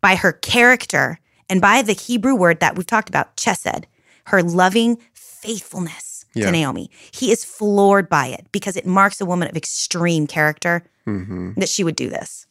by 0.00 0.14
her 0.14 0.30
character, 0.30 1.18
and 1.48 1.60
by 1.60 1.82
the 1.82 1.92
Hebrew 1.94 2.34
word 2.34 2.60
that 2.60 2.76
we've 2.76 2.86
talked 2.86 3.08
about, 3.08 3.36
chesed, 3.36 3.84
her 4.26 4.42
loving 4.42 4.98
faithfulness 5.14 6.24
Yeah. 6.34 6.46
to 6.46 6.52
Naomi. 6.52 6.90
He 7.12 7.30
is 7.32 7.44
floored 7.44 8.08
by 8.08 8.26
it 8.26 8.46
because 8.52 8.76
it 8.76 8.86
marks 8.86 9.20
a 9.20 9.24
woman 9.26 9.48
of 9.48 9.56
extreme 9.56 10.26
character 10.26 10.84
hmm 11.04 11.52
that 11.56 11.68
she 11.68 11.82
would 11.84 11.96
do 11.96 12.10
this. 12.10 12.46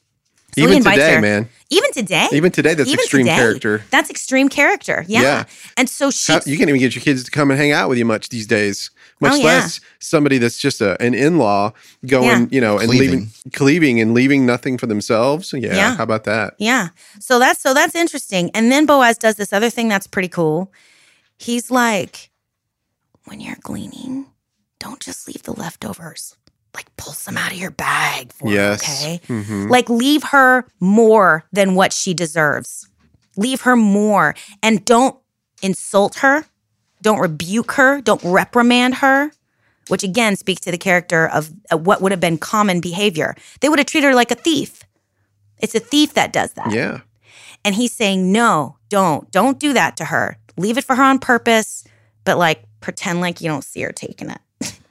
So 0.55 0.63
Even 0.63 0.81
today, 0.83 1.13
her. 1.15 1.21
man. 1.21 1.49
Even 1.69 1.91
today. 1.93 2.27
Even 2.31 2.51
today, 2.51 2.73
that's 2.73 2.89
Even 2.89 2.99
extreme 3.03 3.25
today, 3.27 3.35
character. 3.35 3.83
That's 3.91 4.09
extreme 4.09 4.49
character. 4.49 5.05
Yeah. 5.07 5.21
Yeah. 5.21 5.43
And 5.75 5.87
so 5.87 6.09
she 6.09 6.31
How- 6.33 6.41
you 6.45 6.57
can't 6.57 6.69
even 6.69 6.81
get 6.81 6.95
your 6.95 7.03
kids 7.03 7.23
to 7.25 7.29
come 7.31 7.51
and 7.51 7.59
hang 7.59 7.71
out 7.73 7.89
with 7.89 7.99
you 7.99 8.05
much 8.05 8.29
these 8.29 8.47
days. 8.47 8.89
Much 9.19 9.33
Oh, 9.33 9.35
yeah. 9.37 9.43
less 9.45 9.79
somebody 9.99 10.37
that's 10.37 10.57
just 10.59 10.79
a, 10.81 11.01
an 11.01 11.13
in-law 11.15 11.71
going, 12.05 12.25
Yeah. 12.41 12.45
you 12.51 12.61
know, 12.61 12.77
and 12.77 12.87
leaving, 12.89 13.29
cleaving 13.53 13.99
and 13.99 14.13
leaving 14.13 14.45
nothing 14.45 14.77
for 14.77 14.85
themselves. 14.85 15.53
Yeah, 15.57 15.75
Yeah. 15.75 15.95
How 15.97 16.03
about 16.03 16.23
that? 16.25 16.53
Yeah. 16.59 16.89
So 17.19 17.39
that's 17.39 17.61
so 17.61 17.73
that's 17.73 17.95
interesting. 17.95 18.51
And 18.53 18.71
then 18.71 18.85
Boaz 18.85 19.17
does 19.17 19.35
this 19.35 19.51
other 19.53 19.69
thing 19.71 19.87
that's 19.87 20.05
pretty 20.07 20.27
cool. 20.29 20.71
He's 21.37 21.71
like, 21.71 22.29
when 23.25 23.39
you're 23.39 23.57
gleaning, 23.61 24.27
don't 24.79 24.99
just 24.99 25.27
leave 25.27 25.43
the 25.43 25.53
leftovers. 25.53 26.35
Like 26.75 26.95
pull 26.97 27.13
some 27.13 27.37
out 27.37 27.51
of 27.51 27.57
your 27.57 27.71
bag 27.71 28.31
for 28.33 28.49
her, 28.49 28.53
Yes. 28.53 28.83
okay? 29.03 29.19
Mhm. 29.27 29.69
Like 29.69 29.89
leave 29.89 30.21
her 30.25 30.67
more 30.79 31.45
than 31.51 31.73
what 31.73 31.91
she 31.91 32.13
deserves. 32.13 32.87
Leave 33.35 33.61
her 33.61 33.75
more 33.75 34.35
and 34.61 34.85
don't 34.85 35.17
insult 35.63 36.17
her. 36.17 36.45
Don't 37.01 37.19
rebuke 37.19 37.73
her. 37.73 38.01
Don't 38.01 38.21
reprimand 38.23 38.95
her. 38.95 39.31
Which 39.87 40.03
again 40.03 40.35
speaks 40.35 40.61
to 40.61 40.71
the 40.71 40.77
character 40.77 41.27
of 41.27 41.51
what 41.71 42.01
would 42.01 42.11
have 42.11 42.19
been 42.19 42.37
common 42.37 42.81
behavior. 42.81 43.35
They 43.61 43.69
would 43.69 43.79
have 43.79 43.85
treated 43.85 44.07
her 44.07 44.15
like 44.15 44.31
a 44.31 44.35
thief. 44.35 44.83
It's 45.59 45.75
a 45.75 45.79
thief 45.79 46.13
that 46.15 46.33
does 46.33 46.51
that. 46.53 46.71
Yeah. 46.71 47.01
And 47.63 47.73
he's 47.73 47.93
saying, 47.93 48.31
no, 48.31 48.77
don't, 48.89 49.29
don't 49.31 49.59
do 49.59 49.73
that 49.73 49.97
to 49.97 50.05
her. 50.05 50.37
Leave 50.57 50.77
it 50.77 50.83
for 50.83 50.95
her 50.95 51.03
on 51.03 51.19
purpose, 51.19 51.85
but 52.25 52.37
like 52.37 52.63
pretend 52.81 53.21
like 53.21 53.41
you 53.41 53.47
don't 53.49 53.63
see 53.63 53.81
her 53.81 53.91
taking 53.91 54.29
it. 54.29 54.39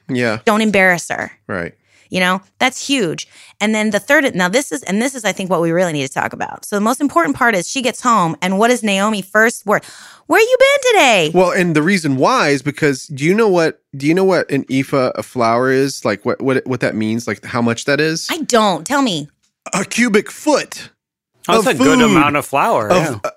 Yeah. 0.09 0.41
Don't 0.45 0.61
embarrass 0.61 1.09
her. 1.09 1.33
Right. 1.49 1.75
You 2.11 2.21
know, 2.21 2.41
that's 2.59 2.87
huge. 2.87 3.27
And 3.61 3.75
then 3.75 3.91
the 3.91 3.99
third, 3.99 4.35
now 4.35 4.49
this 4.49 4.73
is, 4.73 4.83
and 4.85 5.01
this 5.01 5.15
is, 5.15 5.25
I 5.25 5.33
think, 5.33 5.51
what 5.51 5.61
we 5.61 5.71
really 5.73 5.93
need 5.93 6.07
to 6.07 6.13
talk 6.13 6.33
about. 6.33 6.65
So 6.65 6.77
the 6.77 6.81
most 6.81 7.01
important 7.01 7.37
part 7.37 7.55
is 7.55 7.69
she 7.69 7.83
gets 7.83 8.01
home, 8.01 8.37
and 8.43 8.59
what 8.59 8.71
is 8.71 8.83
Naomi 8.83 9.23
first 9.23 9.67
word? 9.67 9.85
Where 10.27 10.41
you 10.41 10.57
been 10.59 10.93
today? 10.93 11.31
Well, 11.35 11.53
and 11.53 11.75
the 11.77 11.83
reason 11.83 12.17
why 12.17 12.49
is 12.49 12.63
because 12.63 13.07
do 13.07 13.25
you 13.25 13.35
know 13.35 13.49
what 13.49 13.81
do 13.97 14.07
you 14.07 14.15
know 14.15 14.25
what 14.25 14.51
an 14.51 14.65
ephah 14.71 15.13
a 15.15 15.23
flour 15.23 15.71
is? 15.71 16.05
Like 16.05 16.25
what 16.25 16.43
what 16.43 16.67
what 16.67 16.81
that 16.81 16.95
means? 16.95 17.27
Like 17.27 17.45
how 17.45 17.63
much 17.63 17.85
that 17.85 18.01
is? 18.01 18.27
I 18.31 18.39
don't. 18.39 18.87
Tell 18.87 19.03
me. 19.03 19.29
a 19.75 19.85
cubic 19.85 20.31
foot. 20.31 20.91
That's 21.47 21.61
of 21.61 21.67
a 21.67 21.75
good 21.75 21.99
food. 22.01 22.11
amount 22.11 22.37
of 22.37 22.45
flour. 22.45 22.89
Of, 22.91 22.97
yeah. 22.97 23.19
a, 23.23 23.31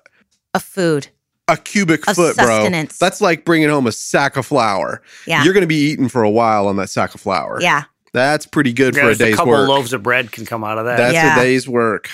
Of 0.54 0.62
food. 0.64 1.08
a 1.46 1.56
cubic 1.56 2.08
Of 2.08 2.16
foot, 2.16 2.36
bro. 2.36 2.68
That's 2.98 3.20
like 3.20 3.44
bringing 3.44 3.68
home 3.68 3.86
a 3.86 3.92
sack 3.92 4.36
of 4.36 4.46
flour. 4.46 5.00
Yeah. 5.26 5.44
You're 5.44 5.52
going 5.52 5.62
to 5.62 5.68
be 5.68 5.76
eating 5.90 6.08
for 6.08 6.22
a 6.24 6.30
while 6.30 6.66
on 6.66 6.76
that 6.76 6.90
sack 6.90 7.14
of 7.14 7.20
flour. 7.20 7.60
Yeah. 7.60 7.84
That's 8.12 8.46
pretty 8.46 8.72
good 8.72 8.94
Yeah, 8.94 9.02
for 9.02 9.08
a 9.10 9.14
just 9.14 9.32
a 9.32 9.36
couple 9.36 9.52
work. 9.52 9.68
loaves 9.68 9.92
of 9.92 10.02
bread 10.02 10.32
can 10.32 10.44
come 10.46 10.64
out 10.64 10.78
of 10.78 10.84
that. 10.86 10.96
That's 10.96 11.14
Yeah. 11.14 11.38
a 11.38 11.42
day's 11.42 11.68
work. 11.68 12.10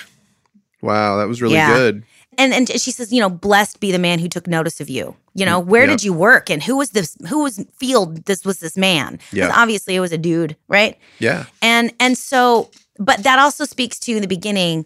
Wow, 0.81 1.17
that 1.17 1.27
was 1.27 1.41
really 1.41 1.55
Yeah. 1.55 1.73
good. 1.73 2.03
And 2.37 2.53
and 2.53 2.69
she 2.69 2.91
says, 2.91 3.11
you 3.11 3.19
know, 3.19 3.29
blessed 3.29 3.79
be 3.79 3.91
the 3.91 3.97
man 3.97 4.19
who 4.19 4.27
took 4.29 4.45
notice 4.45 4.79
of 4.79 4.89
you. 4.89 5.15
You 5.33 5.45
know, 5.45 5.59
where 5.59 5.83
Yep. 5.87 5.89
did 5.89 6.03
you 6.03 6.13
work 6.13 6.49
and 6.51 6.61
who 6.61 6.77
was 6.77 6.91
this 6.91 7.15
who 7.29 7.41
was 7.43 7.63
field 7.79 8.25
this 8.25 8.45
was 8.45 8.59
this 8.59 8.77
man? 8.77 9.17
Yeah. 9.31 9.51
obviously 9.55 9.95
it 9.95 9.99
was 10.01 10.11
a 10.11 10.17
dude, 10.19 10.55
right? 10.67 10.97
Yeah. 11.17 11.45
And 11.63 11.91
and 11.99 12.15
so, 12.15 12.69
but 12.99 13.23
that 13.23 13.39
also 13.39 13.65
speaks 13.65 13.97
to 13.99 14.11
in 14.15 14.21
the 14.21 14.27
beginning, 14.27 14.85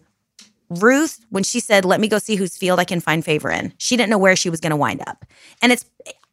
Ruth, 0.69 1.19
when 1.30 1.43
she 1.43 1.60
said, 1.60 1.84
Let 1.84 2.00
me 2.00 2.08
go 2.08 2.19
see 2.19 2.38
whose 2.38 2.56
field 2.56 2.80
I 2.80 2.86
can 2.86 3.02
find 3.02 3.24
favor 3.26 3.52
in, 3.52 3.74
she 3.78 3.97
didn't 3.97 4.10
know 4.12 4.17
where 4.17 4.38
she 4.38 4.50
was 4.50 4.62
gonna 4.62 4.78
wind 4.78 5.04
up. 5.06 5.26
And 5.62 5.74
it's 5.74 5.84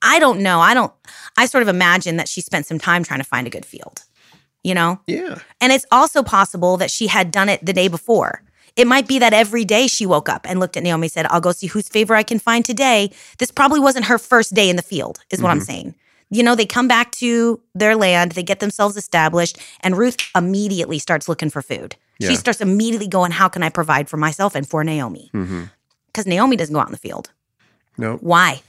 I 0.00 0.20
don't 0.20 0.38
know. 0.40 0.60
I 0.60 0.72
don't 0.74 0.92
I 1.36 1.46
sort 1.46 1.62
of 1.62 1.68
imagine 1.68 2.16
that 2.18 2.28
she 2.28 2.40
spent 2.40 2.66
some 2.66 2.78
time 2.78 3.02
trying 3.02 3.18
to 3.18 3.24
find 3.24 3.44
a 3.48 3.50
good 3.50 3.66
field. 3.66 4.04
You 4.64 4.74
know? 4.74 5.00
Yeah. 5.06 5.38
And 5.60 5.72
it's 5.72 5.86
also 5.90 6.22
possible 6.22 6.76
that 6.78 6.90
she 6.90 7.06
had 7.06 7.30
done 7.30 7.48
it 7.48 7.64
the 7.64 7.72
day 7.72 7.88
before. 7.88 8.42
It 8.76 8.86
might 8.86 9.08
be 9.08 9.18
that 9.18 9.32
every 9.32 9.64
day 9.64 9.88
she 9.88 10.06
woke 10.06 10.28
up 10.28 10.46
and 10.48 10.60
looked 10.60 10.76
at 10.76 10.84
Naomi 10.84 11.06
and 11.06 11.12
said, 11.12 11.26
I'll 11.30 11.40
go 11.40 11.50
see 11.50 11.66
whose 11.66 11.88
favor 11.88 12.14
I 12.14 12.22
can 12.22 12.38
find 12.38 12.64
today. 12.64 13.10
This 13.38 13.50
probably 13.50 13.80
wasn't 13.80 14.04
her 14.04 14.18
first 14.18 14.54
day 14.54 14.70
in 14.70 14.76
the 14.76 14.82
field, 14.82 15.18
is 15.30 15.42
what 15.42 15.50
I'm 15.50 15.58
mm-hmm. 15.58 15.64
saying. 15.64 15.94
You 16.30 16.42
know, 16.42 16.54
they 16.54 16.66
come 16.66 16.86
back 16.86 17.10
to 17.12 17.60
their 17.74 17.96
land, 17.96 18.32
they 18.32 18.42
get 18.42 18.60
themselves 18.60 18.96
established, 18.96 19.58
and 19.80 19.96
Ruth 19.96 20.16
immediately 20.36 20.98
starts 20.98 21.28
looking 21.28 21.50
for 21.50 21.62
food. 21.62 21.96
Yeah. 22.20 22.28
She 22.28 22.36
starts 22.36 22.60
immediately 22.60 23.08
going, 23.08 23.32
How 23.32 23.48
can 23.48 23.62
I 23.62 23.68
provide 23.68 24.08
for 24.08 24.16
myself 24.16 24.54
and 24.54 24.68
for 24.68 24.84
Naomi? 24.84 25.30
Mm-hmm. 25.34 25.64
Because 26.06 26.26
Naomi 26.26 26.56
doesn't 26.56 26.72
go 26.72 26.80
out 26.80 26.86
in 26.86 26.92
the 26.92 26.98
field. 26.98 27.30
No. 27.96 28.16
Why? 28.16 28.62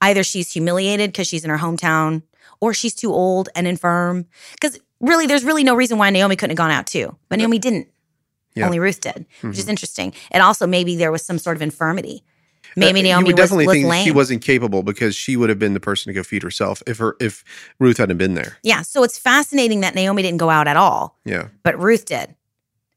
Either 0.00 0.22
she's 0.22 0.52
humiliated 0.52 1.12
because 1.12 1.26
she's 1.26 1.44
in 1.44 1.50
her 1.50 1.58
hometown, 1.58 2.22
or 2.60 2.72
she's 2.72 2.94
too 2.94 3.12
old 3.12 3.48
and 3.54 3.66
infirm. 3.66 4.26
Because 4.52 4.78
really, 5.00 5.26
there's 5.26 5.44
really 5.44 5.64
no 5.64 5.74
reason 5.74 5.98
why 5.98 6.10
Naomi 6.10 6.36
couldn't 6.36 6.50
have 6.50 6.56
gone 6.56 6.70
out 6.70 6.86
too. 6.86 7.16
But 7.28 7.38
Naomi 7.38 7.58
didn't. 7.58 7.88
Yeah. 8.54 8.64
Only 8.64 8.78
Ruth 8.78 9.00
did, 9.02 9.26
which 9.42 9.58
is 9.58 9.68
interesting. 9.68 10.14
And 10.30 10.42
also, 10.42 10.66
maybe 10.66 10.96
there 10.96 11.12
was 11.12 11.22
some 11.22 11.38
sort 11.38 11.56
of 11.56 11.62
infirmity. 11.62 12.24
Maybe 12.74 13.00
Uh, 13.00 13.02
Naomi 13.04 13.28
you 13.28 13.34
would 13.34 13.36
definitely 13.36 13.66
was 13.66 13.74
think 13.74 14.04
she 14.04 14.10
wasn't 14.10 14.42
capable 14.42 14.82
because 14.82 15.14
she 15.14 15.36
would 15.36 15.48
have 15.50 15.58
been 15.58 15.74
the 15.74 15.80
person 15.80 16.10
to 16.10 16.14
go 16.14 16.22
feed 16.22 16.42
herself 16.42 16.82
if 16.86 16.98
her 16.98 17.16
if 17.20 17.44
Ruth 17.78 17.98
hadn't 17.98 18.16
been 18.18 18.34
there. 18.34 18.56
Yeah. 18.62 18.82
So 18.82 19.02
it's 19.02 19.18
fascinating 19.18 19.80
that 19.82 19.94
Naomi 19.94 20.22
didn't 20.22 20.38
go 20.38 20.48
out 20.50 20.66
at 20.68 20.76
all, 20.76 21.18
Yeah. 21.24 21.48
but 21.62 21.78
Ruth 21.78 22.06
did. 22.06 22.34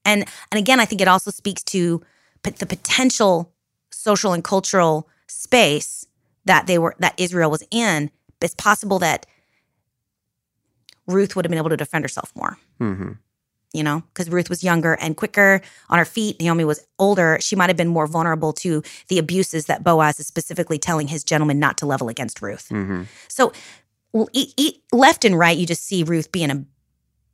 And 0.05 0.25
and 0.51 0.57
again, 0.59 0.79
I 0.79 0.85
think 0.85 1.01
it 1.01 1.07
also 1.09 1.29
speaks 1.31 1.61
to 1.63 2.01
the 2.43 2.65
potential 2.65 3.53
social 3.91 4.31
and 4.33 4.43
cultural 4.43 5.07
space 5.27 6.05
that 6.45 6.67
they 6.67 6.77
were 6.79 6.95
that 6.99 7.13
Israel 7.17 7.51
was 7.51 7.63
in. 7.69 8.11
It's 8.41 8.55
possible 8.55 8.97
that 8.99 9.25
Ruth 11.09 11.35
would 11.35 11.43
have 11.43 11.49
been 11.49 11.57
able 11.57 11.69
to 11.71 11.77
defend 11.77 12.05
herself 12.05 12.31
more. 12.35 12.57
hmm 12.77 13.11
you 13.71 13.83
know, 13.83 14.01
because 14.11 14.31
Ruth 14.31 14.49
was 14.49 14.63
younger 14.63 14.93
and 14.93 15.15
quicker 15.15 15.61
on 15.91 15.99
her 15.99 16.05
feet. 16.05 16.39
Naomi 16.39 16.63
was 16.65 16.83
older. 16.97 17.37
She 17.39 17.55
might 17.55 17.69
have 17.69 17.77
been 17.77 17.87
more 17.87 18.07
vulnerable 18.07 18.51
to 18.53 18.81
the 19.09 19.19
abuses 19.19 19.67
that 19.67 19.83
Boaz 19.83 20.19
is 20.19 20.25
specifically 20.25 20.79
telling 20.79 21.07
his 21.07 21.23
gentleman 21.23 21.59
not 21.59 21.77
to 21.77 21.85
level 21.85 22.09
against 22.09 22.41
Ruth. 22.41 22.67
hmm 22.69 23.03
So, 23.27 23.53
e- 24.33 24.53
e- 24.57 24.81
left 24.91 25.23
and 25.23 25.37
right, 25.37 25.55
you 25.55 25.67
just 25.67 25.85
see 25.85 26.01
Ruth 26.01 26.31
being 26.31 26.49
a 26.49 26.65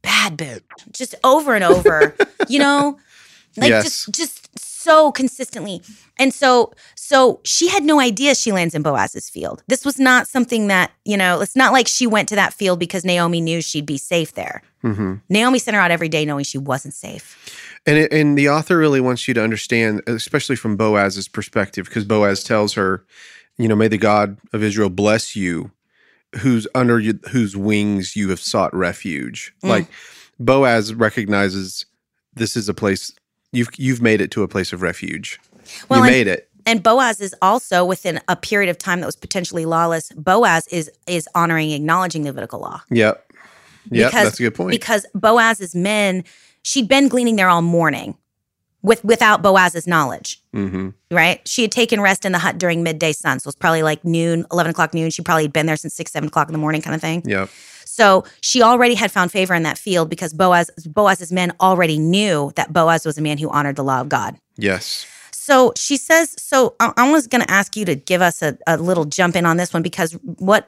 bad 0.02 0.38
bitch, 0.38 0.62
just 0.92 1.16
over 1.24 1.56
and 1.56 1.64
over. 1.64 2.14
you 2.50 2.60
know, 2.60 3.00
like 3.56 3.70
Yes. 3.70 3.84
just 3.86 4.12
just 4.12 4.45
so 4.86 5.12
consistently. 5.12 5.82
And 6.18 6.34
so, 6.34 6.72
so 6.96 7.42
she 7.44 7.68
had 7.68 7.84
no 7.84 8.00
idea 8.00 8.36
she 8.36 8.52
lands 8.52 8.76
in 8.76 8.84
Boaz's 8.84 9.30
field. 9.30 9.64
This 9.68 9.84
was 9.84 10.00
not 10.00 10.28
something 10.28 10.68
that 10.68 10.92
you 11.04 11.18
know. 11.18 11.42
It's 11.42 11.56
not 11.56 11.74
like 11.74 11.88
she 11.88 12.08
went 12.08 12.30
to 12.30 12.36
that 12.36 12.54
field 12.54 12.80
because 12.80 13.04
Naomi 13.04 13.42
knew 13.42 13.62
she'd 13.62 13.86
be 13.86 13.98
safe 13.98 14.34
there. 14.34 14.62
hmm 14.82 15.16
Naomi 15.28 15.60
sent 15.60 15.76
her 15.76 15.82
out 15.82 15.92
every 15.92 16.08
day 16.08 16.24
knowing 16.24 16.46
she 16.46 16.60
wasn't 16.60 16.94
safe. 16.94 17.26
And 17.86 17.98
it, 17.98 18.14
and 18.14 18.38
the 18.38 18.50
author 18.50 18.78
really 18.78 19.02
wants 19.02 19.28
you 19.28 19.34
to 19.34 19.44
understand, 19.44 20.02
especially 20.08 20.56
from 20.56 20.78
Boaz's 20.78 21.28
perspective, 21.28 21.86
because 21.88 22.06
Boaz 22.06 22.44
tells 22.44 22.74
her, 22.74 23.04
you 23.58 23.68
know, 23.68 23.76
may 23.76 23.88
the 23.88 23.98
God 23.98 24.38
of 24.54 24.64
Israel 24.64 24.90
bless 24.90 25.36
you, 25.36 25.72
whose 26.40 26.68
under 26.76 27.00
you, 27.00 27.20
whose 27.32 27.58
wings 27.58 28.16
you 28.16 28.30
have 28.30 28.40
sought 28.40 28.74
refuge. 28.74 29.54
Mm. 29.64 29.70
Like 29.70 29.88
Boaz 30.40 30.94
recognizes 30.94 31.86
this 32.34 32.56
is 32.56 32.70
a 32.70 32.74
place 32.74 33.14
you've 33.56 33.70
you've 33.78 34.02
made 34.02 34.22
it 34.22 34.32
to 34.32 34.44
a 34.44 34.48
place 34.48 34.74
of 34.74 34.82
refuge. 34.82 35.40
Well, 35.90 36.00
you 36.00 36.06
and- 36.06 36.14
made 36.14 36.28
it. 36.28 36.50
And 36.68 36.82
Boaz 36.82 37.22
is 37.22 37.36
also 37.44 37.86
within 37.86 38.20
a 38.28 38.36
period 38.36 38.72
of 38.72 38.80
time 38.80 39.00
that 39.02 39.06
was 39.06 39.16
potentially 39.16 39.66
lawless. 39.66 40.12
Boaz 40.16 40.68
is 40.70 40.92
is 41.08 41.28
honoring, 41.36 41.72
acknowledging 41.72 42.24
the 42.24 42.30
Levitical 42.30 42.60
law. 42.60 42.82
Yep. 42.90 43.24
Yep. 43.92 44.08
Because- 44.10 44.24
that's 44.24 44.40
a 44.40 44.44
good 44.44 44.56
point. 44.56 44.72
Because 44.72 45.06
Boaz's 45.14 45.76
men, 45.76 46.24
she'd 46.64 46.88
been 46.88 47.08
gleaning 47.08 47.36
there 47.36 47.50
all 47.50 47.62
morning, 47.62 48.18
with 48.82 49.04
without 49.06 49.44
Boaz's 49.44 49.86
knowledge. 49.86 50.42
hmm 50.54 50.90
Right? 51.12 51.48
She 51.48 51.62
had 51.62 51.72
taken 51.72 52.02
rest 52.02 52.26
in 52.26 52.32
the 52.32 52.40
hut 52.40 52.58
during 52.58 52.82
midday 52.82 53.14
sun, 53.14 53.40
so 53.40 53.48
it's 53.48 53.56
probably 53.58 53.84
like 53.84 54.04
noon, 54.04 54.46
eleven 54.52 54.72
o'clock 54.72 54.94
noon. 54.96 55.12
She 55.12 55.22
probably 55.22 55.44
had 55.44 55.54
been 55.54 55.68
there 55.68 55.78
since 55.78 55.94
six, 55.94 56.12
seven 56.12 56.28
o'clock 56.30 56.48
in 56.48 56.54
the 56.54 56.58
morning, 56.60 56.82
kind 56.82 56.96
of 56.96 57.02
thing. 57.02 57.22
Yep. 57.26 57.50
So 57.96 58.26
she 58.42 58.62
already 58.62 58.94
had 58.94 59.10
found 59.10 59.32
favor 59.32 59.54
in 59.54 59.64
that 59.64 59.78
field 59.78 60.10
because 60.10 60.34
Boaz 60.34 60.70
Boaz's 60.86 61.32
men 61.32 61.54
already 61.62 61.98
knew 61.98 62.52
that 62.56 62.74
Boaz 62.74 63.06
was 63.06 63.18
a 63.18 63.22
man 63.22 63.38
who 63.38 63.50
honored 63.50 63.78
the 63.78 63.86
law 63.86 64.02
of 64.02 64.10
God. 64.10 64.36
Yes. 64.58 65.06
So 65.32 65.72
she 65.78 65.96
says, 65.96 66.36
so 66.38 66.76
I, 66.80 67.10
was 67.12 67.28
going 67.28 67.44
to 67.44 67.52
ask 67.52 67.78
you 67.78 67.86
to 67.86 67.96
give 67.96 68.22
us 68.22 68.42
a, 68.42 68.58
a 68.66 68.78
little 68.78 69.06
jump 69.06 69.36
in 69.36 69.46
on 69.46 69.58
this 69.58 69.72
one 69.74 69.84
because 69.84 70.14
what 70.24 70.68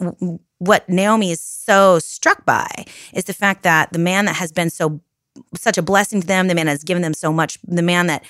what 0.59 0.87
Naomi 0.87 1.31
is 1.31 1.41
so 1.41 1.99
struck 1.99 2.45
by 2.45 2.69
is 3.13 3.25
the 3.25 3.33
fact 3.33 3.63
that 3.63 3.91
the 3.91 3.99
man 3.99 4.25
that 4.25 4.35
has 4.35 4.51
been 4.53 4.69
so 4.69 5.01
such 5.55 5.77
a 5.77 5.81
blessing 5.81 6.21
to 6.21 6.27
them, 6.27 6.47
the 6.47 6.55
man 6.55 6.67
that 6.67 6.73
has 6.73 6.83
given 6.83 7.01
them 7.01 7.13
so 7.13 7.33
much, 7.33 7.57
the 7.67 7.81
man 7.81 8.07
that 8.07 8.23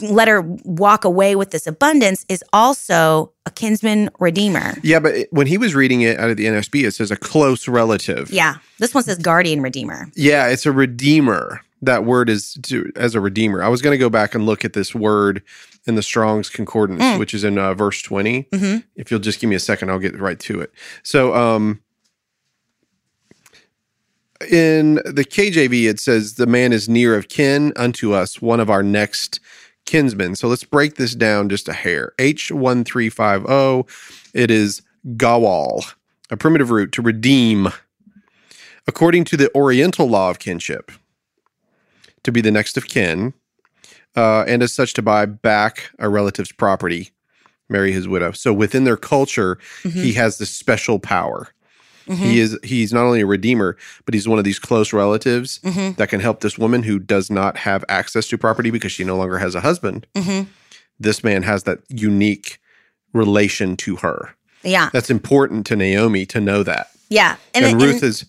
let 0.00 0.28
her 0.28 0.40
walk 0.64 1.04
away 1.04 1.36
with 1.36 1.50
this 1.50 1.66
abundance 1.66 2.24
is 2.28 2.42
also 2.52 3.32
a 3.46 3.50
kinsman 3.50 4.08
redeemer. 4.18 4.74
Yeah, 4.82 4.98
but 4.98 5.26
when 5.30 5.46
he 5.46 5.58
was 5.58 5.74
reading 5.74 6.00
it 6.02 6.18
out 6.18 6.30
of 6.30 6.36
the 6.38 6.46
NSB, 6.46 6.86
it 6.86 6.92
says 6.92 7.10
a 7.10 7.16
close 7.16 7.68
relative. 7.68 8.30
Yeah, 8.30 8.56
this 8.78 8.94
one 8.94 9.04
says 9.04 9.18
guardian 9.18 9.60
redeemer. 9.60 10.10
Yeah, 10.16 10.48
it's 10.48 10.64
a 10.66 10.72
redeemer. 10.72 11.60
That 11.82 12.04
word 12.06 12.30
is 12.30 12.56
to, 12.62 12.90
as 12.96 13.14
a 13.14 13.20
redeemer. 13.20 13.62
I 13.62 13.68
was 13.68 13.82
going 13.82 13.92
to 13.92 13.98
go 13.98 14.08
back 14.08 14.34
and 14.34 14.46
look 14.46 14.64
at 14.64 14.72
this 14.72 14.94
word 14.94 15.42
in 15.86 15.96
the 15.96 16.02
Strong's 16.02 16.48
Concordance, 16.48 17.02
Mm. 17.02 17.18
which 17.18 17.34
is 17.34 17.44
in 17.44 17.58
uh, 17.58 17.74
verse 17.74 18.00
20. 18.00 18.48
hmm 18.54 18.76
If 18.96 19.10
you'll 19.10 19.20
just 19.20 19.38
give 19.38 19.50
me 19.50 19.56
a 19.56 19.60
second, 19.60 19.90
I'll 19.90 19.98
get 19.98 20.18
right 20.18 20.40
to 20.40 20.62
it. 20.62 20.72
So, 21.02 21.34
um, 21.34 21.82
in 24.50 24.94
the 25.04 25.24
KJV, 25.24 25.88
it 25.88 26.00
says, 26.00 26.34
The 26.34 26.46
man 26.46 26.72
is 26.72 26.88
near 26.88 27.16
of 27.16 27.28
kin 27.28 27.72
unto 27.76 28.12
us, 28.12 28.40
one 28.42 28.60
of 28.60 28.70
our 28.70 28.82
next 28.82 29.40
kinsmen. 29.86 30.36
So 30.36 30.48
let's 30.48 30.64
break 30.64 30.96
this 30.96 31.14
down 31.14 31.48
just 31.48 31.68
a 31.68 31.72
hair. 31.72 32.12
H1350, 32.18 33.44
oh, 33.48 33.86
it 34.32 34.50
is 34.50 34.82
gawal, 35.16 35.94
a 36.30 36.36
primitive 36.36 36.70
root 36.70 36.92
to 36.92 37.02
redeem, 37.02 37.68
according 38.86 39.24
to 39.24 39.36
the 39.36 39.54
Oriental 39.54 40.08
law 40.08 40.30
of 40.30 40.38
kinship, 40.38 40.90
to 42.22 42.32
be 42.32 42.40
the 42.40 42.50
next 42.50 42.76
of 42.76 42.86
kin, 42.86 43.34
uh, 44.16 44.44
and 44.46 44.62
as 44.62 44.72
such 44.72 44.94
to 44.94 45.02
buy 45.02 45.26
back 45.26 45.90
a 45.98 46.08
relative's 46.08 46.52
property, 46.52 47.10
marry 47.68 47.92
his 47.92 48.08
widow. 48.08 48.32
So 48.32 48.52
within 48.52 48.84
their 48.84 48.96
culture, 48.96 49.58
he 49.82 50.12
has 50.14 50.38
this 50.38 50.50
special 50.50 50.98
power. 50.98 51.48
He 52.06 52.38
is 52.40 52.58
he's 52.62 52.92
not 52.92 53.04
only 53.04 53.20
a 53.22 53.26
redeemer, 53.26 53.76
but 54.04 54.14
he's 54.14 54.28
one 54.28 54.38
of 54.38 54.44
these 54.44 54.58
close 54.58 54.92
relatives 54.92 55.58
hmm 55.64 55.92
that 55.92 56.08
can 56.10 56.20
help 56.20 56.40
this 56.40 56.58
woman 56.58 56.82
who 56.82 56.98
does 56.98 57.30
not 57.30 57.56
have 57.58 57.84
access 57.88 58.28
to 58.28 58.38
property 58.38 58.70
because 58.70 58.92
she 58.92 59.04
no 59.04 59.16
longer 59.16 59.38
has 59.38 59.54
a 59.54 59.60
husband. 59.60 60.06
hmm 60.16 60.42
This 61.00 61.24
man 61.24 61.42
has 61.42 61.62
that 61.64 61.78
unique 61.88 62.58
relation 63.12 63.76
to 63.78 63.96
her. 63.96 64.34
Yeah, 64.62 64.90
That's 64.92 65.10
important 65.10 65.66
to 65.66 65.76
Naomi 65.76 66.24
to 66.26 66.40
know 66.40 66.62
that. 66.62 66.88
yeah, 67.10 67.36
And, 67.54 67.64
and, 67.66 67.80
Ruth 67.82 67.94
and- 67.96 68.02
has 68.02 68.24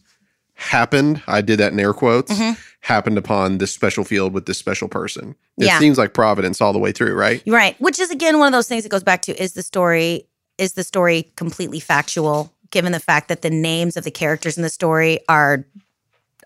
happened, 0.55 1.21
I 1.27 1.41
did 1.41 1.59
that 1.59 1.73
in 1.73 1.79
air 1.79 1.93
quotes, 1.93 2.31
Mhm. 2.31 2.57
happened 2.81 3.17
upon 3.17 3.57
this 3.57 3.71
special 3.73 4.03
field 4.05 4.33
with 4.33 4.45
this 4.45 4.57
special 4.57 4.87
person. 4.87 5.35
It 5.57 5.65
Yeah. 5.65 5.79
seems 5.79 5.97
like 5.97 6.13
providence 6.13 6.61
all 6.61 6.71
the 6.73 6.79
way 6.79 6.91
through, 6.91 7.13
right? 7.13 7.41
Right. 7.45 7.75
Which 7.81 7.99
is 7.99 8.09
again 8.09 8.37
one 8.39 8.47
of 8.47 8.53
those 8.57 8.67
things 8.67 8.83
that 8.83 8.89
goes 8.89 9.03
back 9.03 9.21
to 9.23 9.41
is 9.41 9.53
the 9.53 9.63
story 9.63 10.27
is 10.57 10.73
the 10.73 10.83
story 10.85 11.31
completely 11.35 11.81
factual 11.81 12.53
given 12.71 12.91
the 12.91 12.99
fact 12.99 13.27
that 13.29 13.41
the 13.41 13.49
names 13.49 13.97
of 13.97 14.03
the 14.03 14.11
characters 14.11 14.57
in 14.57 14.63
the 14.63 14.69
story 14.69 15.19
are 15.29 15.65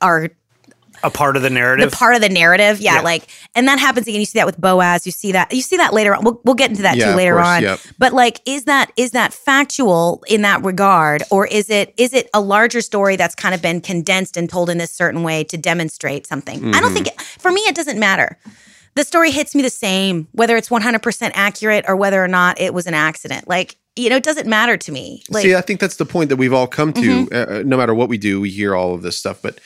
are 0.02 0.30
A 1.04 1.10
part 1.10 1.36
of 1.38 1.42
the 1.44 1.50
narrative. 1.50 1.78
the 1.78 1.86
narrative. 1.86 2.00
part 2.00 2.16
of 2.16 2.22
the 2.22 2.30
narrative. 2.30 2.80
Yeah, 2.82 2.96
Yeah. 2.96 3.02
like 3.02 3.28
and 3.56 3.68
that 3.68 3.80
happens 3.80 4.08
again. 4.08 4.20
You 4.20 4.26
see 4.26 4.40
that 4.40 4.46
with 4.46 4.60
Boaz, 4.60 5.06
you 5.06 5.12
see 5.12 5.32
that 5.34 5.54
you 5.54 5.62
see 5.62 5.78
that 5.78 5.94
later 5.94 6.16
on. 6.16 6.24
We'll, 6.24 6.42
we'll 6.44 6.56
get 6.56 6.70
into 6.70 6.82
that 6.84 6.98
Yeah, 6.98 7.12
too 7.12 7.18
later 7.18 7.36
course, 7.36 7.48
on. 7.48 7.62
yep. 7.64 7.80
But 7.98 8.14
like 8.14 8.42
is 8.46 8.66
that 8.66 8.92
is 8.98 9.12
that 9.12 9.34
factual 9.34 10.24
in 10.28 10.42
that 10.42 10.64
regard 10.64 11.24
or 11.32 11.48
is 11.48 11.70
it 11.70 11.94
is 11.98 12.14
it 12.14 12.30
a 12.34 12.42
larger 12.42 12.82
story 12.82 13.16
that's 13.16 13.36
kind 13.36 13.56
of 13.56 13.62
been 13.62 13.80
condensed 13.82 14.36
and 14.38 14.50
told 14.50 14.70
in 14.70 14.78
this 14.78 14.92
certain 14.92 15.24
way 15.24 15.44
to 15.46 15.58
demonstrate 15.58 16.28
something? 16.28 16.74
I 16.76 16.80
don't 16.82 16.92
Mhm. 16.92 16.94
think 16.96 17.08
it, 17.08 17.22
for 17.22 17.52
me 17.52 17.62
it 17.62 17.76
doesn't 17.76 18.00
matter. 18.00 18.38
The 18.96 19.04
story 19.06 19.32
hits 19.32 19.56
me 19.56 19.62
the 19.62 19.70
same 19.70 20.28
whether 20.34 20.58
it's 20.58 20.70
100% 20.70 21.32
accurate 21.36 21.86
or 21.88 21.96
whether 21.96 22.22
or 22.22 22.28
not 22.28 22.60
it 22.60 22.74
was 22.74 22.88
an 22.88 22.94
accident. 22.96 23.48
Like, 23.48 23.78
you 24.00 24.10
know, 24.10 24.16
it 24.16 24.24
doesn't 24.24 24.48
matter 24.48 24.78
to 24.78 24.92
me. 24.92 25.24
Like 25.30 25.44
See, 25.44 25.56
I 25.56 25.62
think 25.62 25.80
that's 25.80 25.98
the 25.98 26.06
point 26.06 26.30
that 26.30 26.38
we've 26.38 26.54
all 26.54 26.68
come 26.68 26.94
to. 26.94 27.02
Mm-hmm. 27.26 27.54
Uh, 27.60 27.64
no 27.64 27.78
matter 27.78 27.94
what 27.94 28.10
we 28.10 28.18
do, 28.18 28.40
we 28.42 28.50
hear 28.50 28.76
all 28.76 28.94
of 28.94 29.02
this 29.02 29.18
stuff, 29.18 29.42
but 29.42 29.60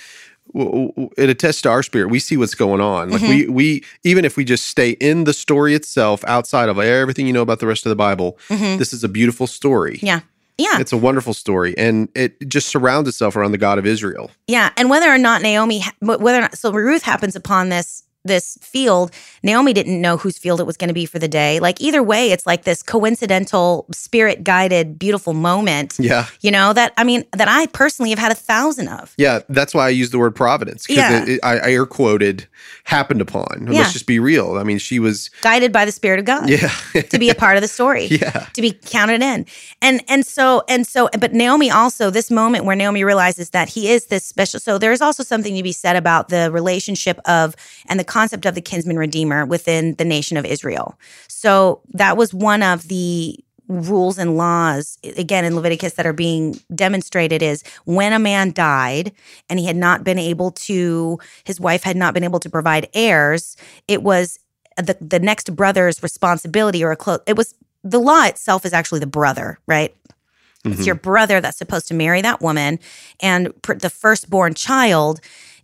w- 0.53 0.89
w- 0.89 1.09
it 1.17 1.29
attests 1.29 1.61
to 1.63 1.69
our 1.69 1.83
spirit. 1.83 2.09
We 2.09 2.19
see 2.19 2.37
what's 2.37 2.55
going 2.55 2.81
on. 2.81 3.09
Like 3.11 3.21
we, 3.21 3.43
Mm-hmm. 3.43 3.53
we, 3.53 3.83
even 4.03 4.25
if 4.25 4.35
we 4.37 4.43
just 4.45 4.65
stay 4.67 4.91
in 4.91 5.23
the 5.25 5.33
story 5.33 5.73
itself, 5.75 6.23
outside 6.25 6.69
of 6.69 6.77
everything 6.79 7.27
you 7.27 7.33
know 7.33 7.41
about 7.41 7.59
the 7.59 7.67
rest 7.67 7.85
of 7.85 7.89
the 7.89 7.95
Bible, 7.95 8.37
Mhm. 8.49 8.77
this 8.77 8.93
is 8.93 9.03
a 9.03 9.09
beautiful 9.09 9.47
story. 9.47 9.99
Yeah. 10.01 10.21
Yeah. 10.57 10.79
It's 10.79 10.93
a 10.93 10.97
wonderful 10.97 11.33
story, 11.33 11.75
and 11.79 12.09
it 12.15 12.47
just 12.47 12.67
surrounds 12.69 13.09
itself 13.09 13.35
around 13.35 13.53
the 13.53 13.57
God 13.57 13.79
of 13.79 13.87
Israel. 13.87 14.29
Yeah, 14.47 14.69
and 14.77 14.87
whether 14.87 15.09
or 15.11 15.17
not 15.17 15.41
Naomi, 15.41 15.83
whether 15.99 16.37
or 16.37 16.41
not 16.41 16.57
so 16.57 16.71
Ruth 16.71 17.01
happens 17.01 17.35
upon 17.35 17.69
this 17.69 18.03
this 18.25 18.57
field, 18.61 19.11
Naomi 19.43 19.73
didn't 19.73 19.99
know 20.01 20.17
whose 20.17 20.37
field 20.37 20.59
it 20.59 20.65
was 20.65 20.77
going 20.77 20.87
to 20.87 20.93
be 20.93 21.05
for 21.05 21.19
the 21.19 21.27
day. 21.27 21.59
Like 21.59 21.81
either 21.81 22.01
way, 22.01 22.31
it's 22.31 22.45
like 22.45 22.63
this 22.63 22.81
coincidental, 22.83 23.85
spirit 23.91 24.43
guided, 24.43 24.97
beautiful 24.97 25.33
moment. 25.33 25.95
Yeah, 25.99 26.27
You 26.41 26.51
know 26.51 26.73
that 26.73 26.93
I 26.97 27.03
mean 27.03 27.25
that 27.33 27.47
I 27.47 27.67
personally 27.67 28.09
have 28.09 28.19
had 28.19 28.31
a 28.31 28.35
thousand 28.35 28.87
of. 28.87 29.13
yeah. 29.17 29.39
That's 29.49 29.73
why 29.73 29.85
I 29.85 29.89
use 29.89 30.09
the 30.11 30.19
word 30.19 30.35
providence 30.35 30.87
because 30.87 31.27
Yeah. 31.27 31.37
I, 31.43 31.57
I 31.59 31.71
air 31.71 31.85
quoted 31.85 32.47
happened 32.85 33.21
upon. 33.21 33.67
Yeah. 33.69 33.79
Let's 33.81 33.93
just 33.93 34.07
be 34.07 34.19
real. 34.19 34.57
I 34.57 34.63
mean, 34.63 34.77
she 34.77 34.99
was. 34.99 35.29
Guided 35.41 35.71
by 35.71 35.85
the 35.85 35.91
Spirit 35.91 36.19
of 36.19 36.25
God 36.25 36.49
Yeah, 36.49 36.69
to 37.09 37.19
be 37.19 37.29
a 37.29 37.35
part 37.35 37.55
of 37.57 37.61
the 37.61 37.67
story. 37.67 38.05
yeah. 38.11 38.47
to 38.53 38.61
be 38.61 38.71
counted 38.71 39.21
in. 39.21 39.45
And 39.81 40.01
and 40.07 40.25
so 40.25 40.63
and 40.67 40.87
so 40.87 41.09
but 41.19 41.33
Naomi 41.33 41.69
also 41.69 42.09
this 42.09 42.31
moment 42.31 42.65
where 42.65 42.75
Naomi 42.75 43.03
realizes 43.03 43.49
that 43.51 43.69
he 43.69 43.89
is 43.91 44.05
this 44.07 44.23
special 44.23 44.59
so 44.59 44.77
there's 44.77 45.01
also 45.01 45.23
something 45.23 45.55
to 45.55 45.63
be 45.63 45.71
said 45.71 45.95
about 45.95 46.29
the 46.29 46.51
relationship 46.51 47.19
of 47.25 47.55
and 47.87 47.99
the 47.99 48.03
concept 48.13 48.45
of 48.45 48.53
the 48.55 48.61
kinsman 48.61 48.97
redeemer 48.97 49.45
within 49.45 49.95
the 49.95 50.05
nation 50.05 50.37
of 50.37 50.45
Israel. 50.45 50.87
So 51.27 51.81
that 51.93 52.15
was 52.17 52.33
one 52.33 52.61
of 52.61 52.87
the 52.87 53.37
rules 53.69 54.17
and 54.17 54.37
laws 54.37 54.97
again 55.17 55.45
in 55.45 55.55
Leviticus 55.55 55.93
that 55.93 56.05
are 56.05 56.13
being 56.13 56.59
demonstrated 56.75 57.41
is 57.41 57.63
when 57.85 58.11
a 58.13 58.19
man 58.19 58.51
died 58.51 59.11
and 59.49 59.57
he 59.59 59.65
had 59.65 59.77
not 59.77 60.03
been 60.03 60.19
able 60.19 60.51
to 60.51 61.17
his 61.45 61.59
wife 61.59 61.81
had 61.83 61.95
not 61.95 62.13
been 62.13 62.25
able 62.25 62.41
to 62.41 62.49
provide 62.49 62.87
heirs 62.93 63.55
it 63.87 64.03
was 64.03 64.37
the 64.77 64.95
the 65.13 65.19
next 65.19 65.55
brother's 65.55 66.03
responsibility 66.03 66.83
or 66.83 66.91
a 66.91 66.95
close 66.97 67.19
it 67.25 67.37
was 67.37 67.55
the 67.83 67.99
law 67.99 68.23
itself 68.25 68.65
is 68.65 68.73
actually 68.73 68.99
the 68.99 69.07
brother, 69.19 69.57
right? 69.67 69.95
It's 70.65 70.81
Mhm. 70.81 70.85
your 70.85 70.95
brother 70.95 71.41
that's 71.41 71.57
supposed 71.57 71.87
to 71.89 71.93
marry 71.93 72.21
that 72.21 72.41
woman, 72.41 72.79
and 73.19 73.41
pr- 73.61 73.73
the 73.85 73.89
firstborn 73.89 74.53
child 74.53 75.19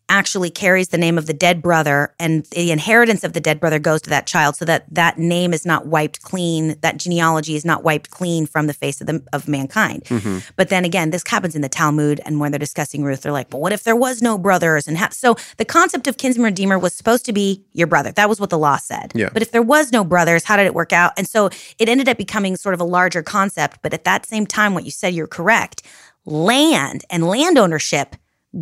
actually 0.09 0.49
carries 0.49 0.89
the 0.89 0.97
name 0.97 1.17
of 1.17 1.27
the 1.27 1.33
dead 1.33 1.61
brother, 1.61 2.13
and 2.19 2.45
the 2.47 2.71
inheritance 2.71 3.23
of 3.23 3.33
the 3.33 3.39
dead 3.39 3.59
brother 3.59 3.79
goes 3.79 4.01
to 4.01 4.09
that 4.09 4.25
child, 4.25 4.55
so 4.55 4.65
that 4.65 4.85
that 4.93 5.17
name 5.17 5.53
is 5.53 5.65
not 5.65 5.85
wiped 5.85 6.21
clean. 6.23 6.75
That 6.81 6.97
genealogy 6.97 7.55
is 7.55 7.63
not 7.63 7.83
wiped 7.83 8.09
clean 8.09 8.45
from 8.45 8.67
the 8.67 8.73
face 8.73 8.99
of 8.99 9.07
the 9.07 9.23
of 9.31 9.47
mankind. 9.47 10.03
Mhm. 10.05 10.43
But 10.55 10.69
then 10.69 10.83
again, 10.83 11.11
this 11.11 11.23
happens 11.27 11.55
in 11.55 11.61
the 11.61 11.69
Talmud, 11.69 12.19
and 12.25 12.39
when 12.39 12.51
they're 12.51 12.59
discussing 12.59 13.03
Ruth, 13.03 13.21
they're 13.21 13.31
like, 13.31 13.49
"But 13.49 13.61
what 13.61 13.71
if 13.71 13.83
there 13.83 13.95
was 13.95 14.21
no 14.21 14.37
brothers?" 14.37 14.87
And 14.87 14.97
ha-? 14.97 15.09
so 15.11 15.35
the 15.57 15.65
concept 15.65 16.07
of 16.07 16.17
kinsman 16.17 16.45
redeemer 16.45 16.79
was 16.79 16.93
supposed 16.93 17.25
to 17.25 17.33
be 17.33 17.63
your 17.73 17.87
brother. 17.87 18.11
That 18.11 18.27
was 18.27 18.39
what 18.39 18.49
the 18.49 18.57
law 18.57 18.77
said. 18.77 19.11
Yeah. 19.13 19.29
But 19.31 19.41
if 19.41 19.51
there 19.51 19.61
was 19.61 19.91
no 19.91 20.03
brothers, 20.03 20.43
how 20.45 20.57
did 20.57 20.65
it 20.65 20.73
work 20.73 20.91
out? 20.91 21.13
And 21.17 21.27
so 21.27 21.49
it 21.77 21.87
ended 21.87 22.09
up 22.09 22.17
becoming 22.17 22.57
sort 22.57 22.73
of 22.73 22.81
a 22.81 22.85
larger 22.85 23.21
concept. 23.21 23.79
But 23.81 23.93
at 23.93 24.03
that 24.05 24.25
same 24.25 24.45
time, 24.47 24.73
what 24.73 24.85
you 24.85 24.91
said, 24.91 25.13
you're 25.13 25.27
correct. 25.27 25.83
Land 26.25 27.05
and 27.09 27.27
land 27.27 27.57
ownership 27.57 28.15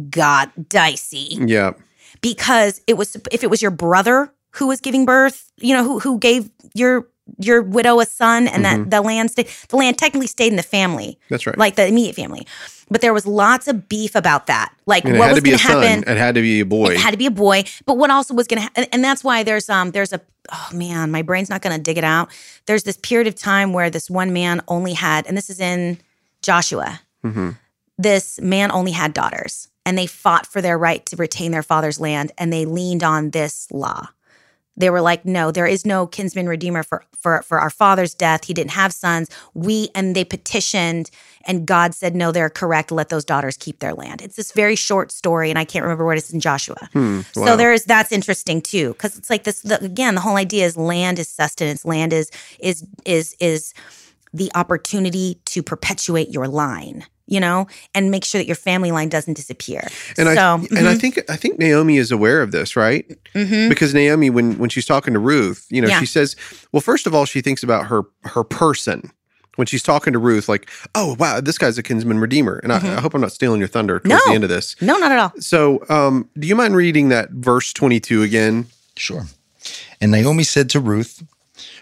got 0.10 0.70
dicey 0.70 1.38
Yeah. 1.40 1.72
because 2.22 2.82
it 2.88 2.98
was 2.98 3.16
if 3.32 3.44
it 3.44 3.50
was 3.50 3.62
your 3.62 3.72
brother 3.72 4.34
who 4.52 4.68
was 4.68 4.82
giving 4.82 5.06
birth, 5.06 5.52
you 5.58 5.74
know, 5.74 5.84
who 5.84 6.00
who 6.00 6.20
gave 6.20 6.50
your 6.74 7.08
your 7.40 7.62
widow 7.62 8.00
a 8.00 8.06
son, 8.06 8.48
and 8.48 8.64
Mhm. 8.66 8.84
that 8.86 8.90
the 8.90 9.02
land 9.02 9.30
stayed, 9.32 9.48
the 9.68 9.76
land 9.76 9.98
technically 9.98 10.28
stayed 10.28 10.48
in 10.48 10.56
the 10.56 10.64
family, 10.64 11.20
That's 11.30 11.46
right. 11.46 11.58
like 11.58 11.76
the 11.76 11.86
immediate 11.86 12.16
family. 12.16 12.48
But 12.90 13.02
there 13.02 13.14
was 13.14 13.26
lots 13.26 13.68
of 13.68 13.90
beef 13.90 14.16
about 14.16 14.48
that, 14.48 14.72
like 14.86 15.04
and 15.04 15.20
what 15.20 15.34
was 15.34 15.42
going 15.44 15.58
to 15.58 15.62
happen. 15.64 16.04
son. 16.06 16.16
It 16.16 16.18
had 16.18 16.36
to 16.36 16.42
be 16.42 16.62
a 16.62 16.66
boy. 16.66 16.92
It 16.94 16.98
had 16.98 17.12
to 17.12 17.18
be 17.18 17.26
a 17.26 17.32
boy, 17.32 17.66
but 17.86 17.98
what 17.98 18.10
also 18.12 18.34
was 18.34 18.48
going 18.48 18.60
to 18.60 18.64
happen, 18.64 18.86
and 18.94 19.04
that's 19.04 19.26
why 19.26 19.44
there's 19.44 19.70
um 19.70 19.92
there's 19.92 20.14
a 20.14 20.22
oh 20.54 20.70
man, 20.74 21.12
my 21.12 21.22
brain's 21.22 21.50
not 21.50 21.62
going 21.62 21.76
to 21.76 21.82
dig 21.82 21.98
it 21.98 22.06
out. 22.06 22.30
There's 22.66 22.84
this 22.84 22.96
period 22.98 23.28
of 23.28 23.36
time 23.36 23.74
where 23.74 23.90
this 23.90 24.10
one 24.10 24.32
man 24.32 24.62
only 24.70 24.94
had, 24.94 25.28
and 25.28 25.36
this 25.38 25.50
is 25.50 25.60
in 25.60 25.98
Joshua. 26.42 27.02
hmm 27.24 27.52
This 27.98 28.40
man 28.40 28.72
only 28.72 28.92
had 28.94 29.14
daughters, 29.14 29.68
and 29.88 29.98
they 29.98 30.06
fought 30.06 30.46
for 30.46 30.62
their 30.62 30.78
right 30.78 31.06
to 31.06 31.16
retain 31.16 31.52
their 31.52 31.64
father's 31.64 31.98
land, 31.98 32.34
and 32.38 32.52
they 32.52 32.66
leaned 32.66 33.04
on 33.04 33.30
this 33.30 33.72
law. 33.72 34.10
They 34.76 34.90
were 34.90 35.00
like, 35.00 35.24
no, 35.24 35.50
there 35.50 35.66
is 35.66 35.86
no 35.86 36.06
kinsman 36.06 36.48
redeemer 36.48 36.84
for 36.84 37.06
for 37.18 37.42
for 37.42 37.58
our 37.60 37.70
father's 37.70 38.14
death. 38.14 38.44
He 38.44 38.54
didn't 38.54 38.72
have 38.72 38.94
sons. 38.94 39.30
We 39.54 39.88
and 39.96 40.14
they 40.14 40.26
petitioned, 40.26 41.10
and 41.46 41.66
God 41.66 41.96
said, 41.96 42.18
no, 42.18 42.34
they're 42.34 42.50
correct. 42.50 42.92
Let 42.92 43.08
those 43.08 43.24
daughters 43.24 43.56
keep 43.56 43.80
their 43.80 43.94
land. 43.94 44.22
It's 44.22 44.36
this 44.36 44.52
very 44.52 44.76
short 44.76 45.10
story, 45.10 45.50
and 45.50 45.58
I 45.58 45.64
can't 45.64 45.84
remember 45.84 46.06
what 46.06 46.18
it's 46.18 46.34
in 46.34 46.42
Joshua. 46.42 46.90
Hmm. 46.92 47.22
Wow. 47.38 47.46
So 47.46 47.56
there's 47.56 47.86
that's 47.86 48.12
interesting 48.12 48.62
too, 48.62 48.90
because 48.90 49.18
it's 49.18 49.30
like 49.30 49.46
this 49.46 49.62
the, 49.62 49.82
again. 49.82 50.16
The 50.16 50.22
whole 50.22 50.36
idea 50.36 50.66
is 50.66 50.76
land 50.76 51.18
is 51.18 51.30
sustenance. 51.30 51.86
Land 51.86 52.12
is 52.12 52.30
is 52.60 52.86
is 53.06 53.38
is 53.40 53.74
the 54.34 54.52
opportunity 54.54 55.40
to 55.46 55.64
perpetuate 55.64 56.30
your 56.30 56.50
line, 56.50 57.06
you 57.28 57.40
know, 57.40 57.68
and 57.94 58.10
make 58.10 58.24
sure 58.26 58.40
that 58.40 58.48
your 58.48 58.56
family 58.56 58.92
line 58.92 59.10
doesn't 59.10 59.36
disappear. 59.36 59.88
and 60.18 60.30
I 60.30 60.36
so, 60.36 60.66
and 60.76 60.88
I 60.88 60.96
think 60.96 61.20
I 61.30 61.36
think 61.36 61.60
Naomi 61.60 61.98
is 61.98 62.12
aware 62.12 62.42
of 62.42 62.52
this, 62.52 62.76
right? 62.76 63.06
mhm. 63.36 63.70
Because 63.70 63.94
Naomi, 63.94 64.30
when 64.30 64.58
when 64.58 64.70
she's 64.70 64.86
talking 64.86 65.14
to 65.14 65.20
Ruth, 65.20 65.66
you 65.70 65.82
know, 65.82 65.88
Yeah. 65.90 66.00
she 66.00 66.06
says, 66.06 66.36
well, 66.72 66.82
first 66.82 67.06
of 67.08 67.14
all, 67.14 67.26
she 67.26 67.42
thinks 67.42 67.64
about 67.64 67.88
her 67.88 68.04
her 68.24 68.44
person. 68.44 69.12
When 69.58 69.66
she's 69.66 69.82
talking 69.82 70.14
to 70.14 70.20
Ruth, 70.20 70.48
like, 70.48 70.70
oh 70.94 71.16
wow, 71.18 71.42
this 71.42 71.58
guy's 71.58 71.80
a 71.80 71.84
kinsman 71.84 72.20
redeemer, 72.20 72.60
and 72.62 72.72
I, 72.72 72.78
I 72.98 73.02
hope 73.02 73.16
I'm 73.16 73.22
not 73.22 73.32
stealing 73.32 73.58
your 73.60 73.68
thunder 73.68 74.00
towards 74.00 74.14
Mm-hmm. 74.14 74.30
No. 74.30 74.32
the 74.32 74.36
end 74.36 74.44
of 74.44 74.50
this. 74.52 74.76
no, 74.82 74.98
not 74.98 75.12
at 75.12 75.18
all. 75.18 75.34
So, 75.40 75.84
um, 75.90 76.30
do 76.38 76.48
you 76.48 76.56
mind 76.56 76.76
reading 76.76 77.10
that 77.10 77.32
verse 77.32 77.74
22 77.74 78.22
again? 78.22 78.68
Sure. 78.98 79.26
And 80.00 80.12
Naomi 80.12 80.44
said 80.44 80.70
to 80.70 80.80
Ruth, 80.80 81.24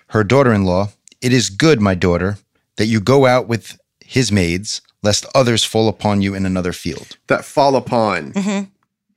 her 0.08 0.24
daughter 0.24 0.54
in 0.54 0.64
law, 0.64 0.90
It 1.22 1.34
is 1.34 1.50
good, 1.50 1.82
my 1.82 1.96
daughter, 1.96 2.38
that 2.78 2.86
you 2.86 3.02
go 3.02 3.26
out 3.26 3.50
with 3.50 3.78
his 4.00 4.32
maids, 4.32 4.80
lest 5.06 5.26
others 5.34 5.64
fall 5.64 5.88
upon 5.88 6.22
you 6.22 6.34
in 6.36 6.46
another 6.46 6.74
field. 6.74 7.18
That 7.28 7.46
fall 7.46 7.76
upon. 7.78 8.34
Mhm. 8.34 8.70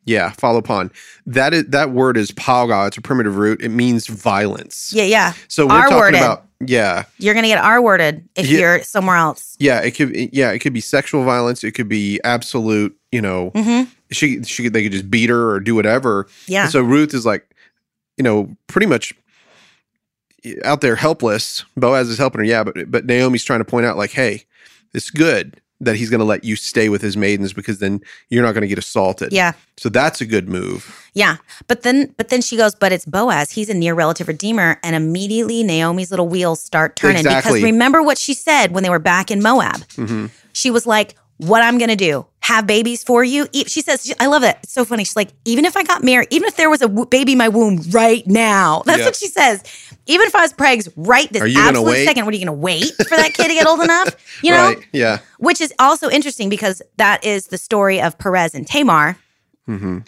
Yeah, 0.05 0.31
fall 0.33 0.57
upon. 0.57 0.91
That 1.27 1.53
is 1.53 1.65
that 1.69 1.91
word 1.91 2.17
is 2.17 2.31
palga. 2.33 2.87
It's 2.89 2.97
a 2.97 3.03
primitive 3.03 3.37
root. 3.37 3.61
It 3.63 3.69
means 3.71 4.07
violence. 4.07 4.93
Yeah, 4.95 5.05
yeah. 5.05 5.33
So 5.49 5.67
we're 5.67 5.75
R 5.75 5.89
talking 5.89 6.15
about 6.21 6.45
yeah, 6.67 7.05
You're 7.19 7.35
gonna 7.35 7.47
get 7.49 7.59
R 7.59 7.81
worded 7.83 8.27
if 8.35 8.47
Yeah. 8.49 8.59
you're 8.59 8.83
somewhere 8.83 9.17
else. 9.17 9.55
yeah. 9.59 9.81
It 9.81 9.93
could 9.93 10.11
yeah, 10.33 10.51
it 10.53 10.59
could 10.61 10.73
be 10.73 10.81
sexual 10.81 11.25
violence. 11.25 11.63
It 11.65 11.73
could 11.73 11.89
be 11.89 12.21
absolute. 12.25 12.97
You 13.13 13.21
know, 13.23 13.51
hmm 13.55 13.83
she 14.11 14.43
she 14.45 14.69
they 14.69 14.83
could 14.83 14.93
just 14.93 15.11
beat 15.11 15.29
her 15.31 15.51
or 15.51 15.61
do 15.61 15.75
whatever. 15.75 16.27
Yeah. 16.47 16.63
And 16.65 16.73
so 16.73 16.81
Ruth 16.81 17.13
is 17.15 17.25
like, 17.27 17.45
you 18.17 18.25
know, 18.25 18.55
pretty 18.67 18.87
much 18.87 19.13
out 20.65 20.81
there 20.81 20.97
helpless. 20.97 21.65
Boaz 21.77 22.09
is 22.09 22.17
helping 22.19 22.39
her, 22.41 22.45
yeah, 22.45 22.65
but 22.65 22.91
but 22.91 23.05
Naomi's 23.07 23.45
trying 23.45 23.61
to 23.61 23.65
point 23.65 23.85
out 23.87 23.97
like, 23.99 24.11
hey, 24.13 24.45
it's 24.95 25.11
good 25.11 25.61
that 25.81 25.97
he's 25.97 26.11
going 26.11 26.19
to 26.21 26.25
let 26.27 26.43
you 26.45 26.57
stay 26.57 26.89
with 26.89 27.01
his 27.03 27.17
maidens 27.17 27.53
because 27.53 27.79
then 27.79 28.01
you're 28.31 28.43
not 28.43 28.53
going 28.53 28.63
to 28.63 28.69
get 28.69 28.79
assaulted. 28.79 29.33
yeah. 29.33 29.53
So 29.77 29.89
that's 29.89 30.21
a 30.21 30.27
good 30.27 30.49
move. 30.49 31.09
Yeah. 31.15 31.37
But 31.69 31.83
then 31.83 32.13
but 32.17 32.31
then 32.31 32.41
she 32.43 32.57
goes, 32.57 32.75
but 32.75 32.91
it's 32.91 33.05
Boaz. 33.05 33.53
He's 33.53 33.69
a 33.69 33.75
near 33.75 33.95
relative 33.95 34.27
redeemer. 34.27 34.81
And 34.83 34.97
immediately 34.97 35.63
Naomi's 35.63 36.11
little 36.11 36.27
wheels 36.29 36.61
start 36.61 36.97
turning. 36.97 37.19
Exactly. 37.19 37.61
Because 37.61 37.63
remember 37.63 38.03
what 38.03 38.19
she 38.19 38.35
said 38.35 38.73
when 38.73 38.83
they 38.83 38.91
were 38.91 38.99
back 38.99 39.31
in 39.31 39.41
Moab. 39.41 39.85
hmm 39.93 40.27
She 40.53 40.71
was 40.73 40.85
like, 40.85 41.15
What 41.37 41.63
I'm 41.63 41.79
gonna 41.79 41.95
do? 41.95 42.27
Have 42.49 42.67
babies 42.67 43.05
for 43.05 43.23
you? 43.23 43.47
She 43.67 43.83
says, 43.83 44.11
I 44.19 44.27
love 44.27 44.43
it. 44.43 44.57
It's 44.63 44.73
so 44.73 44.87
funny. 44.87 45.05
She's 45.05 45.17
like, 45.17 45.29
even 45.45 45.67
if 45.67 45.77
I 45.77 45.83
got 45.83 46.03
married, 46.03 46.29
even 46.31 46.49
if 46.49 46.57
there 46.57 46.71
was 46.71 46.81
a 46.81 46.89
w- 46.89 47.05
baby 47.05 47.33
in 47.33 47.39
my 47.39 47.49
womb 47.51 47.83
right 47.91 48.27
now, 48.27 48.83
that's 48.87 49.01
what 49.05 49.17
she 49.17 49.27
says. 49.27 49.63
Even 50.07 50.27
if 50.27 50.35
I 50.35 50.41
was 50.41 50.55
pregs 50.55 50.91
right 50.97 51.31
this 51.31 51.43
absolute 51.59 51.85
second, 52.05 52.25
what 52.25 52.33
are 52.33 52.39
you 52.39 52.47
gonna 52.47 52.57
wait 52.57 52.93
for 53.07 53.17
that 53.17 53.35
kid 53.35 53.49
to 53.49 53.55
get 53.55 53.67
old 53.67 53.81
enough? 53.83 54.17
You 54.43 54.53
know? 54.53 54.69
Right. 54.69 54.79
Yeah. 54.93 55.19
Which 55.39 55.61
is 55.61 55.75
also 55.79 56.09
interesting 56.09 56.49
because 56.49 56.81
that 56.97 57.23
is 57.25 57.49
the 57.49 57.59
story 57.59 58.01
of 58.01 58.17
Perez 58.19 58.55
and 58.55 58.67
Tamar 58.67 59.19
hmm 59.67 59.99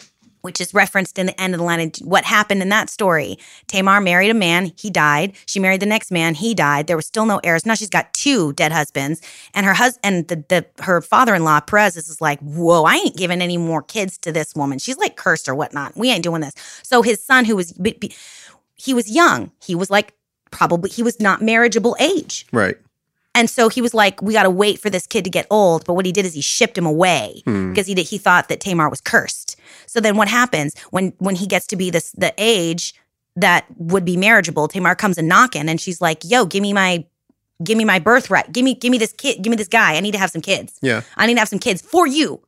which 0.41 0.61
is 0.61 0.73
referenced 0.73 1.17
in 1.17 1.25
the 1.27 1.41
end 1.41 1.53
of 1.53 1.59
the 1.59 1.63
line. 1.65 1.79
And 1.79 1.95
what 2.03 2.25
happened 2.25 2.61
in 2.61 2.69
that 2.69 2.89
story? 2.89 3.37
Tamar 3.67 4.01
married 4.01 4.29
a 4.29 4.33
man, 4.33 4.71
he 4.77 4.89
died. 4.89 5.33
She 5.45 5.59
married 5.59 5.79
the 5.81 5.85
next 5.85 6.11
man, 6.11 6.35
he 6.35 6.53
died. 6.53 6.87
There 6.87 6.95
was 6.95 7.05
still 7.05 7.25
no 7.25 7.39
heirs. 7.43 7.65
Now 7.65 7.75
she's 7.75 7.89
got 7.89 8.13
two 8.13 8.53
dead 8.53 8.71
husbands, 8.71 9.21
and 9.53 9.65
her 9.65 9.73
husband 9.73 10.01
and 10.03 10.27
the, 10.27 10.35
the 10.49 10.83
her 10.83 11.01
father-in-law 11.01 11.61
Perez 11.61 11.95
is 11.97 12.21
like, 12.21 12.39
whoa, 12.39 12.83
I 12.83 12.95
ain't 12.95 13.15
giving 13.17 13.41
any 13.41 13.57
more 13.57 13.81
kids 13.81 14.17
to 14.19 14.31
this 14.31 14.55
woman. 14.55 14.79
She's 14.79 14.97
like 14.97 15.15
cursed 15.15 15.47
or 15.47 15.55
whatnot. 15.55 15.95
We 15.95 16.09
ain't 16.09 16.23
doing 16.23 16.41
this. 16.41 16.53
So 16.83 17.01
his 17.01 17.23
son, 17.23 17.45
who 17.45 17.55
was 17.55 17.73
he 18.75 18.93
was 18.93 19.09
young, 19.09 19.51
he 19.63 19.75
was 19.75 19.89
like 19.89 20.13
probably 20.49 20.89
he 20.89 21.03
was 21.03 21.19
not 21.19 21.41
marriageable 21.41 21.95
age. 21.99 22.45
Right. 22.51 22.77
And 23.33 23.49
so 23.49 23.69
he 23.69 23.81
was 23.81 23.93
like, 23.93 24.21
we 24.21 24.33
got 24.33 24.43
to 24.43 24.49
wait 24.49 24.77
for 24.79 24.89
this 24.89 25.07
kid 25.07 25.23
to 25.23 25.29
get 25.29 25.47
old. 25.49 25.85
But 25.85 25.93
what 25.93 26.05
he 26.05 26.11
did 26.11 26.25
is 26.25 26.33
he 26.33 26.41
shipped 26.41 26.77
him 26.77 26.85
away 26.85 27.41
Hmm. 27.45 27.69
because 27.69 27.87
he 27.87 27.95
did, 27.95 28.07
he 28.07 28.17
thought 28.17 28.49
that 28.49 28.59
Tamar 28.59 28.89
was 28.89 28.99
cursed. 28.99 29.55
So 29.91 29.99
then 29.99 30.15
what 30.15 30.29
happens 30.29 30.73
when 30.91 31.11
when 31.17 31.35
he 31.35 31.45
gets 31.45 31.67
to 31.67 31.75
be 31.75 31.89
this 31.89 32.13
the 32.13 32.33
age 32.37 32.95
that 33.35 33.65
would 33.75 34.05
be 34.05 34.15
marriageable? 34.15 34.69
Tamar 34.69 34.95
comes 34.95 35.17
and 35.17 35.27
knocking 35.27 35.67
and 35.67 35.81
she's 35.81 35.99
like, 35.99 36.23
"Yo, 36.23 36.45
give 36.45 36.61
me 36.61 36.71
my 36.71 37.03
give 37.61 37.77
me 37.77 37.83
my 37.83 37.99
birthright. 37.99 38.53
Give 38.53 38.63
me 38.63 38.73
give 38.73 38.89
me 38.89 38.97
this 38.97 39.11
kid. 39.11 39.41
Give 39.43 39.51
me 39.51 39.57
this 39.57 39.67
guy. 39.67 39.97
I 39.97 39.99
need 39.99 40.13
to 40.13 40.17
have 40.17 40.29
some 40.29 40.41
kids. 40.41 40.79
Yeah. 40.81 41.01
I 41.17 41.27
need 41.27 41.33
to 41.33 41.39
have 41.39 41.49
some 41.49 41.59
kids 41.59 41.81
for 41.81 42.07
you, 42.07 42.41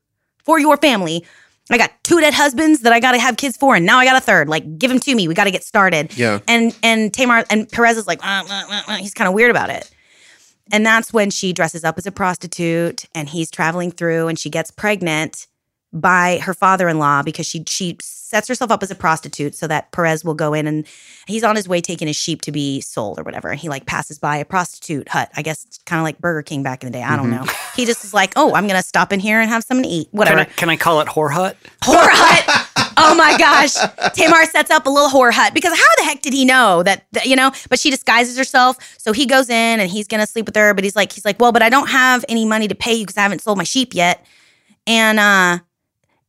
for 0.45 0.57
your 0.57 0.77
family." 0.77 1.25
I 1.71 1.77
got 1.77 1.91
two 2.03 2.19
dead 2.19 2.33
husbands 2.33 2.81
that 2.81 2.91
I 2.91 2.99
got 2.99 3.13
to 3.13 3.19
have 3.19 3.37
kids 3.37 3.55
for, 3.55 3.73
and 3.73 3.85
now 3.85 3.97
I 3.97 4.03
got 4.03 4.17
a 4.17 4.19
third. 4.19 4.49
Like, 4.49 4.77
give 4.77 4.91
him 4.91 4.99
to 4.99 5.15
me. 5.15 5.29
We 5.29 5.33
got 5.33 5.45
to 5.45 5.51
get 5.51 5.63
started. 5.63 6.15
Yeah. 6.17 6.39
And 6.45 6.77
and 6.83 7.13
Tamar 7.13 7.45
and 7.49 7.69
Perez 7.69 7.97
is 7.97 8.05
like, 8.05 8.19
uh, 8.21 8.43
uh, 8.49 8.63
uh, 8.69 8.81
uh, 8.87 8.95
he's 8.97 9.13
kind 9.13 9.29
of 9.29 9.33
weird 9.33 9.49
about 9.49 9.69
it. 9.69 9.89
And 10.73 10.85
that's 10.85 11.13
when 11.13 11.29
she 11.29 11.53
dresses 11.53 11.85
up 11.85 11.97
as 11.97 12.05
a 12.05 12.11
prostitute 12.11 13.05
and 13.15 13.29
he's 13.29 13.49
traveling 13.49 13.91
through 13.91 14.27
and 14.27 14.37
she 14.37 14.49
gets 14.49 14.71
pregnant 14.71 15.47
by 15.93 16.39
her 16.39 16.53
father-in-law 16.53 17.23
because 17.23 17.45
she 17.45 17.63
she 17.67 17.97
sets 18.01 18.47
herself 18.47 18.71
up 18.71 18.81
as 18.81 18.89
a 18.89 18.95
prostitute 18.95 19.53
so 19.53 19.67
that 19.67 19.91
Perez 19.91 20.25
will 20.25 20.33
go 20.33 20.53
in 20.55 20.65
and 20.65 20.87
he's 21.27 21.43
on 21.43 21.55
his 21.55 21.69
way 21.69 21.81
taking 21.81 22.07
his 22.07 22.15
sheep 22.15 22.41
to 22.41 22.51
be 22.51 22.81
sold 22.81 23.19
or 23.19 23.23
whatever 23.23 23.49
and 23.49 23.59
he 23.59 23.69
like 23.69 23.85
passes 23.85 24.17
by 24.17 24.37
a 24.37 24.45
prostitute 24.45 25.07
hut. 25.07 25.29
I 25.37 25.43
guess 25.43 25.65
kind 25.85 25.99
of 25.99 26.03
like 26.03 26.19
Burger 26.19 26.41
King 26.41 26.63
back 26.63 26.83
in 26.83 26.91
the 26.91 26.97
day. 26.97 27.03
I 27.03 27.15
don't 27.15 27.29
know. 27.29 27.45
He 27.75 27.85
just 27.85 28.03
is 28.03 28.13
like, 28.13 28.33
"Oh, 28.35 28.53
I'm 28.55 28.67
going 28.67 28.79
to 28.79 28.87
stop 28.87 29.13
in 29.13 29.19
here 29.19 29.39
and 29.39 29.49
have 29.49 29.63
something 29.63 29.83
to 29.83 29.89
eat." 29.89 30.09
Can 30.09 30.17
Whatever. 30.17 30.39
I, 30.41 30.45
can 30.45 30.69
I 30.69 30.75
call 30.75 31.01
it 31.01 31.07
whore 31.07 31.31
hut? 31.31 31.57
whore 31.83 32.07
hut. 32.09 32.69
Oh 32.95 33.15
my 33.15 33.35
gosh. 33.37 33.73
Tamar 34.13 34.45
sets 34.45 34.69
up 34.69 34.85
a 34.85 34.89
little 34.89 35.09
whore 35.09 35.33
hut 35.33 35.53
because 35.53 35.75
how 35.75 35.95
the 35.97 36.03
heck 36.03 36.21
did 36.21 36.31
he 36.31 36.45
know 36.45 36.83
that, 36.83 37.03
that, 37.13 37.25
you 37.25 37.35
know, 37.35 37.51
but 37.69 37.79
she 37.79 37.89
disguises 37.89 38.37
herself. 38.37 38.77
So 38.99 39.13
he 39.13 39.25
goes 39.25 39.49
in 39.49 39.79
and 39.79 39.89
he's 39.89 40.07
going 40.07 40.21
to 40.21 40.27
sleep 40.27 40.45
with 40.45 40.55
her, 40.55 40.73
but 40.75 40.83
he's 40.83 40.95
like, 40.95 41.11
he's 41.11 41.25
like, 41.25 41.39
well, 41.39 41.51
but 41.51 41.63
I 41.63 41.69
don't 41.69 41.89
have 41.89 42.23
any 42.29 42.45
money 42.45 42.67
to 42.67 42.75
pay 42.75 42.93
you 42.93 43.03
because 43.05 43.17
I 43.17 43.21
haven't 43.21 43.41
sold 43.41 43.57
my 43.57 43.63
sheep 43.63 43.95
yet. 43.95 44.23
And, 44.85 45.19
uh, 45.19 45.59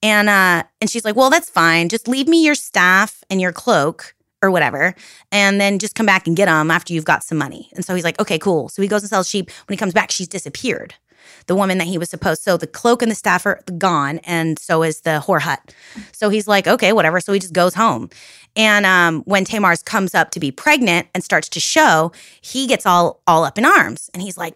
and, 0.04 0.28
uh, 0.28 0.62
and 0.80 0.88
she's 0.90 1.04
like, 1.04 1.16
well, 1.16 1.30
that's 1.30 1.50
fine. 1.50 1.88
Just 1.88 2.06
leave 2.06 2.28
me 2.28 2.44
your 2.44 2.54
staff 2.54 3.24
and 3.30 3.40
your 3.40 3.52
cloak 3.52 4.14
or 4.42 4.50
whatever. 4.52 4.94
And 5.32 5.60
then 5.60 5.78
just 5.80 5.94
come 5.96 6.06
back 6.06 6.26
and 6.28 6.36
get 6.36 6.46
them 6.46 6.70
after 6.70 6.92
you've 6.92 7.06
got 7.06 7.24
some 7.24 7.38
money. 7.38 7.70
And 7.74 7.84
so 7.84 7.94
he's 7.94 8.04
like, 8.04 8.20
okay, 8.20 8.38
cool. 8.38 8.68
So 8.68 8.82
he 8.82 8.88
goes 8.88 9.02
and 9.02 9.10
sells 9.10 9.28
sheep. 9.28 9.50
When 9.66 9.72
he 9.74 9.78
comes 9.78 9.94
back, 9.94 10.10
she's 10.12 10.28
disappeared. 10.28 10.94
the 11.46 11.54
woman 11.54 11.78
that 11.78 11.86
he 11.86 11.98
was 11.98 12.10
supposed. 12.10 12.42
So 12.42 12.56
the 12.56 12.66
cloak 12.66 13.02
and 13.02 13.10
the 13.10 13.16
staff 13.16 13.46
are 13.46 13.60
gone, 13.78 14.18
and 14.24 14.58
so 14.58 14.82
is 14.82 15.02
the 15.02 15.22
whore 15.26 15.40
hut. 15.40 15.74
So 16.12 16.28
he's 16.28 16.48
like, 16.48 16.66
okay, 16.66 16.92
whatever. 16.92 17.20
So 17.20 17.32
he 17.32 17.38
just 17.38 17.52
goes 17.52 17.74
home. 17.74 18.10
And 18.56 18.86
um, 18.86 19.22
when 19.22 19.44
Tamar's 19.44 19.82
comes 19.82 20.14
up 20.14 20.30
to 20.32 20.40
be 20.40 20.50
pregnant 20.50 21.08
and 21.14 21.24
starts 21.24 21.48
to 21.50 21.60
show, 21.60 22.12
he 22.40 22.66
gets 22.66 22.86
all 22.86 23.20
all 23.26 23.44
up 23.44 23.58
in 23.58 23.64
arms, 23.64 24.10
and 24.14 24.22
he's 24.22 24.38
like, 24.38 24.54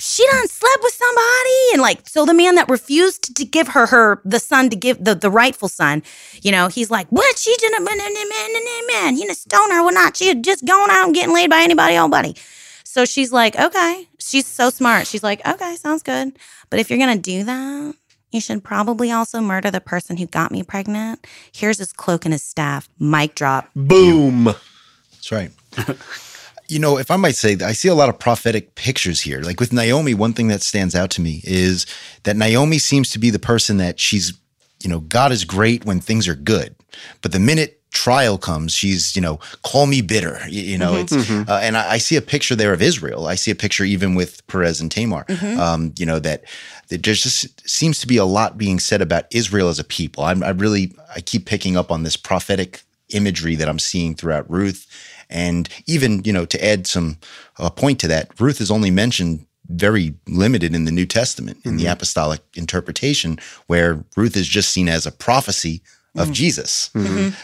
she 0.00 0.26
done 0.26 0.48
slept 0.48 0.82
with 0.82 0.94
somebody? 0.94 1.72
And 1.72 1.82
like 1.82 2.08
so 2.08 2.24
the 2.24 2.34
man 2.34 2.54
that 2.56 2.68
refused 2.68 3.34
to 3.36 3.44
give 3.44 3.68
her 3.68 3.86
her 3.86 4.20
the 4.24 4.38
son 4.38 4.70
to 4.70 4.76
give 4.76 5.02
the, 5.02 5.14
the 5.14 5.30
rightful 5.30 5.68
son 5.68 6.02
you 6.42 6.52
know 6.52 6.68
he's 6.68 6.90
like 6.90 7.08
what? 7.08 7.38
She 7.38 7.54
didn't 7.56 7.84
man 7.84 7.98
man 7.98 8.14
man, 8.14 8.52
man, 8.52 8.86
man, 8.86 9.16
you 9.16 9.26
know 9.26 9.34
stone 9.34 9.70
her. 9.70 9.80
Or 9.80 9.92
not 9.92 10.16
she. 10.16 10.28
Had 10.28 10.44
just 10.44 10.64
gone 10.64 10.90
out 10.90 11.06
and 11.06 11.14
getting 11.14 11.34
laid 11.34 11.50
by 11.50 11.60
anybody 11.60 11.96
old 11.96 12.10
buddy. 12.10 12.36
So 12.84 13.04
she's 13.04 13.32
like 13.32 13.58
okay. 13.58 14.08
She's 14.18 14.46
so 14.46 14.70
smart. 14.70 15.06
She's 15.06 15.22
like 15.22 15.46
okay 15.46 15.76
sounds 15.76 16.02
good. 16.02 16.38
But 16.70 16.80
if 16.80 16.90
you're 16.90 16.98
gonna 16.98 17.16
do 17.16 17.44
that 17.44 17.94
you 18.30 18.40
should 18.40 18.62
probably 18.62 19.10
also 19.10 19.40
murder 19.40 19.70
the 19.70 19.80
person 19.80 20.16
who 20.16 20.26
got 20.26 20.52
me 20.52 20.62
pregnant. 20.62 21.26
Here's 21.52 21.78
his 21.78 21.92
cloak 21.92 22.24
and 22.24 22.34
his 22.34 22.42
staff. 22.42 22.88
Mic 22.98 23.34
drop. 23.34 23.70
Boom. 23.74 24.44
That's 24.44 25.32
right. 25.32 25.50
you 26.68 26.78
know, 26.78 26.98
if 26.98 27.10
I 27.10 27.16
might 27.16 27.34
say, 27.34 27.56
I 27.64 27.72
see 27.72 27.88
a 27.88 27.94
lot 27.94 28.08
of 28.08 28.18
prophetic 28.18 28.74
pictures 28.74 29.20
here. 29.22 29.40
Like 29.40 29.58
with 29.58 29.72
Naomi, 29.72 30.14
one 30.14 30.34
thing 30.34 30.48
that 30.48 30.62
stands 30.62 30.94
out 30.94 31.10
to 31.12 31.20
me 31.20 31.40
is 31.44 31.86
that 32.24 32.36
Naomi 32.36 32.78
seems 32.78 33.10
to 33.10 33.18
be 33.18 33.30
the 33.30 33.38
person 33.38 33.78
that 33.78 33.98
she's, 33.98 34.34
you 34.82 34.90
know, 34.90 35.00
God 35.00 35.32
is 35.32 35.44
great 35.44 35.84
when 35.84 36.00
things 36.00 36.28
are 36.28 36.34
good. 36.34 36.74
But 37.22 37.32
the 37.32 37.40
minute 37.40 37.80
trial 37.90 38.36
comes, 38.36 38.74
she's, 38.74 39.16
you 39.16 39.22
know, 39.22 39.38
call 39.64 39.86
me 39.86 40.02
bitter. 40.02 40.38
You, 40.48 40.76
know, 40.76 40.92
it's, 40.96 41.12
uh, 41.48 41.60
and 41.62 41.76
I, 41.76 41.92
I 41.92 41.98
see 41.98 42.16
a 42.16 42.22
picture 42.22 42.54
there 42.54 42.74
of 42.74 42.82
Israel. 42.82 43.26
I 43.26 43.34
see 43.34 43.50
a 43.50 43.54
picture 43.54 43.84
even 43.84 44.14
with 44.14 44.46
Perez 44.46 44.80
and 44.80 44.90
Tamar, 44.90 45.24
um, 45.58 45.94
you 45.98 46.04
know, 46.04 46.18
that, 46.18 46.44
that 46.88 47.02
there 47.02 47.14
just 47.14 47.68
seems 47.68 47.98
to 48.00 48.06
be 48.06 48.18
a 48.18 48.26
lot 48.26 48.58
being 48.58 48.78
said 48.78 49.00
about 49.00 49.24
Israel 49.30 49.68
as 49.68 49.78
a 49.78 49.84
people. 49.84 50.24
I'm, 50.24 50.42
I 50.42 50.50
really, 50.50 50.94
I 51.14 51.20
keep 51.22 51.46
picking 51.46 51.78
up 51.78 51.90
on 51.90 52.02
this 52.02 52.16
prophetic 52.16 52.82
imagery 53.10 53.54
that 53.56 53.68
I'm 53.68 53.78
seeing 53.78 54.14
throughout 54.14 54.50
Ruth. 54.50 54.86
And 55.30 55.68
even, 55.86 56.22
you 56.24 56.32
know, 56.32 56.46
to 56.46 56.64
add 56.64 56.86
some 56.86 57.18
uh, 57.58 57.70
point 57.70 58.00
to 58.00 58.08
that, 58.08 58.38
Ruth 58.40 58.60
is 58.60 58.70
only 58.70 58.90
mentioned 58.90 59.44
very 59.68 60.14
limited 60.26 60.74
in 60.74 60.86
the 60.86 60.92
New 60.92 61.04
Testament, 61.04 61.58
in 61.64 61.76
the 61.76 61.84
apostolic 61.86 62.40
interpretation, 62.54 63.38
where 63.66 64.02
Ruth 64.16 64.36
is 64.36 64.48
just 64.48 64.70
seen 64.70 64.88
as 64.88 65.04
a 65.06 65.12
prophecy 65.12 65.82
of 66.16 66.32
Jesus. 66.32 66.90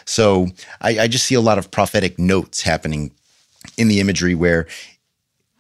So 0.07 0.49
I, 0.81 1.01
I 1.01 1.09
just 1.09 1.27
see 1.27 1.35
a 1.35 1.41
lot 1.43 1.59
of 1.59 1.71
prophetic 1.71 2.19
notes 2.19 2.63
happening 2.63 3.13
in 3.77 3.89
the 3.89 4.01
imagery 4.01 4.35
where 4.35 4.67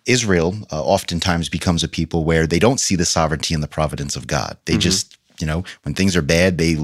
Israel 0.06 0.54
uh, 0.72 0.82
oftentimes 0.82 1.48
becomes 1.48 1.84
a 1.84 1.88
people 1.88 2.24
where 2.24 2.46
they 2.46 2.58
don't 2.58 2.80
see 2.80 2.96
the 2.96 3.04
sovereignty 3.04 3.54
and 3.54 3.62
the 3.62 3.68
providence 3.68 4.16
of 4.16 4.26
God. 4.26 4.56
They 4.64 4.76
just, 4.78 5.16
you 5.40 5.46
know, 5.46 5.64
when 5.82 5.94
things 5.94 6.16
are 6.16 6.22
bad, 6.22 6.58
they 6.58 6.76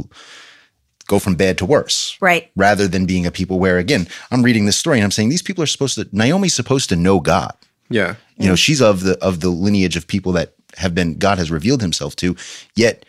go 1.12 1.18
from 1.18 1.34
bad 1.34 1.54
to 1.58 1.64
worse 1.76 2.16
right 2.28 2.44
rather 2.66 2.86
than 2.92 3.04
being 3.12 3.26
a 3.26 3.30
people 3.40 3.56
where 3.64 3.78
again 3.86 4.06
i'm 4.30 4.42
reading 4.48 4.64
this 4.66 4.76
story 4.84 4.96
and 4.98 5.04
i'm 5.04 5.10
saying 5.16 5.28
these 5.28 5.42
people 5.48 5.62
are 5.64 5.72
supposed 5.74 5.94
to 5.96 6.06
naomi's 6.12 6.54
supposed 6.54 6.88
to 6.88 6.96
know 7.06 7.18
god 7.34 7.54
Yeah. 7.98 8.14
you 8.42 8.48
know 8.48 8.56
she's 8.64 8.80
of 8.90 8.96
the 9.06 9.14
of 9.28 9.34
the 9.44 9.50
lineage 9.66 9.96
of 10.00 10.06
people 10.06 10.32
that 10.38 10.48
have 10.82 10.94
been 10.94 11.10
god 11.26 11.36
has 11.38 11.50
revealed 11.50 11.82
himself 11.82 12.12
to 12.22 12.36
yet 12.84 13.04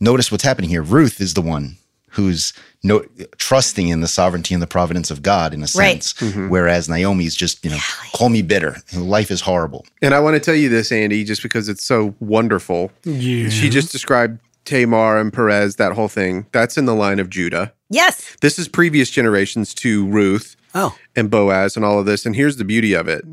notice 0.00 0.30
what's 0.30 0.44
happening 0.44 0.70
here 0.70 0.82
ruth 0.82 1.20
is 1.20 1.34
the 1.34 1.42
one 1.56 1.76
who's 2.10 2.52
no 2.82 3.04
trusting 3.36 3.88
in 3.88 4.00
the 4.00 4.08
sovereignty 4.08 4.54
and 4.54 4.62
the 4.62 4.66
providence 4.78 5.10
of 5.10 5.18
god 5.22 5.52
in 5.52 5.60
a 5.60 5.68
Right. 5.74 6.02
sense 6.02 6.12
mm-hmm. 6.14 6.48
whereas 6.48 6.88
naomi's 6.88 7.34
just 7.34 7.64
you 7.64 7.70
know 7.72 7.78
call 8.14 8.28
me 8.28 8.42
bitter 8.42 8.76
life 8.94 9.30
is 9.36 9.40
horrible 9.42 9.84
And 10.02 10.14
I 10.14 10.20
want 10.20 10.34
to 10.34 10.40
tell 10.40 10.54
you 10.62 10.68
this, 10.68 10.92
Andy, 10.92 11.24
just 11.24 11.42
because 11.42 11.68
it's 11.72 11.82
so 11.84 12.14
wonderful. 12.20 12.80
Yeah. 13.04 13.48
She 13.58 13.68
just 13.78 13.90
described 13.90 14.38
Tamar 14.66 15.16
and 15.18 15.32
Perez, 15.32 15.76
that 15.76 15.92
whole 15.92 16.08
thing. 16.08 16.46
That's 16.52 16.76
in 16.76 16.84
the 16.84 16.94
line 16.94 17.18
of 17.18 17.30
Judah. 17.30 17.72
yes 17.88 18.36
This 18.40 18.58
is 18.58 18.68
previous 18.68 19.10
generations 19.10 19.72
to 19.74 20.06
Ruth 20.06 20.56
Oh, 20.74 20.94
and 21.14 21.30
Boaz 21.30 21.74
and 21.76 21.84
all 21.84 21.98
of 21.98 22.04
this. 22.04 22.26
And 22.26 22.36
here's 22.36 22.56
the 22.58 22.64
beauty 22.64 22.92
of 22.92 23.08
it 23.08 23.24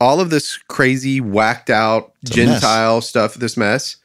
all 0.00 0.18
of 0.20 0.30
this 0.30 0.56
crazy, 0.56 1.20
whacked 1.20 1.68
out 1.68 2.14
It's 2.22 2.30
a 2.34 2.36
mess. 2.46 2.60
Gentile 2.60 3.00
stuff, 3.02 3.34
this 3.34 3.56
mess, 3.58 3.96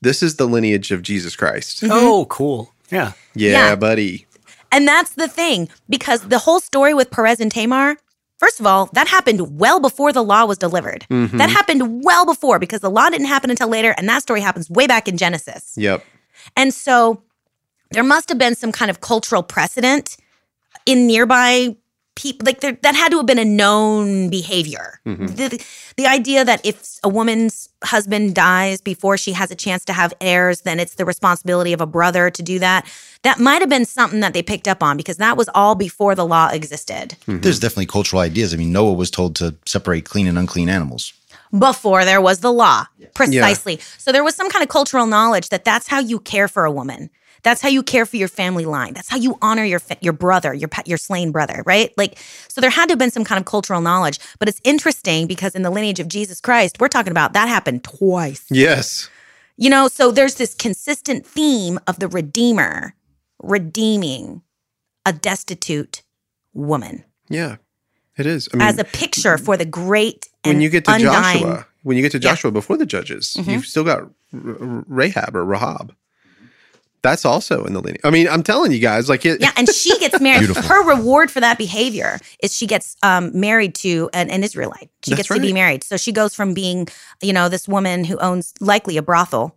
this 0.00 0.22
is 0.22 0.36
the 0.36 0.46
lineage 0.46 0.90
of 0.90 1.02
Jesus 1.02 1.36
Christ. 1.36 1.82
Mm-hmm. 1.82 1.92
oh, 1.92 2.24
cool. 2.26 2.72
Yeah. 2.90 3.12
Yeah, 3.34 3.50
Yeah. 3.68 3.76
buddy. 3.76 4.26
And 4.72 4.88
that's 4.88 5.10
the 5.10 5.28
thing, 5.28 5.68
because 5.88 6.22
the 6.22 6.38
whole 6.38 6.60
story 6.60 6.94
with 6.94 7.10
Perez 7.10 7.40
and 7.40 7.50
Tamar, 7.52 7.96
first 8.44 8.60
of 8.60 8.66
all, 8.66 8.90
that 8.92 9.08
happened 9.08 9.58
well 9.58 9.80
before 9.80 10.12
the 10.12 10.22
law 10.22 10.44
was 10.44 10.58
delivered. 10.58 11.06
Mm-hmm. 11.08 11.38
That 11.38 11.48
happened 11.48 12.04
well 12.04 12.26
before 12.26 12.58
because 12.58 12.80
the 12.80 12.90
law 12.90 13.08
didn't 13.08 13.28
happen 13.28 13.48
until 13.48 13.68
later. 13.68 13.94
And 13.96 14.06
that 14.10 14.20
story 14.20 14.42
happens 14.42 14.68
way 14.68 14.86
back 14.86 15.08
in 15.08 15.16
Genesis. 15.16 15.72
Yep. 15.78 16.04
And 16.54 16.74
so 16.74 17.22
there 17.92 18.02
must 18.02 18.28
have 18.28 18.36
been 18.36 18.54
some 18.54 18.70
kind 18.70 18.90
of 18.90 19.00
cultural 19.00 19.42
precedent 19.42 20.18
in 20.84 21.06
nearby 21.06 21.74
people. 22.14 22.46
Like 22.46 22.60
that 22.60 22.94
had 22.94 23.10
to 23.10 23.18
have 23.18 23.26
been 23.26 23.38
a 23.38 23.44
known 23.44 24.28
behavior. 24.30 25.00
Mm-hmm. 25.06 25.26
The, 25.26 25.64
the 25.96 26.06
idea 26.06 26.44
that 26.44 26.64
if 26.64 26.98
a 27.02 27.08
woman's 27.08 27.68
husband 27.82 28.34
dies 28.34 28.80
before 28.80 29.16
she 29.16 29.32
has 29.32 29.50
a 29.50 29.54
chance 29.54 29.84
to 29.86 29.92
have 29.92 30.12
heirs, 30.20 30.62
then 30.62 30.80
it's 30.80 30.94
the 30.94 31.04
responsibility 31.04 31.72
of 31.72 31.80
a 31.80 31.86
brother 31.86 32.30
to 32.30 32.42
do 32.42 32.58
that. 32.58 32.86
That 33.22 33.38
might 33.38 33.62
have 33.62 33.68
been 33.68 33.84
something 33.84 34.20
that 34.20 34.32
they 34.32 34.42
picked 34.42 34.68
up 34.68 34.82
on 34.82 34.96
because 34.96 35.16
that 35.18 35.36
was 35.36 35.48
all 35.54 35.74
before 35.74 36.14
the 36.14 36.26
law 36.26 36.48
existed. 36.48 37.16
Mm-hmm. 37.26 37.40
there's 37.40 37.58
definitely 37.58 37.86
cultural 37.86 38.20
ideas 38.20 38.52
i 38.52 38.56
mean 38.56 38.72
noah 38.72 38.92
was 38.92 39.10
told 39.10 39.36
to 39.36 39.54
separate 39.66 40.04
clean 40.04 40.26
and 40.26 40.38
unclean 40.38 40.68
animals 40.68 41.12
before 41.58 42.04
there 42.04 42.20
was 42.20 42.40
the 42.40 42.52
law. 42.52 42.86
Precisely. 43.14 43.78
So 43.98 44.12
there 44.12 44.24
was 44.24 44.34
some 44.34 44.50
kind 44.50 44.62
of 44.62 44.68
cultural 44.68 45.06
knowledge 45.06 45.50
that 45.50 45.64
that's 45.64 45.88
how 45.88 46.00
you 46.00 46.18
care 46.18 46.48
for 46.48 46.64
a 46.64 46.70
woman. 46.70 47.10
That's 47.44 47.60
how 47.60 47.68
you 47.68 47.82
care 47.82 48.04
for 48.06 48.16
your 48.16 48.26
family 48.28 48.64
line. 48.64 48.94
That's 48.94 49.08
how 49.08 49.16
you 49.16 49.38
honor 49.40 49.62
your 49.64 49.78
fa- 49.78 49.98
your 50.00 50.12
brother, 50.14 50.52
your 50.52 50.68
your 50.86 50.98
slain 50.98 51.30
brother, 51.30 51.62
right? 51.66 51.92
Like 51.96 52.18
so 52.48 52.60
there 52.60 52.70
had 52.70 52.86
to 52.86 52.92
have 52.92 52.98
been 52.98 53.10
some 53.12 53.24
kind 53.24 53.38
of 53.38 53.44
cultural 53.46 53.80
knowledge, 53.80 54.18
but 54.38 54.48
it's 54.48 54.60
interesting 54.64 55.26
because 55.28 55.54
in 55.54 55.62
the 55.62 55.70
lineage 55.70 56.00
of 56.00 56.08
Jesus 56.08 56.40
Christ, 56.40 56.78
we're 56.80 56.88
talking 56.88 57.12
about 57.12 57.32
that 57.34 57.46
happened 57.48 57.84
twice. 57.84 58.44
Yes. 58.50 59.08
You 59.56 59.70
know, 59.70 59.86
so 59.86 60.10
there's 60.10 60.34
this 60.34 60.52
consistent 60.54 61.24
theme 61.24 61.78
of 61.86 62.00
the 62.00 62.08
redeemer 62.08 62.94
redeeming 63.40 64.42
a 65.06 65.12
destitute 65.12 66.02
woman 66.54 67.04
Yeah. 67.28 67.56
It 68.16 68.26
is. 68.26 68.48
I 68.52 68.56
mean, 68.56 68.68
as 68.68 68.78
a 68.78 68.84
picture 68.84 69.36
for 69.38 69.56
the 69.56 69.64
great 69.64 70.28
and 70.44 70.54
when 70.54 70.60
you 70.62 70.70
get 70.70 70.84
to 70.84 70.92
undying 70.92 71.40
Joshua, 71.40 71.66
when 71.82 71.96
you 71.96 72.02
get 72.02 72.12
to 72.12 72.18
Yeah. 72.18 72.30
Joshua 72.30 72.50
before 72.52 72.76
the 72.76 72.86
judges, 72.86 73.36
Mhm. 73.38 73.52
you've 73.52 73.66
still 73.66 73.82
got 73.84 74.08
Rahab 74.32 75.34
or 75.36 75.44
Rahab. 75.44 75.94
That's 77.04 77.26
also 77.26 77.64
in 77.66 77.74
the 77.74 77.80
lineage. 77.80 78.00
I 78.02 78.08
mean, 78.10 78.26
I'm 78.28 78.42
telling 78.42 78.72
you 78.72 78.78
guys, 78.78 79.10
like 79.10 79.26
it. 79.26 79.40
Yeah, 79.42 79.52
and 79.56 79.68
she 79.68 79.96
gets 80.00 80.18
married. 80.20 80.46
Beautiful. 80.46 80.62
Her 80.62 80.82
reward 80.88 81.30
for 81.30 81.38
that 81.40 81.58
behavior 81.58 82.18
is 82.42 82.56
she 82.56 82.66
gets 82.66 82.96
um, 83.02 83.30
married 83.38 83.74
to 83.76 84.08
an, 84.14 84.30
an 84.30 84.42
Israelite. 84.42 84.90
She 85.04 85.10
That's 85.10 85.28
gets 85.28 85.28
to 85.28 85.38
be 85.40 85.52
married. 85.52 85.84
So 85.84 85.98
she 85.98 86.12
goes 86.12 86.34
from 86.34 86.54
being, 86.54 86.88
you 87.20 87.34
know, 87.34 87.50
this 87.50 87.68
woman 87.68 88.04
who 88.04 88.16
owns 88.18 88.54
likely 88.58 88.96
a 88.96 89.02
brothel 89.02 89.54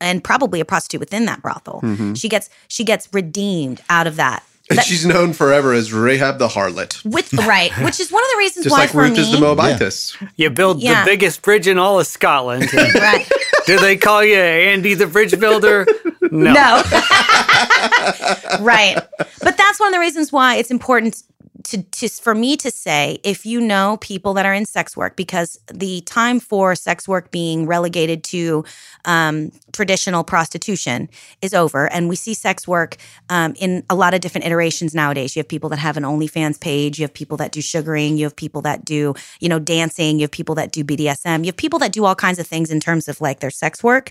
and 0.00 0.22
probably 0.22 0.60
a 0.60 0.64
prostitute 0.64 1.00
within 1.00 1.24
that 1.26 1.42
brothel. 1.42 1.80
Mhm. 1.82 2.16
She 2.16 2.28
gets 2.28 2.48
she 2.68 2.84
gets 2.84 3.08
redeemed 3.12 3.80
out 3.90 4.06
of 4.06 4.14
that. 4.16 4.44
And 4.70 4.78
That- 4.78 4.86
she's 4.86 5.04
known 5.04 5.32
forever 5.34 5.72
as 5.74 5.92
Rahab 5.92 6.38
the 6.38 6.48
harlot, 6.48 7.04
Which 7.04 7.30
right, 7.34 7.70
which 7.82 7.98
is 8.00 8.10
one 8.12 8.22
of 8.22 8.30
the 8.30 8.38
reasons 8.38 8.64
just 8.64 8.72
why 8.72 8.82
like 8.82 8.90
for 8.90 9.02
Ruth 9.02 9.12
me, 9.14 9.18
is 9.20 9.30
the 9.32 9.38
Moabitess. 9.38 10.16
You 10.36 10.48
build 10.50 10.80
Yeah. 10.80 11.04
the 11.04 11.10
biggest 11.10 11.42
bridge 11.42 11.66
in 11.68 11.76
all 11.78 11.98
of 12.00 12.06
Scotland. 12.06 12.72
right? 12.94 13.28
Do 13.66 13.78
they 13.78 13.96
call 13.96 14.24
you 14.24 14.36
Andy 14.36 14.94
the 14.94 15.06
bridge 15.06 15.38
builder? 15.38 15.86
No. 16.30 16.52
No. 16.52 16.82
right. 18.60 18.96
But 19.18 19.56
that's 19.56 19.80
one 19.80 19.88
of 19.88 19.94
the 19.94 20.00
reasons 20.00 20.32
why 20.32 20.56
it's 20.56 20.70
important 20.70 21.22
to, 21.64 21.82
to 21.82 22.08
for 22.08 22.34
me 22.34 22.56
to 22.58 22.70
say 22.70 23.18
if 23.22 23.46
you 23.46 23.60
know 23.60 23.96
people 24.00 24.34
that 24.34 24.44
are 24.44 24.52
in 24.52 24.66
sex 24.66 24.96
work 24.96 25.16
because 25.16 25.58
the 25.72 26.02
time 26.02 26.38
for 26.38 26.74
sex 26.74 27.08
work 27.08 27.30
being 27.30 27.66
relegated 27.66 28.22
to 28.24 28.64
um, 29.06 29.50
traditional 29.72 30.24
prostitution 30.24 31.08
is 31.42 31.54
over. 31.54 31.90
And 31.90 32.08
we 32.08 32.16
see 32.16 32.34
sex 32.34 32.68
work 32.68 32.96
um, 33.30 33.54
in 33.58 33.84
a 33.88 33.94
lot 33.94 34.14
of 34.14 34.20
different 34.20 34.46
iterations 34.46 34.94
nowadays. 34.94 35.34
You 35.34 35.40
have 35.40 35.48
people 35.48 35.70
that 35.70 35.78
have 35.78 35.96
an 35.96 36.02
onlyfans 36.02 36.60
page. 36.60 36.98
You 36.98 37.04
have 37.04 37.14
people 37.14 37.36
that 37.38 37.52
do 37.52 37.60
sugaring. 37.60 38.18
You 38.18 38.24
have 38.24 38.36
people 38.36 38.62
that 38.62 38.84
do 38.84 39.14
you 39.40 39.48
know 39.48 39.58
dancing. 39.58 40.18
You 40.18 40.24
have 40.24 40.30
people 40.30 40.54
that 40.56 40.72
do 40.72 40.84
bdsm 40.84 41.44
you 41.44 41.46
have 41.46 41.56
people 41.56 41.78
that 41.78 41.92
do 41.92 42.04
all 42.04 42.14
kinds 42.14 42.38
of 42.38 42.46
things 42.46 42.70
in 42.70 42.80
terms 42.80 43.08
of 43.08 43.20
like 43.20 43.40
their 43.40 43.50
sex 43.50 43.82
work 43.82 44.10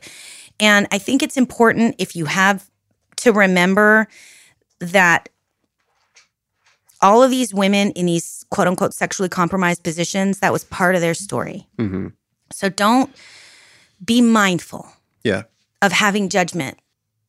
and 0.59 0.87
i 0.91 0.97
think 0.97 1.21
it's 1.23 1.37
important 1.37 1.95
if 1.97 2.15
you 2.15 2.25
have 2.25 2.69
to 3.17 3.31
remember 3.31 4.07
that 4.79 5.29
all 7.01 7.21
of 7.21 7.29
these 7.31 7.53
women 7.53 7.91
in 7.91 8.05
these 8.05 8.45
quote 8.49 8.67
unquote 8.67 8.93
sexually 8.93 9.29
compromised 9.29 9.83
positions, 9.83 10.39
that 10.39 10.53
was 10.53 10.63
part 10.63 10.95
of 10.95 11.01
their 11.01 11.13
story. 11.13 11.67
hmm 11.77 12.07
So 12.51 12.69
don't 12.69 13.13
be 14.03 14.21
mindful 14.21 14.87
Yeah. 15.23 15.43
of 15.81 15.91
having 15.91 16.29
judgment 16.29 16.77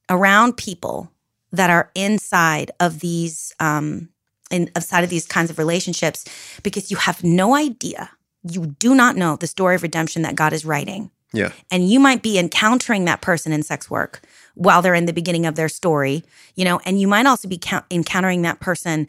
around 0.08 0.56
people 0.56 1.10
that 1.52 1.70
are 1.70 1.90
inside 1.94 2.70
of 2.80 3.00
these 3.00 3.52
um 3.60 4.08
in 4.50 4.70
inside 4.76 5.04
of 5.04 5.10
these 5.10 5.26
kinds 5.26 5.50
of 5.50 5.58
relationships 5.58 6.24
because 6.62 6.90
you 6.90 6.96
have 6.96 7.24
no 7.24 7.54
idea 7.54 8.10
you 8.48 8.66
do 8.78 8.94
not 8.94 9.16
know 9.16 9.36
the 9.36 9.46
story 9.46 9.74
of 9.74 9.82
redemption 9.82 10.22
that 10.22 10.34
God 10.34 10.52
is 10.52 10.64
writing 10.64 11.10
Yeah. 11.34 11.52
And 11.70 11.88
you 11.88 12.00
might 12.00 12.22
be 12.22 12.38
encountering 12.38 13.04
that 13.04 13.20
person 13.20 13.52
in 13.52 13.62
sex 13.62 13.90
work 13.90 14.22
while 14.54 14.80
they're 14.80 14.94
in 14.94 15.06
the 15.06 15.12
beginning 15.12 15.46
of 15.46 15.56
their 15.56 15.68
story, 15.68 16.22
you 16.54 16.64
know, 16.64 16.80
and 16.84 17.00
you 17.00 17.08
might 17.08 17.26
also 17.26 17.48
be 17.48 17.58
count- 17.58 17.84
encountering 17.90 18.42
that 18.42 18.60
person, 18.60 19.08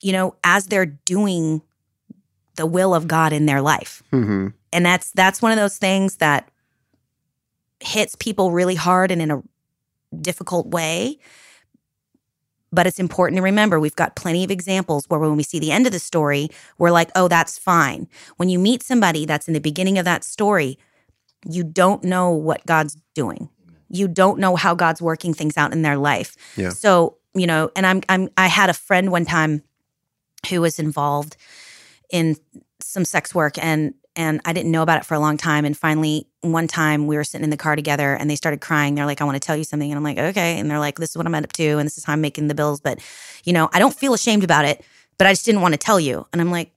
you 0.00 0.12
know, 0.12 0.34
as 0.44 0.66
they're 0.66 0.86
doing 0.86 1.62
the 2.56 2.66
will 2.66 2.94
of 2.94 3.08
God 3.08 3.32
in 3.32 3.46
their 3.46 3.60
life. 3.60 4.02
hmm 4.10 4.48
And 4.72 4.84
that's 4.84 5.10
that's 5.12 5.40
one 5.40 5.52
of 5.52 5.58
those 5.58 5.78
things 5.78 6.16
that 6.16 6.50
hits 7.80 8.14
people 8.14 8.52
really 8.52 8.74
hard 8.74 9.10
and 9.10 9.22
in 9.22 9.30
a 9.30 9.42
difficult 10.20 10.68
way. 10.68 11.18
But 12.72 12.86
it's 12.86 12.98
important 12.98 13.36
to 13.38 13.42
remember 13.42 13.78
we've 13.78 13.96
got 13.96 14.16
plenty 14.16 14.44
of 14.44 14.50
examples 14.50 15.06
where 15.08 15.20
when 15.20 15.36
we 15.36 15.42
see 15.42 15.58
the 15.58 15.72
end 15.72 15.86
of 15.86 15.92
the 15.92 15.98
story, 15.98 16.48
we're 16.78 16.90
like, 16.90 17.10
oh, 17.14 17.28
that's 17.28 17.58
fine. 17.58 18.08
When 18.36 18.48
you 18.48 18.58
meet 18.58 18.82
somebody 18.82 19.24
that's 19.24 19.48
in 19.48 19.54
the 19.54 19.60
beginning 19.60 19.98
of 19.98 20.04
that 20.04 20.24
story, 20.24 20.78
you 21.48 21.64
don't 21.64 22.02
know 22.04 22.30
what 22.30 22.64
God's 22.66 22.96
doing. 23.14 23.48
You 23.88 24.08
don't 24.08 24.38
know 24.38 24.56
how 24.56 24.74
God's 24.74 25.00
working 25.00 25.32
things 25.32 25.56
out 25.56 25.72
in 25.72 25.82
their 25.82 25.96
life. 25.96 26.36
Yeah. 26.56 26.70
So, 26.70 27.18
you 27.34 27.46
know, 27.46 27.70
and 27.76 27.86
I'm 27.86 28.02
I'm 28.08 28.28
I 28.36 28.48
had 28.48 28.68
a 28.68 28.74
friend 28.74 29.12
one 29.12 29.24
time 29.24 29.62
who 30.48 30.60
was 30.60 30.78
involved 30.78 31.36
in 32.10 32.36
some 32.80 33.04
sex 33.04 33.34
work 33.34 33.62
and 33.62 33.94
and 34.18 34.40
I 34.46 34.54
didn't 34.54 34.72
know 34.72 34.82
about 34.82 34.98
it 34.98 35.04
for 35.04 35.14
a 35.14 35.20
long 35.20 35.36
time. 35.36 35.64
And 35.64 35.76
finally 35.76 36.26
one 36.40 36.66
time 36.66 37.06
we 37.06 37.16
were 37.16 37.24
sitting 37.24 37.44
in 37.44 37.50
the 37.50 37.56
car 37.56 37.76
together 37.76 38.14
and 38.14 38.30
they 38.30 38.36
started 38.36 38.60
crying. 38.60 38.94
They're 38.94 39.06
like 39.06 39.20
I 39.20 39.24
want 39.24 39.36
to 39.36 39.46
tell 39.46 39.56
you 39.56 39.64
something. 39.64 39.90
And 39.90 39.96
I'm 39.96 40.04
like 40.04 40.18
okay. 40.18 40.58
And 40.58 40.70
they're 40.70 40.78
like 40.78 40.98
this 40.98 41.10
is 41.10 41.16
what 41.16 41.26
I'm 41.26 41.34
up 41.34 41.52
to 41.52 41.78
and 41.78 41.86
this 41.86 41.98
is 41.98 42.04
how 42.04 42.12
I'm 42.12 42.20
making 42.20 42.48
the 42.48 42.54
bills. 42.54 42.80
But 42.80 42.98
you 43.44 43.52
know 43.52 43.68
I 43.72 43.78
don't 43.78 43.94
feel 43.94 44.14
ashamed 44.14 44.44
about 44.44 44.64
it 44.64 44.84
but 45.18 45.26
I 45.26 45.32
just 45.32 45.46
didn't 45.46 45.60
want 45.60 45.74
to 45.74 45.78
tell 45.78 46.00
you. 46.00 46.26
And 46.32 46.40
I'm 46.40 46.50
like 46.50 46.72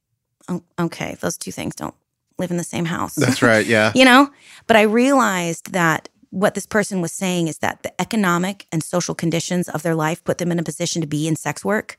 oh, 0.47 0.61
okay. 0.79 1.17
Those 1.21 1.37
two 1.37 1.51
things 1.51 1.75
don't 1.75 1.95
live 2.39 2.51
in 2.51 2.57
the 2.57 2.63
same 2.63 2.85
house 2.85 3.15
That's 3.15 3.41
right. 3.41 3.65
Yeah. 3.65 3.91
you 3.95 4.05
know 4.05 4.29
but 4.67 4.77
I 4.77 4.81
realized 4.83 5.73
that 5.73 6.09
what 6.31 6.53
this 6.53 6.67
person 6.67 7.01
was 7.01 7.11
saying 7.11 7.47
is 7.47 7.57
that 7.57 7.81
the 7.81 8.01
economic 8.01 8.67
and 8.71 8.83
social 8.83 9.15
conditions 9.15 9.67
of 9.67 9.81
their 9.81 9.95
life 9.95 10.23
put 10.23 10.37
them 10.37 10.51
in 10.51 10.59
a 10.59 10.63
position 10.63 11.01
to 11.01 11.07
be 11.07 11.27
in 11.27 11.35
sex 11.35 11.65
work 11.65 11.97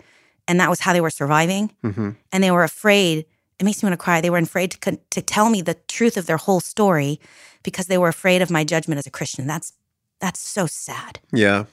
and 0.49 0.59
that 0.59 0.71
was 0.71 0.81
how 0.81 0.93
they 0.93 1.01
were 1.01 1.11
surviving 1.11 1.73
hmm 1.83 2.11
and 2.33 2.43
they 2.43 2.51
were 2.51 2.65
afraid. 2.65 3.27
It 3.59 3.65
makes 3.65 3.83
me 3.83 3.89
want 3.89 3.99
to 4.01 4.05
cry. 4.05 4.21
They 4.21 4.31
were 4.31 4.39
afraid 4.39 4.71
to 4.73 4.99
to 5.11 5.23
tell 5.23 5.51
me 5.51 5.63
the 5.63 5.75
truth 5.89 6.17
of 6.17 6.27
their 6.27 6.37
whole 6.37 6.61
story 6.61 7.21
because 7.63 7.87
they 7.87 7.99
were 7.99 8.09
afraid 8.09 8.43
of 8.43 8.51
my 8.51 8.65
judgment 8.65 8.99
as 8.99 9.07
a 9.07 9.11
Christian. 9.11 9.47
That's 9.47 9.73
that's 10.21 10.41
so 10.41 10.67
sad. 10.67 11.21
Yeah. 11.33 11.65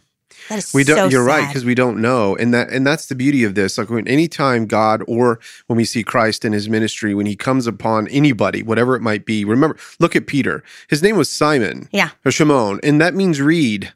That 0.50 0.60
is 0.60 0.74
We 0.74 0.84
don't. 0.84 0.98
so 0.98 1.08
you're 1.08 1.24
right 1.24 1.48
because 1.48 1.66
we 1.66 1.76
don't 1.76 2.00
know, 2.00 2.36
and 2.36 2.54
that 2.54 2.70
and 2.70 2.86
that's 2.86 3.08
the 3.08 3.16
beauty 3.16 3.44
of 3.44 3.56
this. 3.56 3.78
Like 3.78 3.90
when 3.90 4.08
anytime 4.08 4.66
God 4.66 5.02
or 5.08 5.40
when 5.68 5.78
we 5.78 5.86
see 5.86 6.04
Christ 6.04 6.46
in 6.46 6.54
His 6.54 6.70
ministry, 6.70 7.14
when 7.14 7.26
He 7.26 7.36
comes 7.36 7.68
upon 7.68 8.08
anybody, 8.10 8.64
whatever 8.64 8.96
it 8.96 9.02
might 9.02 9.26
be. 9.26 9.44
Remember, 9.46 9.78
look 10.00 10.16
at 10.16 10.28
Peter. 10.28 10.64
His 10.90 11.02
name 11.04 11.18
was 11.18 11.30
Simon 11.30 11.90
Yeah. 11.92 12.10
or 12.26 12.32
Shimon, 12.32 12.80
and 12.84 13.00
that 13.02 13.14
means 13.16 13.42
reed. 13.42 13.94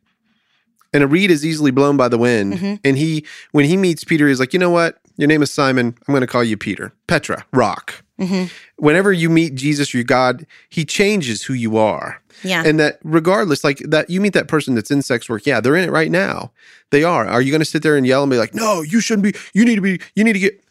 And 0.94 1.04
a 1.04 1.08
reed 1.08 1.32
is 1.32 1.46
easily 1.46 1.72
blown 1.72 1.96
by 1.96 2.10
the 2.10 2.18
wind. 2.18 2.54
Mhm. 2.56 2.80
And 2.84 2.98
he, 2.98 3.26
when 3.52 3.64
he 3.66 3.78
meets 3.78 4.04
Peter, 4.04 4.28
he's 4.28 4.42
like, 4.42 4.52
you 4.52 4.60
know 4.60 4.70
what? 4.70 5.00
Your 5.18 5.28
name 5.30 5.42
is 5.42 5.50
Simon. 5.50 5.96
I'm 6.08 6.12
going 6.12 6.20
to 6.22 6.28
call 6.28 6.44
you 6.44 6.58
Peter. 6.58 6.92
Petra, 7.08 7.46
rock. 7.54 8.04
Mhm. 8.22 8.50
Whenever 8.78 9.12
you 9.12 9.30
meet 9.30 9.56
Jesus, 9.56 9.94
your 9.94 10.04
God, 10.04 10.46
He 10.70 10.86
changes 10.86 11.44
who 11.44 11.54
you 11.54 11.78
are 11.78 12.22
Yeah. 12.44 12.64
and 12.66 12.80
that 12.80 13.00
regardless 13.04 13.64
like 13.64 13.80
that 13.80 14.10
you 14.10 14.22
meet 14.22 14.34
that 14.34 14.48
person 14.48 14.76
that's 14.76 14.90
in 14.92 15.02
sex 15.02 15.28
work 15.30 15.46
yeah 15.46 15.60
they're 15.60 15.76
in 15.76 15.84
it 15.88 15.92
right 15.92 16.10
now 16.12 16.52
they 16.92 17.04
are 17.04 17.28
are 17.28 17.42
you 17.42 17.52
going 17.52 17.60
to 17.62 17.66
sit 17.66 17.84
there 17.84 17.96
and 17.98 18.06
yell 18.08 18.24
and 18.24 18.30
be 18.32 18.38
like 18.38 18.54
no 18.56 18.82
you 18.82 19.00
shouldn't 19.00 19.24
be 19.24 19.34
you 19.54 19.64
need 19.66 19.76
to 19.76 19.82
be 19.82 20.00
you 20.16 20.24
need 20.24 20.34
to 20.34 20.40
get 20.40 20.64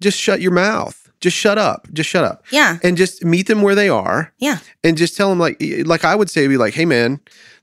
just 0.00 0.16
shut 0.18 0.40
your 0.40 0.52
mouth 0.52 1.10
just 1.20 1.36
shut 1.36 1.58
up 1.58 1.88
just 1.92 2.08
shut 2.08 2.24
up 2.24 2.44
yeah. 2.52 2.78
and 2.84 2.96
just 2.96 3.24
meet 3.24 3.46
them 3.48 3.60
where 3.62 3.74
they 3.74 3.88
are 3.88 4.32
Yeah. 4.38 4.58
and 4.84 4.96
just 4.96 5.16
tell 5.16 5.28
them 5.30 5.38
like 5.40 5.60
like 5.84 6.04
i 6.04 6.14
would 6.14 6.30
say 6.30 6.46
be 6.46 6.56
like 6.56 6.74
hey 6.74 6.84
man 6.86 7.18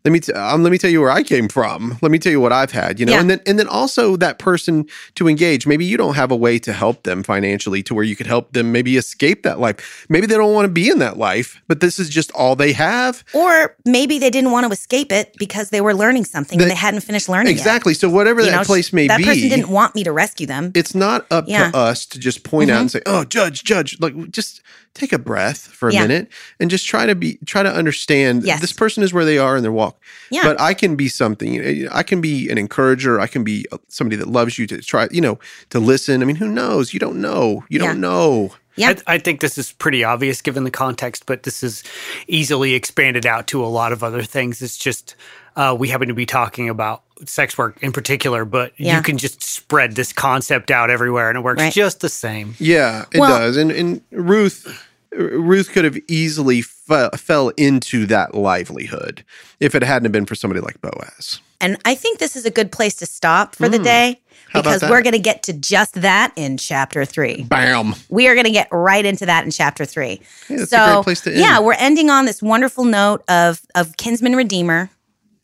let 0.08 0.14
me 0.14 0.20
t- 0.22 0.32
um, 0.32 0.64
let 0.64 0.72
me 0.72 0.78
tell 0.78 0.90
you 0.90 1.02
where 1.02 1.12
I 1.12 1.22
came 1.22 1.50
from. 1.50 1.98
Let 2.02 2.12
me 2.14 2.18
tell 2.18 2.32
you 2.32 2.40
what 2.40 2.54
I've 2.54 2.72
had, 2.72 2.98
you 2.98 3.06
know, 3.06 3.12
Yeah. 3.12 3.20
and 3.20 3.30
then 3.30 3.42
and 3.46 3.60
then 3.60 3.68
also 3.68 4.16
that 4.16 4.40
person 4.40 4.86
to 5.16 5.28
engage. 5.28 5.68
Maybe 5.68 5.84
you 5.84 5.98
don't 5.98 6.16
have 6.16 6.32
a 6.32 6.36
way 6.36 6.60
to 6.60 6.72
help 6.72 7.04
them 7.04 7.24
financially 7.24 7.84
to 7.84 7.94
where 7.94 8.06
you 8.06 8.16
could 8.16 8.26
help 8.26 8.54
them 8.54 8.72
maybe 8.72 8.96
escape 8.96 9.44
that 9.44 9.60
life. 9.60 10.06
Maybe 10.08 10.26
they 10.26 10.36
don't 10.36 10.54
want 10.54 10.64
to 10.66 10.72
be 10.72 10.90
in 10.90 11.00
that 11.00 11.18
life, 11.18 11.60
but 11.68 11.82
this 11.82 12.00
is 12.00 12.08
just 12.10 12.32
all 12.32 12.56
they 12.56 12.72
have. 12.72 13.26
Or 13.34 13.76
maybe 13.86 14.18
they 14.18 14.30
didn't 14.30 14.52
want 14.52 14.66
to 14.66 14.72
escape 14.72 15.12
it 15.12 15.36
because 15.38 15.72
they 15.72 15.82
were 15.82 15.94
learning 15.94 16.24
something 16.24 16.62
and 16.62 16.72
they 16.72 16.76
hadn't 16.76 17.02
finished 17.02 17.28
learning 17.28 17.48
yet. 17.48 17.58
Exactly. 17.60 17.94
So 17.94 18.08
whatever 18.08 18.40
You 18.40 18.52
that 18.52 18.58
know, 18.60 18.64
place 18.64 18.94
may 18.94 19.08
that 19.08 19.18
be, 19.18 19.26
that 19.26 19.34
person 19.36 19.50
didn't 19.50 19.70
want 19.70 19.94
me 19.94 20.06
to 20.06 20.14
rescue 20.14 20.48
them. 20.48 20.72
it's 20.74 20.96
not 20.96 21.26
up 21.32 21.46
Yeah. 21.50 21.64
Mm-hmm. 21.64 21.72
to 21.72 21.78
us 21.78 22.06
to 22.06 22.18
just 22.20 22.44
point 22.44 22.72
out 22.72 22.80
and 22.80 22.90
say, 22.90 23.02
"Oh, 23.06 23.26
judge, 23.26 23.66
judge." 23.66 23.98
Like, 24.00 24.32
just 24.32 24.62
take 24.98 25.14
a 25.14 25.20
breath 25.20 25.68
for 25.68 25.90
a 25.90 25.94
Yeah. 25.94 26.02
minute 26.02 26.28
and 26.60 26.70
just 26.70 26.88
try 26.88 27.06
to 27.06 27.16
be 27.16 27.38
try 27.46 27.64
to 27.64 27.72
understand 27.74 28.44
Yes. 28.44 28.62
this 28.62 28.74
person 28.74 29.04
is 29.04 29.14
where 29.14 29.26
they 29.26 29.38
are 29.38 29.56
in 29.58 29.64
their 29.64 29.72
walk. 29.72 30.00
Yeah. 30.30 30.44
But 30.44 30.60
I 30.60 30.74
can 30.74 30.96
be 30.96 31.08
something. 31.08 31.88
I 31.92 32.04
can 32.04 32.22
be 32.22 32.50
an 32.50 32.58
encourager. 32.58 33.20
I 33.20 33.28
can 33.28 33.44
be 33.44 33.66
uh, 33.72 33.78
somebody 33.88 34.16
that 34.18 34.28
loves 34.28 34.58
you 34.60 34.68
to 34.68 34.82
try, 34.82 35.08
you 35.12 35.22
know, 35.22 35.40
to 35.70 35.80
listen. 35.80 36.22
I 36.22 36.26
mean, 36.26 36.38
who 36.38 36.50
knows? 36.50 36.94
You 36.94 37.00
don't 37.00 37.22
know. 37.22 37.64
You 37.70 37.80
Yeah. 37.80 37.88
don't 37.88 38.02
know. 38.02 38.54
Yeah. 38.76 38.94
I, 39.08 39.16
I 39.16 39.18
think 39.18 39.40
this 39.40 39.58
is 39.58 39.72
pretty 39.72 40.04
obvious 40.04 40.42
given 40.42 40.64
the 40.64 40.70
context, 40.72 41.26
but 41.26 41.44
this 41.44 41.64
is 41.64 41.84
easily 42.28 42.74
expanded 42.76 43.26
out 43.26 43.48
to 43.48 43.64
a 43.64 43.68
lot 43.68 43.92
of 43.92 44.04
other 44.04 44.22
things. 44.24 44.62
It's 44.62 44.78
just 44.78 45.16
uh, 45.56 45.76
we 45.78 45.88
happen 45.90 46.08
to 46.08 46.14
be 46.14 46.28
talking 46.28 46.70
about 46.70 47.02
sex 47.26 47.58
work 47.58 47.78
in 47.82 47.92
particular, 47.92 48.46
but 48.46 48.74
Yeah. 48.78 48.96
you 48.98 49.02
can 49.02 49.18
just 49.18 49.42
spread 49.42 49.96
this 49.96 50.14
concept 50.14 50.70
out 50.70 50.92
everywhere 50.92 51.30
and 51.30 51.38
it 51.40 51.42
works 51.42 51.60
Right. 51.60 51.74
just 51.74 52.00
the 52.02 52.10
same. 52.10 52.54
Yeah, 52.60 53.06
it 53.12 53.20
Well- 53.20 53.40
does. 53.40 53.58
And 53.58 53.72
and 53.72 54.02
Ruth 54.12 54.68
Ruth 55.14 55.72
could 55.72 55.86
have 55.86 55.98
easily 56.08 56.62
fe- 56.62 57.10
fell 57.16 57.50
into 57.50 58.06
that 58.08 58.36
livelihood 58.36 59.24
if 59.60 59.76
it 59.76 59.84
hadn't 59.84 60.12
been 60.12 60.26
for 60.26 60.36
somebody 60.36 60.62
like 60.62 60.80
Boaz. 60.82 61.42
And 61.60 61.78
I 61.86 61.96
think 61.96 62.20
this 62.20 62.36
is 62.36 62.46
a 62.46 62.52
good 62.52 62.72
place 62.72 62.96
to 62.98 63.06
stop 63.06 63.56
for 63.56 63.68
the 63.68 63.80
day 63.80 64.22
Hmm. 64.52 64.60
About 64.60 64.80
because 64.80 64.90
we're 64.90 65.02
going 65.02 65.14
to 65.14 65.20
get 65.20 65.44
to 65.44 65.54
just 65.54 65.96
that 65.96 66.32
in 66.36 66.58
chapter 66.58 67.04
three. 67.06 67.44
Bam. 67.44 67.94
We 68.10 68.28
are 68.28 68.34
going 68.34 68.46
to 68.46 68.52
get 68.52 68.70
right 68.72 69.06
into 69.06 69.26
that 69.26 69.44
in 69.44 69.52
chapter 69.52 69.84
three. 69.84 70.22
That's 70.48 70.70
so, 70.70 70.78
a 70.78 70.94
great 70.94 71.04
place 71.04 71.22
to 71.22 71.32
end. 71.32 71.40
yeah, 71.40 71.60
we're 71.60 71.74
ending 71.74 72.10
on 72.10 72.26
this 72.26 72.42
wonderful 72.42 72.86
note 72.86 73.24
of 73.28 73.62
of 73.76 73.98
kinsman 73.98 74.36
redeemer, 74.36 74.90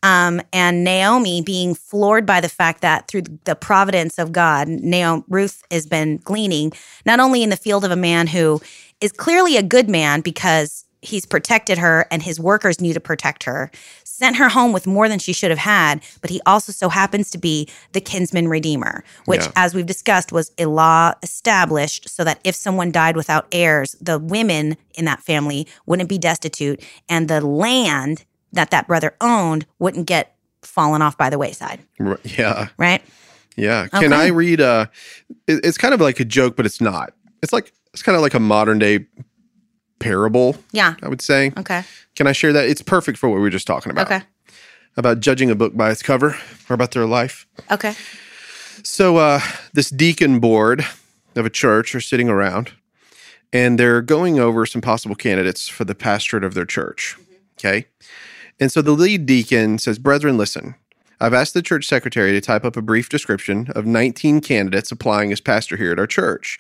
um, 0.04 0.42
and 0.54 0.84
Naomi 0.84 1.42
being 1.42 1.76
floored 1.76 2.26
by 2.26 2.40
the 2.40 2.50
fact 2.50 2.82
that 2.82 3.08
through 3.10 3.24
the 3.44 3.56
providence 3.56 4.18
of 4.18 4.32
God, 4.32 4.68
Naomi 4.70 5.24
Ruth 5.28 5.64
has 5.70 5.86
been 5.86 6.18
gleaning 6.18 6.72
not 7.06 7.20
only 7.20 7.44
in 7.44 7.50
the 7.50 7.58
field 7.58 7.84
of 7.84 7.92
a 7.92 7.98
man 7.98 8.28
who 8.28 8.62
is 9.04 9.12
clearly 9.12 9.58
a 9.58 9.64
good 9.64 9.90
man 9.90 10.22
because 10.22 10.86
he's 11.02 11.26
protected 11.26 11.78
her 11.78 12.06
and 12.10 12.24
his 12.24 12.40
workers 12.40 12.80
knew 12.80 12.94
to 12.94 13.00
protect 13.00 13.44
her, 13.44 13.70
sent 14.06 14.38
her 14.38 14.48
home 14.48 14.72
with 14.72 14.88
more 14.88 15.10
than 15.10 15.20
she 15.20 15.34
should 15.34 15.50
have 15.50 15.60
had, 15.60 16.02
but 16.22 16.30
he 16.30 16.40
also 16.46 16.72
so 16.72 16.88
happens 16.88 17.30
to 17.30 17.38
be 17.38 17.68
the 17.92 18.00
kinsman 18.00 18.48
redeemer, 18.48 19.04
which, 19.26 19.42
Yeah. 19.42 19.52
as 19.58 19.76
we've 19.76 19.86
discussed, 19.86 20.32
was 20.32 20.52
a 20.58 20.66
law 20.68 21.12
established 21.22 22.08
so 22.10 22.24
that 22.24 22.40
if 22.46 22.56
someone 22.56 22.90
died 22.90 23.18
without 23.18 23.48
heirs, 23.52 23.98
the 24.00 24.18
women 24.18 24.78
in 24.96 25.04
that 25.04 25.22
family 25.22 25.68
wouldn't 25.86 26.08
be 26.08 26.18
destitute 26.18 26.82
and 27.10 27.28
the 27.28 27.42
land 27.42 28.24
that 28.54 28.72
that 28.72 28.88
brother 28.88 29.14
owned 29.20 29.66
wouldn't 29.80 30.08
get 30.08 30.36
fallen 30.62 31.02
off 31.02 31.18
by 31.18 31.30
the 31.30 31.38
wayside, 31.38 31.80
Yeah. 32.24 32.70
right? 32.78 33.02
Yeah. 33.58 33.88
Can 33.88 34.14
Okay. 34.14 34.24
I 34.24 34.28
read 34.28 34.62
uh 34.62 34.86
it- 35.48 35.66
it's 35.66 35.78
kind 35.78 35.94
of 35.94 36.00
like 36.00 36.22
a 36.22 36.26
joke, 36.26 36.56
but 36.56 36.66
it's 36.66 36.80
not. 36.80 37.14
It's 37.42 37.52
like 37.52 37.74
it's 37.94 38.04
kind 38.04 38.16
of 38.16 38.22
like 38.22 38.34
a 38.34 38.40
modern 38.40 38.80
day 38.80 39.06
parable, 40.00 40.58
Yeah. 40.72 40.96
I 41.02 41.08
would 41.08 41.22
say. 41.22 41.52
Okay. 41.58 41.84
Can 42.16 42.28
I 42.28 42.32
share 42.34 42.54
that? 42.54 42.68
It's 42.68 42.82
perfect 42.82 43.18
for 43.18 43.30
what 43.30 43.36
we 43.36 43.42
were 43.42 43.50
just 43.50 43.68
talking 43.68 43.92
about. 43.92 44.08
Okay. 44.08 44.22
About 44.98 45.20
judging 45.22 45.50
a 45.50 45.56
book 45.56 45.76
by 45.76 45.92
its 45.92 46.04
cover 46.04 46.36
or 46.70 46.74
about 46.74 46.92
their 46.92 47.06
life. 47.06 47.48
Okay. 47.72 47.94
So 48.84 49.18
uh 49.18 49.40
this 49.74 49.90
deacon 49.90 50.40
board 50.40 50.86
of 51.36 51.46
a 51.46 51.50
church 51.50 51.96
are 51.96 52.02
sitting 52.02 52.30
around 52.30 52.72
and 53.52 53.80
they're 53.80 54.02
going 54.02 54.40
over 54.40 54.66
some 54.66 54.82
possible 54.82 55.16
candidates 55.16 55.68
for 55.68 55.86
the 55.86 55.96
pastorate 55.96 56.44
of 56.44 56.54
their 56.54 56.66
church. 56.66 57.16
Okay. 57.58 57.86
And 58.60 58.72
so 58.72 58.82
the 58.82 58.92
lead 58.92 59.26
deacon 59.26 59.80
says, 59.80 59.98
Brethren, 59.98 60.38
listen, 60.38 60.76
I've 61.20 61.34
asked 61.34 61.54
the 61.54 61.62
church 61.62 61.86
secretary 61.86 62.32
to 62.34 62.42
type 62.42 62.66
up 62.66 62.76
a 62.76 62.82
brief 62.82 63.10
description 63.10 63.68
of 63.76 63.86
19 63.86 64.42
candidates 64.42 64.92
applying 64.92 65.32
as 65.32 65.40
pastor 65.42 65.78
here 65.78 65.92
at 65.92 66.00
our 66.00 66.08
church. 66.08 66.60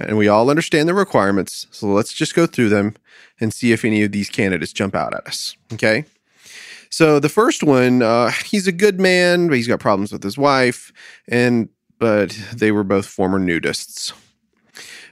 And 0.00 0.16
we 0.16 0.28
all 0.28 0.50
understand 0.50 0.88
the 0.88 0.94
requirements. 0.94 1.66
So 1.70 1.86
let's 1.86 2.12
just 2.12 2.34
go 2.34 2.46
through 2.46 2.70
them 2.70 2.94
and 3.40 3.52
see 3.52 3.72
if 3.72 3.84
any 3.84 4.02
of 4.02 4.12
these 4.12 4.28
candidates 4.28 4.72
jump 4.72 4.94
out 4.94 5.14
at 5.14 5.26
us. 5.26 5.56
Okay. 5.72 6.04
So 6.90 7.20
the 7.20 7.28
first 7.28 7.62
one, 7.62 8.02
uh, 8.02 8.30
he's 8.44 8.66
a 8.66 8.72
good 8.72 9.00
man, 9.00 9.48
but 9.48 9.56
he's 9.56 9.68
got 9.68 9.78
problems 9.80 10.12
with 10.12 10.22
his 10.24 10.36
wife, 10.36 10.92
and 11.28 11.68
but 11.98 12.30
they 12.52 12.72
were 12.72 12.82
both 12.82 13.06
former 13.06 13.38
nudists. 13.38 14.12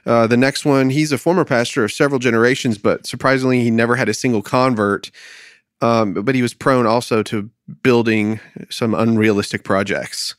Uh, 0.05 0.27
the 0.27 0.37
next 0.37 0.65
one, 0.65 0.89
he's 0.89 1.11
a 1.11 1.17
former 1.17 1.45
pastor 1.45 1.83
of 1.83 1.91
several 1.91 2.19
generations, 2.19 2.77
but 2.77 3.05
surprisingly, 3.05 3.61
he 3.61 3.71
never 3.71 3.95
had 3.95 4.09
a 4.09 4.13
single 4.13 4.41
convert. 4.41 5.11
Um, 5.81 6.13
but 6.13 6.35
he 6.35 6.41
was 6.41 6.53
prone 6.53 6.85
also 6.85 7.23
to 7.23 7.49
building 7.83 8.41
some 8.69 8.93
unrealistic 8.93 9.63
projects. 9.63 10.35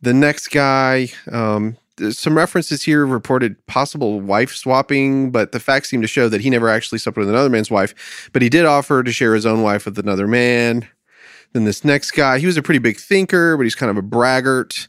The 0.00 0.14
next 0.14 0.48
guy, 0.48 1.08
um, 1.32 1.76
some 2.10 2.36
references 2.36 2.82
here 2.82 3.06
reported 3.06 3.64
possible 3.66 4.20
wife 4.20 4.54
swapping, 4.54 5.30
but 5.30 5.52
the 5.52 5.60
facts 5.60 5.88
seem 5.88 6.02
to 6.02 6.08
show 6.08 6.28
that 6.28 6.40
he 6.40 6.50
never 6.50 6.68
actually 6.68 6.98
slept 6.98 7.18
with 7.18 7.28
another 7.28 7.50
man's 7.50 7.70
wife, 7.70 8.30
but 8.32 8.42
he 8.42 8.48
did 8.48 8.64
offer 8.64 9.02
to 9.02 9.12
share 9.12 9.34
his 9.34 9.46
own 9.46 9.62
wife 9.62 9.84
with 9.84 9.98
another 9.98 10.26
man. 10.26 10.86
Then 11.52 11.64
this 11.64 11.84
next 11.84 12.12
guy, 12.12 12.38
he 12.38 12.46
was 12.46 12.56
a 12.56 12.62
pretty 12.62 12.78
big 12.78 12.98
thinker, 12.98 13.56
but 13.56 13.62
he's 13.62 13.74
kind 13.74 13.90
of 13.90 13.96
a 13.96 14.02
braggart. 14.02 14.88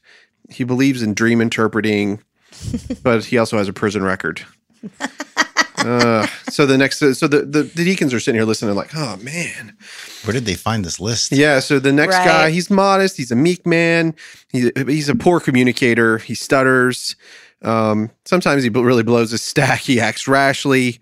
He 0.49 0.64
believes 0.64 1.01
in 1.01 1.14
dream 1.14 1.41
interpreting, 1.41 2.22
but 3.03 3.26
he 3.26 3.38
also 3.38 3.57
has 3.57 3.68
a 3.68 3.74
prison 3.74 4.03
record. 4.03 4.45
Uh, 5.80 6.27
so 6.49 6.65
the 6.65 6.77
next, 6.77 6.99
so 6.99 7.27
the, 7.27 7.45
the 7.45 7.63
the 7.63 7.84
deacons 7.86 8.13
are 8.13 8.19
sitting 8.19 8.38
here 8.39 8.45
listening, 8.45 8.75
like, 8.75 8.95
oh 8.95 9.17
man, 9.17 9.75
Where 10.23 10.34
did 10.34 10.45
they 10.45 10.55
find 10.55 10.84
this 10.84 10.99
list? 10.99 11.32
yeah. 11.32 11.59
So 11.59 11.80
the 11.80 11.93
next 11.93 12.15
guy, 12.15 12.49
he's 12.51 12.69
modest. 12.69 13.17
He's 13.17 13.32
a 13.32 13.36
meek 13.36 13.65
man. 13.65 14.13
He's 14.51 14.71
he's 14.88 15.09
a 15.09 15.15
poor 15.15 15.39
communicator. 15.39 16.17
He 16.17 16.36
stutters. 16.36 17.15
Um, 17.61 18.09
sometimes 18.25 18.63
he 18.63 18.69
really 18.69 19.03
blows 19.03 19.32
his 19.32 19.41
stack. 19.41 19.82
He 19.82 19.99
acts 19.99 20.27
rashly, 20.27 20.99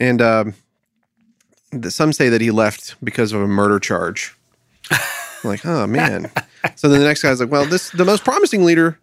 and 0.00 0.20
um, 0.22 0.54
th- 1.72 1.86
some 1.92 2.12
say 2.12 2.28
that 2.28 2.40
he 2.40 2.50
left 2.50 2.96
because 3.04 3.32
of 3.32 3.40
a 3.40 3.46
murder 3.46 3.78
charge. 3.78 4.34
Like, 5.44 5.64
oh 5.64 5.86
man. 5.86 6.30
so 6.76 6.88
then 6.88 7.00
the 7.00 7.06
next 7.06 7.22
guy's 7.22 7.40
like, 7.40 7.50
well, 7.50 7.66
this 7.66 7.90
the 7.90 8.04
most 8.04 8.24
promising 8.24 8.64
leader 8.64 8.98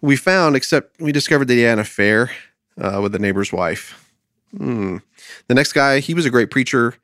we 0.00 0.16
found, 0.16 0.56
except 0.56 1.00
we 1.00 1.12
discovered 1.12 1.46
that 1.46 1.54
he 1.54 1.60
had 1.62 1.74
an 1.74 1.78
affair 1.80 2.30
uh, 2.80 3.00
with 3.02 3.12
the 3.12 3.18
neighbor's 3.18 3.52
wife. 3.52 4.04
Hmm. 4.56 4.98
The 5.46 5.54
next 5.54 5.72
guy, 5.72 6.00
he 6.00 6.14
was 6.14 6.26
a 6.26 6.30
great 6.30 6.50
preacher. 6.50 6.94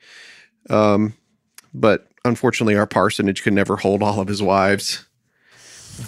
Um, 0.70 1.14
but 1.72 2.08
unfortunately, 2.24 2.76
our 2.76 2.86
parsonage 2.86 3.42
could 3.42 3.52
never 3.52 3.76
hold 3.76 4.02
all 4.02 4.20
of 4.20 4.28
his 4.28 4.42
wives. 4.42 5.04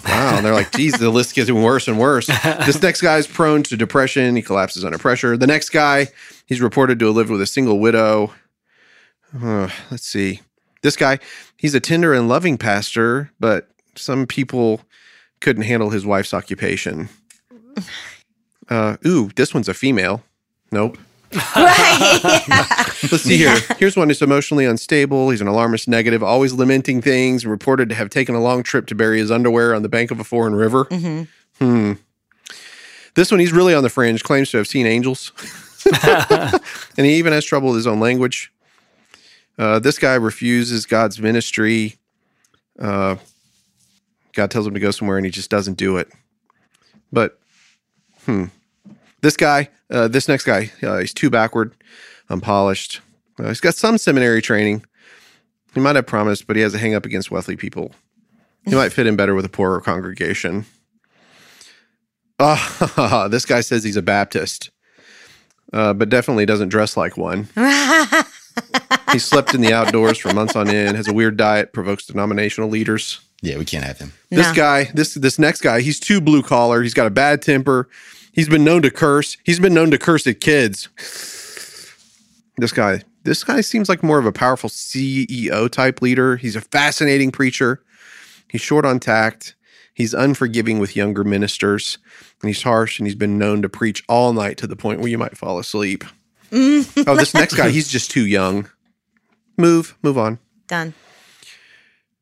Wow. 0.05 0.37
And 0.37 0.45
they're 0.45 0.53
like, 0.53 0.71
geez, 0.71 0.93
the 0.93 1.09
list 1.09 1.35
gets 1.35 1.49
even 1.49 1.61
worse 1.61 1.87
and 1.87 1.97
worse. 1.97 2.27
This 2.27 2.81
next 2.81 3.01
guy's 3.01 3.27
prone 3.27 3.63
to 3.63 3.77
depression. 3.77 4.35
He 4.35 4.41
collapses 4.41 4.83
under 4.83 4.97
pressure. 4.97 5.37
The 5.37 5.47
next 5.47 5.69
guy, 5.69 6.07
he's 6.45 6.59
reported 6.59 6.99
to 6.99 7.05
have 7.05 7.15
lived 7.15 7.29
with 7.29 7.41
a 7.41 7.45
single 7.45 7.79
widow. 7.79 8.33
Uh, 9.41 9.69
let's 9.91 10.05
see. 10.05 10.41
This 10.81 10.95
guy, 10.95 11.19
he's 11.57 11.73
a 11.73 11.79
tender 11.79 12.13
and 12.13 12.27
loving 12.27 12.57
pastor, 12.57 13.31
but 13.39 13.69
some 13.95 14.27
people 14.27 14.81
couldn't 15.39 15.63
handle 15.63 15.89
his 15.89 16.05
wife's 16.05 16.33
occupation. 16.33 17.09
Uh, 18.69 18.97
ooh, 19.05 19.29
this 19.35 19.53
one's 19.53 19.69
a 19.69 19.73
female. 19.73 20.23
Nope. 20.71 20.97
right. 21.55 22.43
Yeah. 22.47 22.65
Let's 23.11 23.23
see 23.23 23.37
here. 23.37 23.57
Here's 23.77 23.97
one 23.97 24.07
who's 24.09 24.21
emotionally 24.21 24.65
unstable. 24.65 25.29
He's 25.29 25.41
an 25.41 25.47
alarmist 25.47 25.87
negative, 25.87 26.23
always 26.23 26.53
lamenting 26.53 27.01
things, 27.01 27.45
reported 27.45 27.89
to 27.89 27.95
have 27.95 28.09
taken 28.09 28.33
a 28.33 28.39
long 28.39 28.63
trip 28.63 28.87
to 28.87 28.95
bury 28.95 29.19
his 29.19 29.29
underwear 29.29 29.75
on 29.75 29.81
the 29.81 29.89
bank 29.89 30.11
of 30.11 30.19
a 30.19 30.23
foreign 30.23 30.55
river. 30.55 30.85
hmm 30.85 31.23
Hmm. 31.59 31.93
This 33.15 33.31
one, 33.31 33.39
he's 33.39 33.51
really 33.51 33.73
on 33.73 33.81
the 33.81 33.89
fringe, 33.89 34.23
claims 34.23 34.51
to 34.51 34.57
have 34.57 34.67
seen 34.67 34.85
angels. 34.85 35.31
and 36.97 37.05
he 37.05 37.15
even 37.15 37.33
has 37.33 37.45
trouble 37.45 37.69
with 37.69 37.77
his 37.77 37.87
own 37.87 37.99
language. 37.99 38.51
Uh, 39.57 39.79
this 39.79 39.97
guy 39.97 40.13
refuses 40.13 40.85
God's 40.85 41.19
ministry. 41.19 41.95
Uh, 42.79 43.15
God 44.33 44.51
tells 44.51 44.67
him 44.67 44.75
to 44.75 44.79
go 44.79 44.91
somewhere 44.91 45.17
and 45.17 45.25
he 45.25 45.31
just 45.31 45.49
doesn't 45.49 45.77
do 45.77 45.97
it. 45.97 46.09
But, 47.11 47.39
hmm. 48.25 48.45
This 49.21 49.35
guy, 49.35 49.69
uh, 49.91 50.07
this 50.07 50.27
next 50.27 50.43
guy, 50.45 50.71
uh, 50.83 50.97
he's 50.99 51.13
too 51.13 51.29
backward, 51.29 51.73
unpolished. 52.29 53.01
Uh, 53.39 53.47
he's 53.47 53.61
got 53.61 53.75
some 53.75 53.97
seminary 53.97 54.41
training. 54.41 54.83
He 55.73 55.79
might 55.79 55.95
have 55.95 56.07
promised, 56.07 56.47
but 56.47 56.55
he 56.55 56.61
has 56.61 56.73
a 56.73 56.77
hang 56.77 56.95
up 56.95 57.05
against 57.05 57.29
wealthy 57.31 57.55
people. 57.55 57.91
He 58.65 58.75
might 58.75 58.91
fit 58.91 59.07
in 59.07 59.15
better 59.15 59.33
with 59.35 59.45
a 59.45 59.49
poorer 59.49 59.79
congregation. 59.79 60.65
Oh, 62.39 63.27
this 63.31 63.45
guy 63.45 63.61
says 63.61 63.83
he's 63.83 63.95
a 63.97 64.01
Baptist, 64.01 64.69
uh, 65.73 65.93
but 65.93 66.09
definitely 66.09 66.45
doesn't 66.45 66.69
dress 66.69 66.97
like 66.97 67.17
one. 67.17 67.47
He 69.13 69.19
slept 69.19 69.53
in 69.53 69.61
the 69.61 69.71
outdoors 69.71 70.17
for 70.17 70.33
months 70.33 70.55
on 70.55 70.67
end, 70.67 70.97
has 70.97 71.07
a 71.07 71.13
weird 71.13 71.37
diet, 71.37 71.71
provokes 71.73 72.05
denominational 72.07 72.69
leaders. 72.69 73.21
Yeah, 73.41 73.57
we 73.57 73.63
can't 73.65 73.85
have 73.85 73.99
him. 73.99 74.11
This 74.29 74.47
No. 74.47 74.53
guy, 74.53 74.85
this 74.95 75.13
this 75.13 75.39
next 75.39 75.61
guy, 75.61 75.79
he's 75.81 75.99
too 75.99 76.19
blue 76.19 76.41
collar. 76.43 76.81
He's 76.81 76.93
got 76.95 77.05
a 77.07 77.11
bad 77.11 77.41
temper. 77.41 77.87
He's 78.37 78.47
been 78.47 78.63
known 78.63 78.83
to 78.83 78.91
curse. 78.91 79.35
He's 79.45 79.59
been 79.59 79.73
known 79.73 79.89
to 79.89 79.97
curse 79.97 80.27
at 80.27 80.41
kids. 80.41 80.89
This 82.57 82.71
guy, 82.71 83.01
this 83.23 83.43
guy 83.43 83.61
seems 83.61 83.89
like 83.89 84.03
more 84.03 84.19
of 84.19 84.27
a 84.27 84.31
powerful 84.31 84.69
CEO 84.69 85.67
type 85.71 86.03
leader. 86.03 86.37
He's 86.37 86.55
a 86.55 86.61
fascinating 86.61 87.31
preacher. 87.31 87.83
He's 88.47 88.61
short 88.61 88.85
on 88.85 88.99
tact. 88.99 89.55
He's 89.95 90.13
unforgiving 90.13 90.77
with 90.77 90.95
younger 90.95 91.23
ministers, 91.23 91.97
and 92.43 92.47
he's 92.47 92.61
harsh. 92.61 92.99
And 92.99 93.07
he's 93.07 93.15
been 93.15 93.39
known 93.39 93.63
to 93.63 93.69
preach 93.69 94.03
all 94.07 94.33
night 94.33 94.57
to 94.57 94.67
the 94.67 94.75
point 94.75 94.99
where 94.99 95.09
you 95.09 95.17
might 95.17 95.35
fall 95.35 95.57
asleep. 95.57 96.03
Mm. 96.51 97.07
oh, 97.07 97.15
this 97.15 97.33
next 97.33 97.55
guy, 97.55 97.69
he's 97.69 97.87
just 97.87 98.11
too 98.11 98.27
young. 98.27 98.69
Move, 99.57 99.97
move 100.03 100.19
on. 100.19 100.37
Done. 100.67 100.93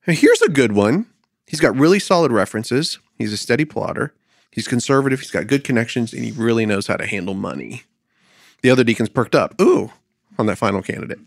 Here's 0.04 0.42
a 0.44 0.50
good 0.50 0.72
one. 0.72 1.08
He's 1.46 1.60
got 1.60 1.76
really 1.76 2.00
solid 2.00 2.32
references. 2.32 3.00
He's 3.18 3.34
a 3.34 3.38
steady 3.38 3.66
plotter. 3.66 4.14
He's 4.56 4.68
conservative. 4.70 5.20
He's 5.20 5.32
got 5.32 5.48
good 5.48 5.66
connections, 5.66 6.14
and 6.14 6.24
he 6.24 6.32
really 6.32 6.66
knows 6.66 6.88
how 6.88 6.96
to 6.96 7.06
handle 7.06 7.34
money. 7.34 7.84
The 8.62 8.70
other 8.70 8.86
deacons 8.86 9.10
perked 9.10 9.36
up. 9.36 9.60
Ooh, 9.62 9.92
on 10.40 10.46
that 10.46 10.58
final 10.58 10.82
candidate. 10.82 11.20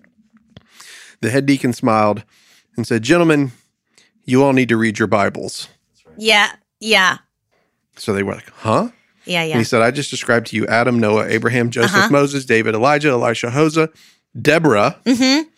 The 1.20 1.28
head 1.30 1.44
deacon 1.44 1.74
smiled 1.74 2.24
and 2.76 2.86
said, 2.86 3.02
Gentlemen, 3.02 3.52
you 4.24 4.42
all 4.42 4.54
need 4.54 4.70
to 4.70 4.78
read 4.78 4.98
your 4.98 5.08
Bibles. 5.08 5.68
Yeah. 6.16 6.52
Yeah. 6.80 7.18
So 7.96 8.14
they 8.14 8.22
were 8.22 8.34
like, 8.34 8.50
Huh? 8.56 8.88
Yeah. 9.26 9.42
And 9.42 9.50
Yeah. 9.50 9.58
he 9.58 9.64
said, 9.64 9.82
I 9.82 9.90
just 9.90 10.10
described 10.10 10.46
to 10.48 10.56
you 10.56 10.66
Adam, 10.66 10.98
Noah, 10.98 11.26
Abraham, 11.28 11.68
Joseph, 11.70 11.94
Uh-huh. 11.94 12.08
Moses, 12.10 12.46
David, 12.46 12.74
Elijah, 12.74 13.10
Elisha, 13.10 13.50
Hosea, 13.50 13.90
Deborah, 14.40 14.96
Mm-hmm. 15.04 15.48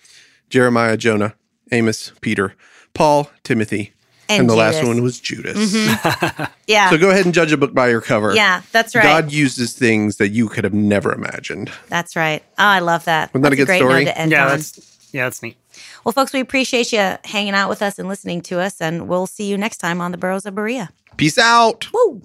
Jeremiah, 0.49 0.97
Jonah, 0.97 1.35
Amos, 1.71 2.13
Peter, 2.21 2.55
Paul, 2.95 3.31
Timothy, 3.45 3.93
and, 4.31 4.49
the 4.49 4.55
last 4.55 4.85
one 4.85 5.03
was 5.03 5.19
Judas. 5.21 5.57
Mhm. 5.75 6.51
Yeah. 6.67 6.89
So 6.91 6.99
go 6.99 7.11
ahead 7.11 7.25
and 7.25 7.35
judge 7.35 7.51
a 7.51 7.57
book 7.57 7.75
by 7.75 7.89
your 7.89 8.01
cover. 8.01 8.33
yeah. 8.35 8.63
That's 8.71 8.95
right. 8.95 9.03
God 9.03 9.33
uses 9.33 9.73
things 9.73 10.19
that 10.19 10.29
you 10.29 10.49
could 10.49 10.63
have 10.63 10.73
never 10.73 11.13
imagined. 11.13 11.71
That's 11.89 12.15
right. 12.15 12.43
Oh, 12.59 12.65
I 12.65 12.79
love 12.79 13.05
that. 13.07 13.35
Wasn't 13.35 13.43
that 13.43 13.53
a 13.53 13.57
That's 13.57 13.61
good 13.63 13.67
great 13.67 13.79
story? 13.79 14.05
to 14.05 14.17
end 14.17 14.31
yeah, 14.31 14.45
on. 14.45 14.49
that's 14.51 15.09
yeah, 15.13 15.25
that's 15.25 15.43
neat. 15.43 15.57
Well, 16.05 16.13
folks, 16.13 16.33
we 16.33 16.39
appreciate 16.41 16.93
you 16.93 17.17
hanging 17.25 17.55
out 17.55 17.69
with 17.69 17.83
us 17.83 17.99
and 17.99 18.07
listening 18.09 18.41
to 18.43 18.61
us, 18.61 18.81
and 18.81 19.09
we'll 19.09 19.27
see 19.27 19.45
you 19.49 19.59
next 19.59 19.79
time 19.79 20.01
on 20.01 20.13
the 20.13 20.19
Burros 20.19 20.47
of 20.47 20.55
Berea. 20.55 20.91
Peace 21.17 21.37
out. 21.37 21.89
Woo! 21.93 22.23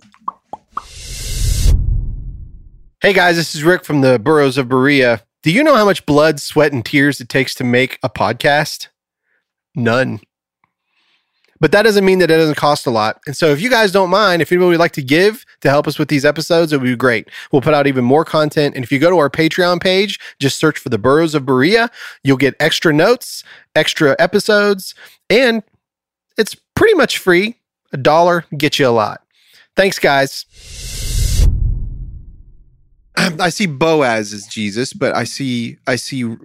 Hey 3.02 3.14
guys, 3.14 3.36
this 3.36 3.54
is 3.56 3.64
Rick 3.64 3.84
from 3.84 4.02
the 4.02 4.18
Burros 4.20 4.58
of 4.58 4.70
Berea. 4.70 5.22
Do 5.44 5.52
you 5.52 5.64
know 5.64 5.76
how 5.76 5.86
much 5.86 6.06
blood, 6.06 6.40
sweat, 6.40 6.72
and 6.72 6.84
tears 6.86 7.20
it 7.22 7.30
takes 7.30 7.54
to 7.56 7.64
make 7.64 8.00
a 8.02 8.10
podcast? 8.10 8.88
None. 9.76 10.22
But 11.66 11.72
that 11.72 11.82
doesn't 11.82 12.06
mean 12.06 12.20
that 12.20 12.30
it 12.30 12.38
doesn't 12.38 12.58
cost 12.58 12.86
a 12.86 12.92
lot. 12.92 13.20
And 13.26 13.36
so 13.36 13.48
if 13.48 13.60
you 13.60 13.72
guys 13.72 13.92
don't 13.92 14.12
mind, 14.12 14.44
if 14.44 14.52
anybody 14.52 14.70
would 14.70 14.78
like 14.78 14.92
to 14.92 15.02
give 15.02 15.44
to 15.62 15.70
help 15.72 15.88
us 15.88 15.98
with 15.98 16.10
these 16.10 16.24
episodes, 16.24 16.72
it 16.72 16.78
would 16.78 16.86
be 16.86 16.96
great. 16.96 17.28
We'll 17.52 17.64
put 17.64 17.74
out 17.74 17.88
even 17.88 18.06
more 18.06 18.24
content. 18.24 18.76
And 18.76 18.84
if 18.84 18.92
you 18.92 19.00
go 19.00 19.10
to 19.10 19.18
our 19.18 19.32
Patreon 19.32 19.82
page, 19.82 20.20
just 20.40 20.60
search 20.60 20.78
for 20.78 20.90
the 20.90 21.00
Burros 21.00 21.34
of 21.34 21.44
Berea, 21.44 21.90
you'll 22.24 22.38
get 22.38 22.54
extra 22.60 22.94
notes, 22.94 23.44
extra 23.76 24.16
episodes, 24.20 24.94
and 25.28 25.64
it's 26.38 26.56
pretty 26.76 26.94
much 26.94 27.18
free. 27.18 27.56
A 27.92 27.98
dollar 27.98 28.46
gets 28.56 28.78
you 28.78 28.88
a 28.88 28.90
lot. 28.90 29.24
Thanks, 29.76 29.98
guys. 29.98 30.46
I 33.18 33.50
see 33.50 33.66
Boaz 33.66 34.34
as 34.34 34.46
Jesus, 34.46 34.94
but 34.94 35.16
I 35.16 35.24
see 35.24 35.78
I 35.88 35.96
see 35.96 36.38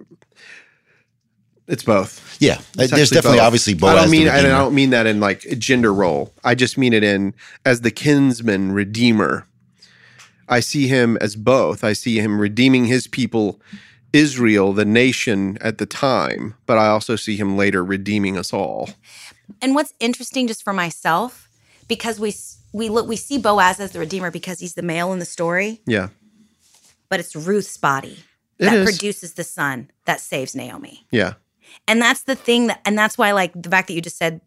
it's 1.71 1.83
both. 1.83 2.37
Yeah, 2.39 2.59
It's 2.77 2.91
there's 2.91 3.09
definitely 3.11 3.37
both. 3.39 3.45
obviously 3.47 3.73
both. 3.75 3.91
I 3.91 3.95
don't 3.95 4.09
mean 4.11 4.27
and 4.27 4.47
I 4.47 4.57
don't 4.57 4.73
mean 4.75 4.89
that 4.91 5.05
in 5.07 5.19
like 5.19 5.45
a 5.45 5.55
gender 5.55 5.93
role. 5.93 6.33
I 6.43 6.55
just 6.55 6.77
mean 6.77 6.91
it 6.93 7.03
in 7.03 7.33
as 7.65 7.81
the 7.81 7.91
kinsman 7.91 8.71
redeemer. 8.71 9.47
I 10.49 10.59
see 10.59 10.87
him 10.87 11.17
as 11.21 11.35
both. 11.35 11.83
I 11.83 11.93
see 11.93 12.19
him 12.19 12.39
redeeming 12.39 12.85
his 12.85 13.07
people, 13.07 13.61
Israel, 14.11 14.73
the 14.73 14.85
nation 14.85 15.57
at 15.61 15.77
the 15.77 15.85
time, 15.85 16.55
but 16.65 16.77
I 16.77 16.87
also 16.87 17.15
see 17.15 17.37
him 17.37 17.55
later 17.57 17.83
redeeming 17.85 18.37
us 18.37 18.51
all. 18.51 18.89
And 19.61 19.75
what's 19.75 19.93
interesting, 19.99 20.47
just 20.47 20.63
for 20.63 20.73
myself, 20.73 21.47
because 21.87 22.19
we 22.19 22.33
we 22.73 22.89
look 22.89 23.07
we 23.07 23.15
see 23.17 23.37
Boaz 23.37 23.79
as 23.79 23.91
the 23.91 23.99
redeemer 23.99 24.31
because 24.31 24.59
he's 24.59 24.73
the 24.73 24.81
male 24.81 25.13
in 25.13 25.19
the 25.19 25.25
story, 25.25 25.81
Yeah. 25.85 26.09
but 27.09 27.19
it's 27.19 27.35
Ruth's 27.35 27.77
body 27.77 28.17
It 28.59 28.65
that 28.65 28.73
is. 28.77 28.85
produces 28.89 29.33
the 29.33 29.43
son 29.43 29.91
that 30.05 30.19
saves 30.21 30.55
Naomi. 30.55 31.05
Yeah. 31.11 31.33
And 31.87 32.01
that's 32.01 32.23
the 32.23 32.35
thing 32.35 32.67
that, 32.67 32.81
and 32.85 32.97
that's 32.97 33.17
why, 33.17 33.31
like 33.31 33.51
the 33.53 33.69
fact 33.69 33.87
that 33.87 33.93
you 33.93 34.01
just 34.01 34.17
said 34.17 34.41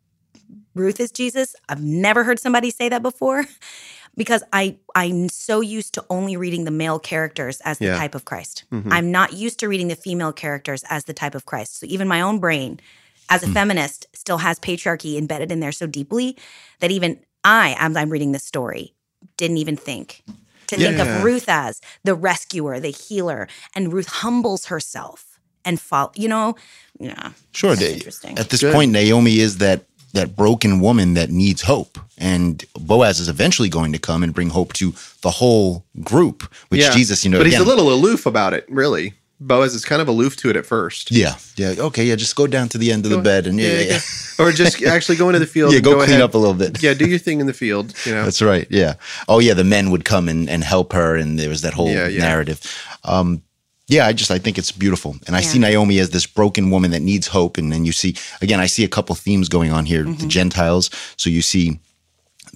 Ruth 0.74 1.00
is 1.00 1.10
Jesus. 1.12 1.54
I've 1.68 1.82
never 1.82 2.24
heard 2.24 2.38
somebody 2.38 2.70
say 2.70 2.88
that 2.88 3.02
before, 3.02 3.44
because 4.16 4.42
I 4.52 4.76
I'm 4.94 5.28
so 5.28 5.60
used 5.60 5.94
to 5.94 6.04
only 6.10 6.36
reading 6.36 6.64
the 6.64 6.70
male 6.70 6.98
characters 6.98 7.60
as 7.64 7.78
the 7.78 7.86
Yeah. 7.86 7.98
type 7.98 8.14
of 8.14 8.24
Christ. 8.24 8.64
Mhm. 8.72 8.88
I'm 8.90 9.10
not 9.10 9.32
used 9.32 9.58
to 9.60 9.68
reading 9.68 9.88
the 9.88 9.96
female 9.96 10.32
characters 10.32 10.84
as 10.88 11.04
the 11.04 11.14
type 11.14 11.34
of 11.34 11.46
Christ. 11.46 11.78
So 11.80 11.86
even 11.88 12.08
my 12.08 12.20
own 12.20 12.38
brain, 12.38 12.80
as 13.28 13.42
a 13.42 13.46
feminist, 13.48 14.06
still 14.14 14.38
has 14.38 14.58
patriarchy 14.58 15.16
embedded 15.16 15.50
in 15.52 15.60
there 15.60 15.72
so 15.72 15.86
deeply 15.86 16.36
that 16.80 16.90
even 16.90 17.20
I, 17.44 17.76
as 17.78 17.96
I'm 17.96 18.10
reading 18.10 18.32
this 18.32 18.44
story, 18.44 18.94
didn't 19.36 19.58
even 19.58 19.76
think. 19.76 20.22
To 20.68 20.76
think 20.76 20.98
of 20.98 21.22
Ruth 21.22 21.48
as 21.48 21.80
the 22.04 22.14
rescuer, 22.14 22.80
the 22.80 22.88
healer, 22.90 23.48
and 23.74 23.92
Ruth 23.92 24.08
humbles 24.08 24.66
herself 24.66 25.33
and 25.64 25.80
fall. 25.80 26.12
You 26.16 26.28
know, 26.28 26.54
yeah, 26.98 27.30
Sure. 27.52 27.74
They- 27.76 27.94
interesting. 27.94 28.38
At 28.38 28.50
this 28.50 28.60
Good. 28.60 28.74
point, 28.74 28.92
Naomi 28.92 29.38
is 29.40 29.58
that 29.58 29.84
that 30.12 30.36
broken 30.36 30.78
woman 30.80 31.14
that 31.14 31.30
needs 31.30 31.62
hope, 31.62 31.98
and 32.18 32.64
Boaz 32.78 33.18
is 33.18 33.28
eventually 33.28 33.68
going 33.68 33.92
to 33.92 33.98
come 33.98 34.22
and 34.22 34.32
bring 34.32 34.50
hope 34.50 34.72
to 34.74 34.94
the 35.22 35.30
whole 35.30 35.84
group. 36.02 36.44
Which 36.68 36.80
Yeah. 36.82 36.92
Jesus, 36.94 37.24
you 37.24 37.30
know, 37.30 37.38
but 37.38 37.46
he's 37.48 37.58
a 37.58 37.64
little 37.64 37.92
aloof 37.92 38.24
about 38.26 38.54
it, 38.54 38.64
really. 38.68 39.14
Boaz 39.40 39.74
is 39.74 39.84
kind 39.84 40.00
of 40.00 40.06
aloof 40.06 40.36
to 40.36 40.48
it 40.50 40.56
at 40.56 40.64
first. 40.64 41.10
Yeah, 41.10 41.34
yeah. 41.56 41.74
Okay, 41.76 42.04
yeah. 42.06 42.14
Just 42.14 42.36
go 42.36 42.46
down 42.46 42.68
to 42.68 42.78
the 42.78 42.92
end 42.92 43.04
of 43.04 43.10
the 43.10 43.18
bed 43.18 43.48
and 43.48 43.58
yeah, 43.58 43.72
yeah, 43.72 43.80
yeah. 43.94 44.00
or 44.44 44.52
just 44.52 44.80
actually 44.94 45.16
go 45.16 45.28
into 45.28 45.40
the 45.40 45.46
field. 45.48 45.72
Yeah, 45.72 45.78
and 45.78 45.84
go 45.84 45.96
clean 45.96 46.10
ahead. 46.10 46.20
up 46.20 46.34
a 46.34 46.38
little 46.38 46.54
bit. 46.54 46.80
Yeah, 46.80 46.94
do 46.94 47.06
your 47.06 47.18
thing 47.18 47.40
in 47.40 47.46
the 47.46 47.52
field. 47.52 47.92
You 48.06 48.14
know, 48.14 48.22
That's 48.24 48.40
right. 48.40 48.68
Yeah. 48.70 48.94
Oh, 49.26 49.40
yeah. 49.40 49.54
The 49.54 49.64
men 49.64 49.90
would 49.90 50.04
come 50.04 50.28
and, 50.28 50.48
and 50.48 50.62
help 50.62 50.92
her, 50.92 51.16
and 51.16 51.36
there 51.38 51.48
was 51.48 51.62
that 51.62 51.74
whole 51.74 51.90
Yeah, 51.90 52.06
yeah. 52.06 52.20
narrative. 52.20 52.60
Um, 53.02 53.42
yeah, 53.88 54.06
I 54.06 54.12
just 54.12 54.30
I 54.30 54.38
think 54.38 54.58
it's 54.58 54.72
beautiful, 54.72 55.16
and 55.26 55.36
I 55.36 55.40
see 55.42 55.58
Naomi 55.58 55.98
as 55.98 56.10
this 56.10 56.26
broken 56.26 56.70
woman 56.70 56.90
that 56.92 57.02
needs 57.02 57.26
hope, 57.28 57.58
and 57.58 57.70
then 57.72 57.84
you 57.84 57.92
see 57.92 58.16
again 58.40 58.60
I 58.60 58.66
see 58.66 58.84
a 58.84 58.88
couple 58.88 59.14
themes 59.14 59.48
going 59.48 59.72
on 59.72 59.84
here: 59.86 60.04
Mm-hmm. 60.04 60.20
the 60.22 60.26
Gentiles. 60.26 60.90
So 61.16 61.28
you 61.30 61.42
see 61.42 61.78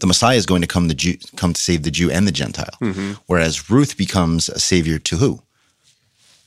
the 0.00 0.06
Messiah 0.06 0.36
is 0.36 0.46
going 0.46 0.62
to 0.62 0.68
come 0.68 0.88
the 0.88 0.94
Jew, 0.94 1.16
come 1.36 1.52
to 1.52 1.60
save 1.60 1.82
the 1.82 1.90
Jew 1.90 2.10
and 2.10 2.26
the 2.26 2.32
Gentile, 2.32 2.76
Mm-hmm. 2.80 3.12
whereas 3.26 3.68
Ruth 3.70 3.96
becomes 3.96 4.48
a 4.48 4.58
savior 4.60 4.98
to 5.00 5.16
who? 5.16 5.42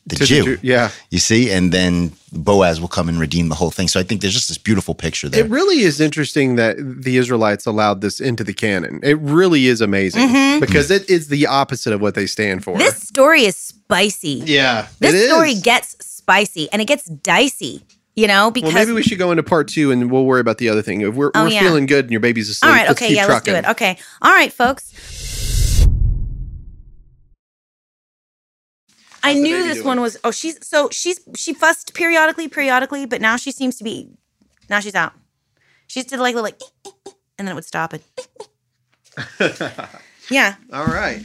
The 0.07 0.15
To 0.15 0.19
the 0.21 0.25
Jew. 0.25 0.43
Jew- 0.43 0.59
yeah. 0.63 0.89
You 1.11 1.19
see, 1.19 1.51
and 1.51 1.71
then 1.71 2.11
Boaz 2.33 2.81
will 2.81 2.87
come 2.87 3.07
and 3.07 3.19
redeem 3.19 3.49
the 3.49 3.55
whole 3.55 3.69
thing. 3.69 3.87
So 3.87 3.99
I 3.99 4.03
think 4.03 4.21
there's 4.21 4.33
just 4.33 4.47
this 4.47 4.57
beautiful 4.57 4.95
picture 4.95 5.29
there. 5.29 5.45
It 5.45 5.49
really 5.51 5.81
is 5.81 6.01
interesting 6.01 6.55
that 6.55 6.77
the 6.79 7.17
Israelites 7.17 7.65
allowed 7.67 8.01
this 8.01 8.19
into 8.19 8.43
the 8.43 8.53
canon. 8.53 8.99
It 9.03 9.19
really 9.19 9.67
is 9.67 9.79
amazing 9.79 10.27
Mhm. 10.29 10.59
because 10.59 10.89
it 10.89 11.07
is 11.09 11.27
the 11.27 11.45
opposite 11.45 11.93
of 11.93 12.01
what 12.01 12.15
they 12.15 12.25
stand 12.25 12.63
for. 12.63 12.77
this 12.79 12.95
story 13.03 13.45
is 13.45 13.55
spicy. 13.55 14.41
yeah, 14.45 14.87
This 14.99 15.13
it 15.13 15.27
story 15.29 15.51
is. 15.51 15.61
gets 15.61 15.95
spicy 16.03 16.67
and 16.71 16.81
it 16.81 16.85
gets 16.85 17.05
dicey. 17.05 17.83
You 18.13 18.27
know, 18.27 18.51
because 18.51 18.73
well, 18.73 18.83
maybe 18.83 18.91
we 18.91 19.03
should 19.03 19.19
go 19.19 19.31
into 19.31 19.41
part 19.41 19.69
two 19.69 19.89
and 19.91 20.11
we'll 20.11 20.25
worry 20.25 20.41
about 20.41 20.57
the 20.57 20.67
other 20.67 20.81
thing. 20.81 20.99
If 20.99 21.13
we're, 21.15 21.31
Oh, 21.33 21.43
we're 21.45 21.51
yeah. 21.51 21.61
feeling 21.61 21.85
good 21.85 22.05
and 22.05 22.11
your 22.11 22.19
baby's 22.19 22.49
asleep, 22.49 22.69
all 22.69 22.75
right, 22.75 22.85
let's 22.87 22.99
okay, 22.99 23.07
keep 23.07 23.15
yeah, 23.15 23.25
trucking. 23.25 23.53
let's 23.53 23.65
do 23.65 23.69
it. 23.69 23.71
Okay, 23.71 23.97
all 24.21 24.31
right, 24.33 24.51
folks. 24.51 24.91
I 29.23 29.33
knew 29.33 29.63
this 29.63 29.75
doing? 29.75 29.87
one 29.87 30.01
was. 30.01 30.17
Oh, 30.23 30.31
she's 30.31 30.65
so 30.65 30.89
she's 30.91 31.19
she 31.35 31.53
fussed 31.53 31.93
periodically, 31.93 32.47
periodically, 32.47 33.05
but 33.05 33.21
now 33.21 33.35
she 33.35 33.51
seems 33.51 33.77
to 33.77 33.83
be. 33.83 34.09
Now 34.69 34.79
she's 34.79 34.95
out. 34.95 35.13
She 35.87 35.99
used 35.99 36.09
to 36.09 36.17
like 36.17 36.35
little 36.35 36.43
like, 36.43 36.59
and 37.37 37.47
then 37.47 37.49
it 37.49 37.55
would 37.55 37.65
stop 37.65 37.93
it. 37.93 38.03
yeah. 40.29 40.55
All 40.71 40.85
right. 40.85 41.21